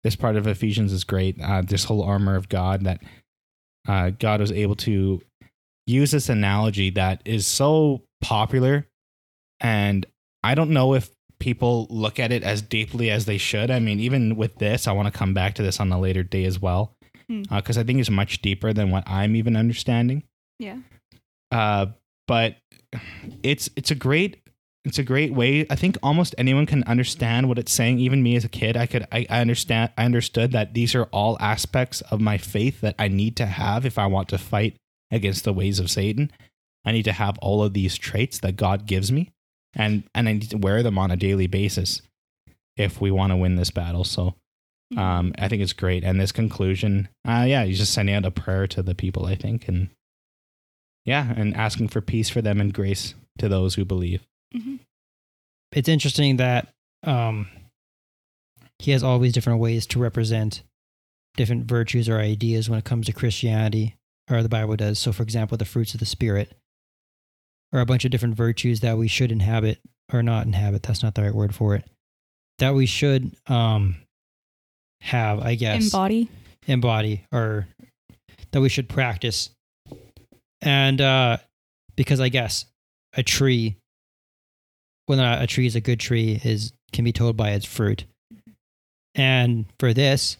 this 0.02 0.16
part 0.16 0.36
of 0.36 0.46
Ephesians 0.46 0.92
is 0.92 1.04
great. 1.04 1.40
Uh, 1.40 1.62
this 1.62 1.84
whole 1.84 2.02
armor 2.02 2.34
of 2.34 2.48
God 2.48 2.84
that 2.84 3.00
uh, 3.86 4.10
God 4.10 4.40
was 4.40 4.52
able 4.52 4.76
to 4.76 5.22
use 5.86 6.10
this 6.10 6.28
analogy 6.28 6.90
that 6.90 7.22
is 7.24 7.46
so 7.46 8.02
popular, 8.20 8.86
and 9.60 10.04
I 10.42 10.54
don't 10.54 10.70
know 10.70 10.94
if 10.94 11.10
people 11.38 11.86
look 11.90 12.18
at 12.18 12.32
it 12.32 12.42
as 12.42 12.60
deeply 12.60 13.10
as 13.10 13.24
they 13.24 13.38
should. 13.38 13.70
I 13.70 13.78
mean, 13.78 14.00
even 14.00 14.36
with 14.36 14.56
this, 14.56 14.88
I 14.88 14.92
want 14.92 15.06
to 15.06 15.16
come 15.16 15.32
back 15.32 15.54
to 15.54 15.62
this 15.62 15.78
on 15.78 15.92
a 15.92 16.00
later 16.00 16.24
day 16.24 16.44
as 16.44 16.60
well, 16.60 16.96
Because 17.28 17.76
I 17.78 17.82
think 17.84 18.00
it's 18.00 18.10
much 18.10 18.40
deeper 18.42 18.72
than 18.72 18.90
what 18.90 19.04
I'm 19.06 19.36
even 19.36 19.56
understanding 19.56 20.22
Yeah. 20.58 20.78
uh, 21.50 21.86
but 22.26 22.56
it's 23.42 23.68
it's 23.76 23.90
a 23.90 23.94
great 23.94 24.38
it's 24.84 24.98
a 24.98 25.02
great 25.02 25.34
way. 25.34 25.66
I 25.68 25.76
think 25.76 25.98
almost 26.02 26.34
anyone 26.38 26.64
can 26.64 26.82
understand 26.84 27.48
what 27.48 27.58
it's 27.58 27.72
saying. 27.72 27.98
Even 27.98 28.22
me 28.22 28.36
as 28.36 28.44
a 28.44 28.48
kid, 28.48 28.76
I 28.76 28.86
could 28.86 29.06
I, 29.12 29.26
I 29.28 29.40
understand 29.40 29.90
I 29.98 30.04
understood 30.06 30.52
that 30.52 30.72
these 30.72 30.94
are 30.94 31.04
all 31.04 31.36
aspects 31.40 32.00
of 32.10 32.20
my 32.20 32.38
faith 32.38 32.80
that 32.80 32.94
I 32.98 33.08
need 33.08 33.36
to 33.36 33.46
have 33.46 33.84
if 33.84 33.98
I 33.98 34.06
want 34.06 34.28
to 34.30 34.38
fight 34.38 34.76
against 35.10 35.44
the 35.44 35.52
ways 35.52 35.78
of 35.78 35.90
Satan. 35.90 36.30
I 36.86 36.92
need 36.92 37.04
to 37.04 37.12
have 37.12 37.36
all 37.38 37.62
of 37.62 37.74
these 37.74 37.98
traits 37.98 38.38
that 38.38 38.56
God 38.56 38.86
gives 38.86 39.12
me, 39.12 39.30
and 39.74 40.04
and 40.14 40.28
I 40.28 40.32
need 40.32 40.50
to 40.50 40.56
wear 40.58 40.82
them 40.82 40.96
on 40.96 41.10
a 41.10 41.16
daily 41.16 41.46
basis 41.48 42.00
if 42.76 43.00
we 43.00 43.10
want 43.10 43.32
to 43.32 43.36
win 43.36 43.56
this 43.56 43.70
battle. 43.70 44.04
So 44.04 44.34
um, 44.96 45.32
I 45.38 45.48
think 45.48 45.62
it's 45.62 45.72
great. 45.72 46.02
And 46.04 46.20
this 46.20 46.32
conclusion, 46.32 47.08
uh, 47.26 47.44
yeah, 47.46 47.64
he's 47.64 47.78
just 47.78 47.92
sending 47.92 48.14
out 48.14 48.24
a 48.24 48.30
prayer 48.30 48.66
to 48.68 48.82
the 48.82 48.94
people, 48.94 49.26
I 49.26 49.34
think, 49.34 49.68
and 49.68 49.90
yeah, 51.04 51.32
and 51.36 51.54
asking 51.56 51.88
for 51.88 52.00
peace 52.00 52.28
for 52.28 52.42
them 52.42 52.60
and 52.60 52.72
grace 52.72 53.14
to 53.38 53.48
those 53.48 53.74
who 53.74 53.84
believe. 53.84 54.26
Mhm. 54.54 54.80
It's 55.72 55.88
interesting 55.88 56.36
that 56.38 56.72
um, 57.02 57.48
he 58.78 58.90
has 58.92 59.02
all 59.02 59.18
these 59.18 59.32
different 59.32 59.60
ways 59.60 59.86
to 59.88 59.98
represent 59.98 60.62
different 61.36 61.66
virtues 61.66 62.08
or 62.08 62.18
ideas 62.18 62.68
when 62.68 62.78
it 62.78 62.84
comes 62.84 63.06
to 63.06 63.12
Christianity, 63.12 63.96
or 64.30 64.42
the 64.42 64.48
Bible 64.48 64.76
does. 64.76 64.98
So, 64.98 65.12
for 65.12 65.22
example, 65.22 65.56
the 65.56 65.64
fruits 65.64 65.94
of 65.94 66.00
the 66.00 66.06
Spirit 66.06 66.56
are 67.72 67.80
a 67.80 67.86
bunch 67.86 68.04
of 68.04 68.10
different 68.10 68.34
virtues 68.36 68.80
that 68.80 68.98
we 68.98 69.08
should 69.08 69.30
inhabit 69.30 69.78
or 70.12 70.22
not 70.22 70.46
inhabit. 70.46 70.82
That's 70.82 71.02
not 71.02 71.14
the 71.14 71.22
right 71.22 71.34
word 71.34 71.54
for 71.54 71.74
it. 71.74 71.84
That 72.58 72.74
we 72.74 72.86
should 72.86 73.36
um, 73.46 73.96
have, 75.00 75.40
I 75.40 75.54
guess 75.54 75.84
Embody. 75.84 76.28
embody 76.66 77.24
or 77.32 77.66
that 78.52 78.60
we 78.60 78.68
should 78.68 78.88
practice. 78.88 79.50
And 80.60 81.00
uh, 81.00 81.38
because 81.96 82.20
I 82.20 82.28
guess 82.28 82.64
a 83.14 83.22
tree, 83.22 83.76
whether 85.06 85.22
or 85.22 85.26
not 85.26 85.42
a 85.42 85.46
tree 85.46 85.66
is 85.66 85.76
a 85.76 85.80
good 85.80 86.00
tree, 86.00 86.40
is 86.42 86.72
can 86.92 87.04
be 87.04 87.12
told 87.12 87.36
by 87.36 87.50
its 87.50 87.66
fruit. 87.66 88.04
And 89.14 89.66
for 89.78 89.92
this, 89.92 90.36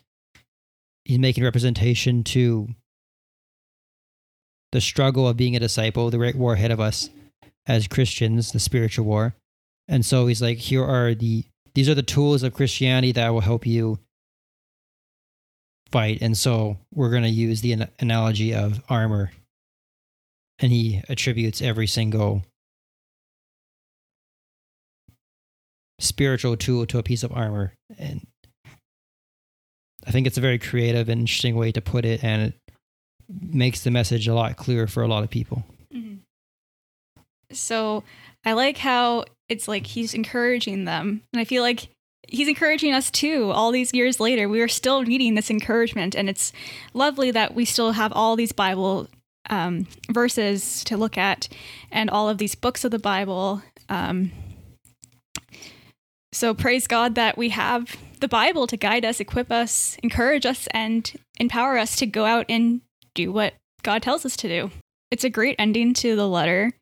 he's 1.04 1.18
making 1.18 1.44
representation 1.44 2.24
to 2.24 2.68
the 4.72 4.80
struggle 4.80 5.26
of 5.26 5.36
being 5.36 5.56
a 5.56 5.60
disciple, 5.60 6.10
the 6.10 6.18
great 6.18 6.36
war 6.36 6.54
ahead 6.54 6.70
of 6.70 6.80
us 6.80 7.10
as 7.66 7.88
Christians, 7.88 8.52
the 8.52 8.60
spiritual 8.60 9.04
war. 9.04 9.34
And 9.88 10.04
so 10.04 10.26
he's 10.26 10.42
like, 10.42 10.58
here 10.58 10.84
are 10.84 11.14
the 11.14 11.44
these 11.74 11.88
are 11.88 11.94
the 11.94 12.02
tools 12.02 12.42
of 12.42 12.54
Christianity 12.54 13.12
that 13.12 13.28
will 13.30 13.40
help 13.40 13.66
you 13.66 13.98
fight. 15.90 16.18
And 16.20 16.36
so 16.36 16.78
we're 16.94 17.10
going 17.10 17.22
to 17.22 17.28
use 17.28 17.60
the 17.60 17.72
an- 17.72 17.90
analogy 17.98 18.54
of 18.54 18.82
armor. 18.88 19.32
And 20.60 20.72
he 20.72 21.02
attributes 21.08 21.62
every 21.62 21.86
single 21.86 22.42
spiritual 26.00 26.56
tool 26.56 26.86
to 26.86 26.98
a 26.98 27.02
piece 27.02 27.22
of 27.22 27.32
armor. 27.32 27.74
And 27.96 28.26
I 30.06 30.10
think 30.10 30.26
it's 30.26 30.38
a 30.38 30.42
very 30.42 30.58
creative 30.58 31.08
and 31.08 31.20
interesting 31.20 31.56
way 31.56 31.72
to 31.72 31.80
put 31.80 32.04
it. 32.04 32.22
And 32.24 32.42
it 32.52 32.54
makes 33.28 33.82
the 33.82 33.90
message 33.90 34.26
a 34.26 34.34
lot 34.34 34.56
clearer 34.56 34.86
for 34.86 35.02
a 35.02 35.08
lot 35.08 35.22
of 35.22 35.30
people. 35.30 35.64
Mhm. 35.92 36.20
So 37.52 38.04
I 38.44 38.52
like 38.52 38.78
how 38.78 39.24
it's 39.48 39.68
like 39.68 39.86
he's 39.86 40.14
encouraging 40.14 40.84
them. 40.84 41.22
And 41.32 41.40
I 41.40 41.44
feel 41.44 41.62
like 41.62 41.88
he's 42.28 42.48
encouraging 42.48 42.92
us 42.92 43.10
too. 43.10 43.50
All 43.50 43.72
these 43.72 43.92
years 43.92 44.20
later, 44.20 44.48
we 44.48 44.60
are 44.60 44.68
still 44.68 45.02
needing 45.02 45.34
this 45.34 45.50
encouragement. 45.50 46.14
And 46.14 46.28
it's 46.28 46.52
lovely 46.94 47.30
that 47.30 47.54
we 47.54 47.64
still 47.64 47.92
have 47.92 48.12
all 48.12 48.36
these 48.36 48.52
Bible 48.52 49.08
um, 49.50 49.86
verses 50.10 50.84
to 50.84 50.96
look 50.96 51.16
at 51.16 51.48
and 51.90 52.10
all 52.10 52.28
of 52.28 52.38
these 52.38 52.54
books 52.54 52.84
of 52.84 52.90
the 52.90 52.98
Bible. 52.98 53.62
Um, 53.88 54.30
so 56.32 56.54
praise 56.54 56.86
God 56.86 57.14
that 57.14 57.38
we 57.38 57.48
have 57.48 57.96
the 58.20 58.28
Bible 58.28 58.66
to 58.66 58.76
guide 58.76 59.04
us, 59.04 59.20
equip 59.20 59.50
us, 59.50 59.96
encourage 60.02 60.44
us, 60.44 60.68
and 60.72 61.10
empower 61.40 61.78
us 61.78 61.96
to 61.96 62.06
go 62.06 62.26
out 62.26 62.46
and 62.48 62.82
do 63.14 63.32
what 63.32 63.54
God 63.82 64.02
tells 64.02 64.26
us 64.26 64.36
to 64.38 64.48
do. 64.48 64.70
It's 65.10 65.24
a 65.24 65.30
great 65.30 65.56
ending 65.58 65.94
to 65.94 66.14
the 66.14 66.28
letter 66.28 66.72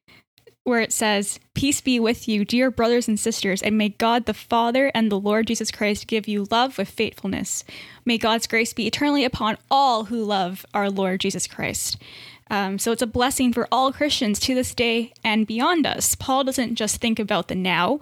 where 0.67 0.81
it 0.81 0.93
says, 0.93 1.39
Peace 1.55 1.81
be 1.81 2.01
with 2.01 2.27
you, 2.27 2.45
dear 2.45 2.71
brothers 2.73 3.07
and 3.07 3.19
sisters, 3.19 3.63
and 3.63 3.79
may 3.79 3.91
God 3.91 4.27
the 4.27 4.35
Father 4.35 4.91
and 4.95 5.11
the 5.11 5.19
Lord 5.19 5.47
Jesus 5.47 5.71
Christ 5.71 6.09
give 6.09 6.27
you 6.27 6.49
love 6.51 6.77
with 6.77 6.89
faithfulness. 6.89 7.65
May 8.05 8.19
God's 8.19 8.49
grace 8.49 8.73
be 8.73 8.87
eternally 8.87 9.25
upon 9.25 9.59
all 9.71 10.07
who 10.07 10.25
love 10.25 10.67
our 10.75 10.91
Lord 10.91 11.21
Jesus 11.21 11.47
Christ. 11.47 12.03
Um, 12.51 12.81
so 12.81 12.91
it's 12.91 13.03
a 13.03 13.07
blessing 13.07 13.53
for 13.53 13.69
all 13.71 13.93
Christians 13.93 14.41
to 14.41 14.55
this 14.57 14.75
day 14.75 15.13
and 15.23 15.47
beyond 15.47 15.87
us. 15.87 16.17
Paul 16.17 16.43
doesn't 16.43 16.75
just 16.75 17.01
think 17.01 17.21
about 17.21 17.47
the 17.47 17.55
now 17.55 18.01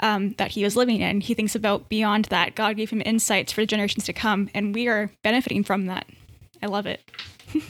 um, 0.00 0.32
that 0.32 0.52
he 0.52 0.64
was 0.64 0.76
living 0.76 1.00
in, 1.00 1.22
he 1.22 1.32
thinks 1.32 1.54
about 1.54 1.88
beyond 1.88 2.26
that. 2.26 2.54
God 2.54 2.76
gave 2.76 2.90
him 2.90 3.02
insights 3.06 3.52
for 3.52 3.62
the 3.62 3.66
generations 3.66 4.04
to 4.04 4.12
come, 4.12 4.50
and 4.52 4.74
we 4.74 4.86
are 4.86 5.10
benefiting 5.22 5.64
from 5.64 5.86
that. 5.86 6.06
I 6.62 6.66
love 6.66 6.86
it. 6.86 7.00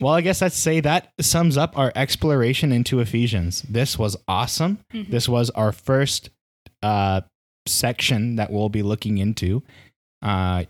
Well, 0.00 0.14
I 0.14 0.20
guess 0.20 0.42
I'd 0.42 0.52
say 0.52 0.80
that 0.80 1.12
sums 1.20 1.56
up 1.56 1.76
our 1.76 1.92
exploration 1.96 2.70
into 2.72 3.00
Ephesians. 3.00 3.62
This 3.62 3.98
was 3.98 4.16
awesome. 4.28 4.78
Mhm. 4.94 5.10
This 5.10 5.28
was 5.28 5.50
our 5.50 5.72
first 5.72 6.30
uh, 6.82 7.22
section 7.66 8.36
that 8.36 8.52
we'll 8.52 8.68
be 8.68 8.82
looking 8.82 9.18
into. 9.18 9.62
Uh, 10.22 10.64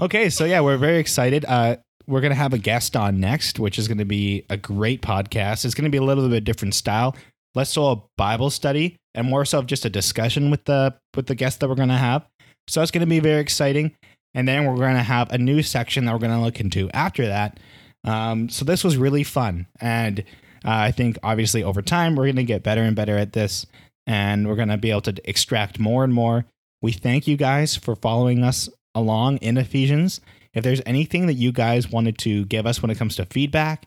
okay, 0.00 0.28
so 0.30 0.44
yeah, 0.44 0.60
we're 0.60 0.76
very 0.78 0.98
excited. 0.98 1.44
Uh, 1.46 1.76
we're 2.08 2.20
going 2.20 2.32
to 2.32 2.36
have 2.36 2.52
a 2.52 2.58
guest 2.58 2.96
on 2.96 3.20
next, 3.20 3.60
which 3.60 3.78
is 3.78 3.86
going 3.86 3.98
to 3.98 4.04
be 4.04 4.44
a 4.50 4.56
great 4.56 5.00
podcast. 5.02 5.64
It's 5.64 5.74
going 5.74 5.84
to 5.84 5.90
be 5.90 5.98
a 5.98 6.02
little 6.02 6.28
bit 6.28 6.42
different 6.44 6.74
style, 6.74 7.14
less 7.54 7.70
so 7.70 7.92
a 7.92 8.02
Bible 8.18 8.50
study 8.50 8.96
and 9.14 9.28
more 9.28 9.44
so 9.44 9.60
of 9.60 9.66
just 9.66 9.84
a 9.84 9.90
discussion 9.90 10.50
with 10.50 10.64
the 10.64 10.94
with 11.14 11.26
the 11.26 11.34
guest 11.36 11.60
that 11.60 11.68
we're 11.68 11.76
going 11.76 11.88
to 11.88 11.94
have. 11.94 12.26
So 12.68 12.82
it's 12.82 12.90
going 12.90 13.00
to 13.02 13.06
be 13.06 13.20
very 13.20 13.40
exciting. 13.40 13.94
And 14.34 14.48
then 14.48 14.64
we're 14.66 14.76
going 14.76 14.94
to 14.96 15.02
have 15.02 15.30
a 15.30 15.38
new 15.38 15.62
section 15.62 16.06
that 16.06 16.12
we're 16.12 16.18
going 16.18 16.32
to 16.32 16.40
look 16.40 16.58
into 16.58 16.90
after 16.90 17.26
that. 17.26 17.60
Um, 18.04 18.48
so 18.48 18.64
this 18.64 18.82
was 18.82 18.96
really 18.96 19.24
fun, 19.24 19.66
and 19.80 20.20
uh, 20.64 20.70
I 20.70 20.90
think 20.90 21.18
obviously 21.22 21.62
over 21.62 21.82
time 21.82 22.16
we're 22.16 22.24
going 22.26 22.36
to 22.36 22.44
get 22.44 22.62
better 22.62 22.82
and 22.82 22.96
better 22.96 23.16
at 23.16 23.32
this, 23.32 23.66
and 24.06 24.48
we're 24.48 24.56
going 24.56 24.68
to 24.68 24.76
be 24.76 24.90
able 24.90 25.02
to 25.02 25.28
extract 25.28 25.78
more 25.78 26.04
and 26.04 26.12
more. 26.12 26.44
We 26.80 26.92
thank 26.92 27.28
you 27.28 27.36
guys 27.36 27.76
for 27.76 27.94
following 27.94 28.42
us 28.42 28.68
along 28.94 29.38
in 29.38 29.56
Ephesians. 29.56 30.20
If 30.52 30.64
there's 30.64 30.82
anything 30.84 31.26
that 31.26 31.34
you 31.34 31.52
guys 31.52 31.90
wanted 31.90 32.18
to 32.18 32.44
give 32.46 32.66
us 32.66 32.82
when 32.82 32.90
it 32.90 32.98
comes 32.98 33.16
to 33.16 33.26
feedback, 33.26 33.86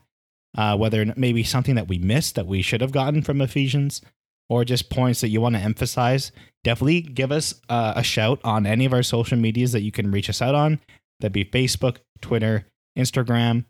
uh, 0.56 0.76
whether 0.76 1.12
maybe 1.16 1.42
something 1.42 1.74
that 1.74 1.88
we 1.88 1.98
missed 1.98 2.34
that 2.34 2.46
we 2.46 2.62
should 2.62 2.80
have 2.80 2.92
gotten 2.92 3.22
from 3.22 3.40
Ephesians, 3.40 4.00
or 4.48 4.64
just 4.64 4.90
points 4.90 5.20
that 5.20 5.28
you 5.28 5.40
want 5.40 5.54
to 5.56 5.60
emphasize, 5.60 6.32
definitely 6.64 7.00
give 7.00 7.32
us 7.32 7.60
uh, 7.68 7.92
a 7.96 8.02
shout 8.02 8.40
on 8.44 8.66
any 8.66 8.84
of 8.84 8.92
our 8.92 9.02
social 9.02 9.36
medias 9.36 9.72
that 9.72 9.82
you 9.82 9.92
can 9.92 10.10
reach 10.10 10.30
us 10.30 10.40
out 10.40 10.54
on. 10.54 10.80
That'd 11.20 11.32
be 11.32 11.44
Facebook, 11.44 11.98
Twitter, 12.20 12.66
Instagram, 12.96 13.64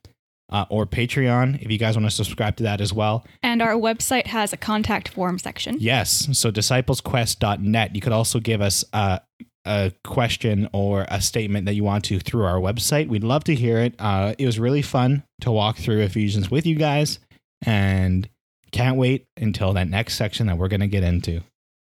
uh, 0.50 0.64
or 0.70 0.86
Patreon 0.86 1.62
if 1.62 1.70
you 1.70 1.78
guys 1.78 1.96
want 1.96 2.08
to 2.08 2.14
subscribe 2.14 2.56
to 2.56 2.62
that 2.64 2.80
as 2.80 2.92
well. 2.92 3.24
And 3.42 3.60
our 3.60 3.72
website 3.72 4.26
has 4.28 4.52
a 4.52 4.56
contact 4.56 5.08
form 5.08 5.38
section. 5.38 5.76
Yes. 5.80 6.28
So 6.38 6.50
disciplesquest.net. 6.50 7.94
You 7.94 8.00
could 8.00 8.12
also 8.12 8.40
give 8.40 8.60
us 8.60 8.84
uh, 8.92 9.18
a 9.64 9.92
question 10.04 10.68
or 10.72 11.06
a 11.08 11.20
statement 11.20 11.66
that 11.66 11.74
you 11.74 11.84
want 11.84 12.04
to 12.04 12.20
through 12.20 12.44
our 12.44 12.58
website. 12.58 13.08
We'd 13.08 13.24
love 13.24 13.44
to 13.44 13.54
hear 13.54 13.78
it. 13.78 13.94
Uh, 13.98 14.34
it 14.38 14.46
was 14.46 14.58
really 14.58 14.82
fun 14.82 15.24
to 15.40 15.50
walk 15.50 15.76
through 15.76 16.00
Ephesians 16.00 16.50
with 16.50 16.66
you 16.66 16.76
guys 16.76 17.18
and 17.64 18.28
can't 18.70 18.96
wait 18.96 19.26
until 19.36 19.72
that 19.72 19.88
next 19.88 20.14
section 20.14 20.46
that 20.46 20.58
we're 20.58 20.68
going 20.68 20.80
to 20.80 20.86
get 20.86 21.02
into. 21.02 21.40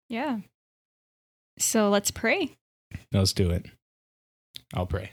Yeah. 0.09 0.38
So 1.59 1.88
let's 1.90 2.11
pray. 2.11 2.57
Let's 3.12 3.32
do 3.32 3.51
it. 3.51 3.66
I'll 4.74 4.86
pray. 4.86 5.12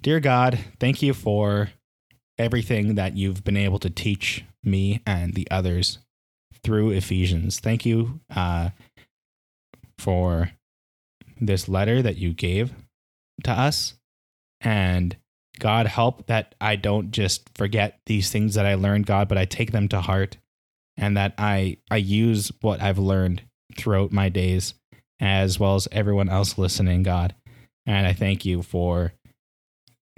Dear 0.00 0.20
God, 0.20 0.58
thank 0.78 1.02
you 1.02 1.12
for 1.12 1.70
everything 2.38 2.94
that 2.94 3.16
you've 3.16 3.42
been 3.42 3.56
able 3.56 3.80
to 3.80 3.90
teach 3.90 4.44
me 4.62 5.00
and 5.04 5.34
the 5.34 5.50
others 5.50 5.98
through 6.62 6.90
Ephesians. 6.90 7.58
Thank 7.58 7.84
you 7.84 8.20
uh, 8.34 8.70
for 9.98 10.52
this 11.40 11.68
letter 11.68 12.00
that 12.00 12.16
you 12.16 12.32
gave 12.32 12.72
to 13.42 13.50
us. 13.50 13.94
And 14.60 15.16
God, 15.58 15.86
help 15.86 16.26
that 16.28 16.54
I 16.60 16.76
don't 16.76 17.10
just 17.10 17.50
forget 17.56 17.98
these 18.06 18.30
things 18.30 18.54
that 18.54 18.66
I 18.66 18.76
learned, 18.76 19.06
God, 19.06 19.28
but 19.28 19.38
I 19.38 19.46
take 19.46 19.72
them 19.72 19.88
to 19.88 20.00
heart 20.00 20.36
and 20.96 21.16
that 21.16 21.34
I, 21.38 21.78
I 21.90 21.96
use 21.96 22.52
what 22.60 22.80
I've 22.80 22.98
learned 22.98 23.42
throughout 23.76 24.12
my 24.12 24.28
days 24.28 24.74
as 25.20 25.58
well 25.58 25.74
as 25.74 25.88
everyone 25.90 26.28
else 26.28 26.56
listening, 26.56 27.02
God. 27.02 27.34
And 27.84 28.06
I 28.06 28.12
thank 28.12 28.44
you 28.44 28.62
for 28.62 29.12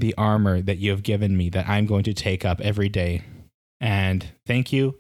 the 0.01 0.15
armor 0.17 0.61
that 0.61 0.79
you 0.79 0.91
have 0.91 1.03
given 1.03 1.37
me 1.37 1.49
that 1.51 1.69
I'm 1.69 1.87
going 1.87 2.05
to 2.05 2.15
take 2.15 2.45
up 2.45 2.61
every 2.61 2.89
day. 2.89 3.23
And 3.81 4.27
thank 4.47 4.73
you 4.73 4.99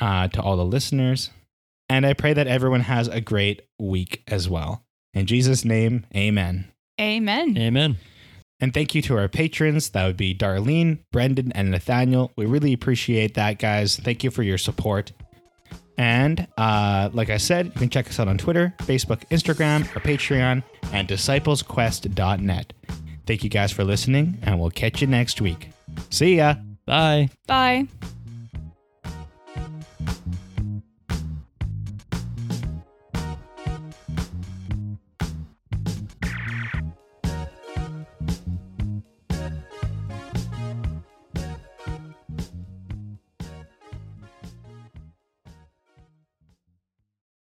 uh, 0.00 0.28
to 0.28 0.42
all 0.42 0.56
the 0.56 0.64
listeners. 0.64 1.30
And 1.88 2.06
I 2.06 2.14
pray 2.14 2.32
that 2.32 2.46
everyone 2.46 2.80
has 2.82 3.08
a 3.08 3.20
great 3.20 3.62
week 3.78 4.22
as 4.28 4.48
well. 4.48 4.84
In 5.12 5.26
Jesus' 5.26 5.64
name, 5.64 6.06
amen. 6.14 6.70
Amen. 7.00 7.56
Amen. 7.58 7.96
And 8.60 8.74
thank 8.74 8.94
you 8.94 9.02
to 9.02 9.16
our 9.16 9.28
patrons. 9.28 9.90
That 9.90 10.06
would 10.06 10.16
be 10.16 10.34
Darlene, 10.34 10.98
Brendan, 11.10 11.50
and 11.52 11.70
Nathaniel. 11.70 12.32
We 12.36 12.46
really 12.46 12.72
appreciate 12.72 13.34
that, 13.34 13.58
guys. 13.58 13.96
Thank 13.96 14.22
you 14.22 14.30
for 14.30 14.42
your 14.42 14.58
support. 14.58 15.12
And 15.96 16.46
uh, 16.56 17.10
like 17.12 17.30
I 17.30 17.38
said, 17.38 17.66
you 17.66 17.72
can 17.72 17.90
check 17.90 18.08
us 18.08 18.20
out 18.20 18.28
on 18.28 18.38
Twitter, 18.38 18.74
Facebook, 18.80 19.26
Instagram, 19.30 19.80
our 19.94 20.02
Patreon, 20.02 20.62
and 20.92 21.08
disciplesquest.net. 21.08 22.72
Thank 23.26 23.44
you 23.44 23.50
guys 23.50 23.72
for 23.72 23.84
listening, 23.84 24.38
and 24.42 24.60
we'll 24.60 24.70
catch 24.70 25.00
you 25.00 25.06
next 25.06 25.40
week. 25.40 25.70
See 26.10 26.36
ya. 26.36 26.56
Bye. 26.86 27.30
Bye. 27.46 27.86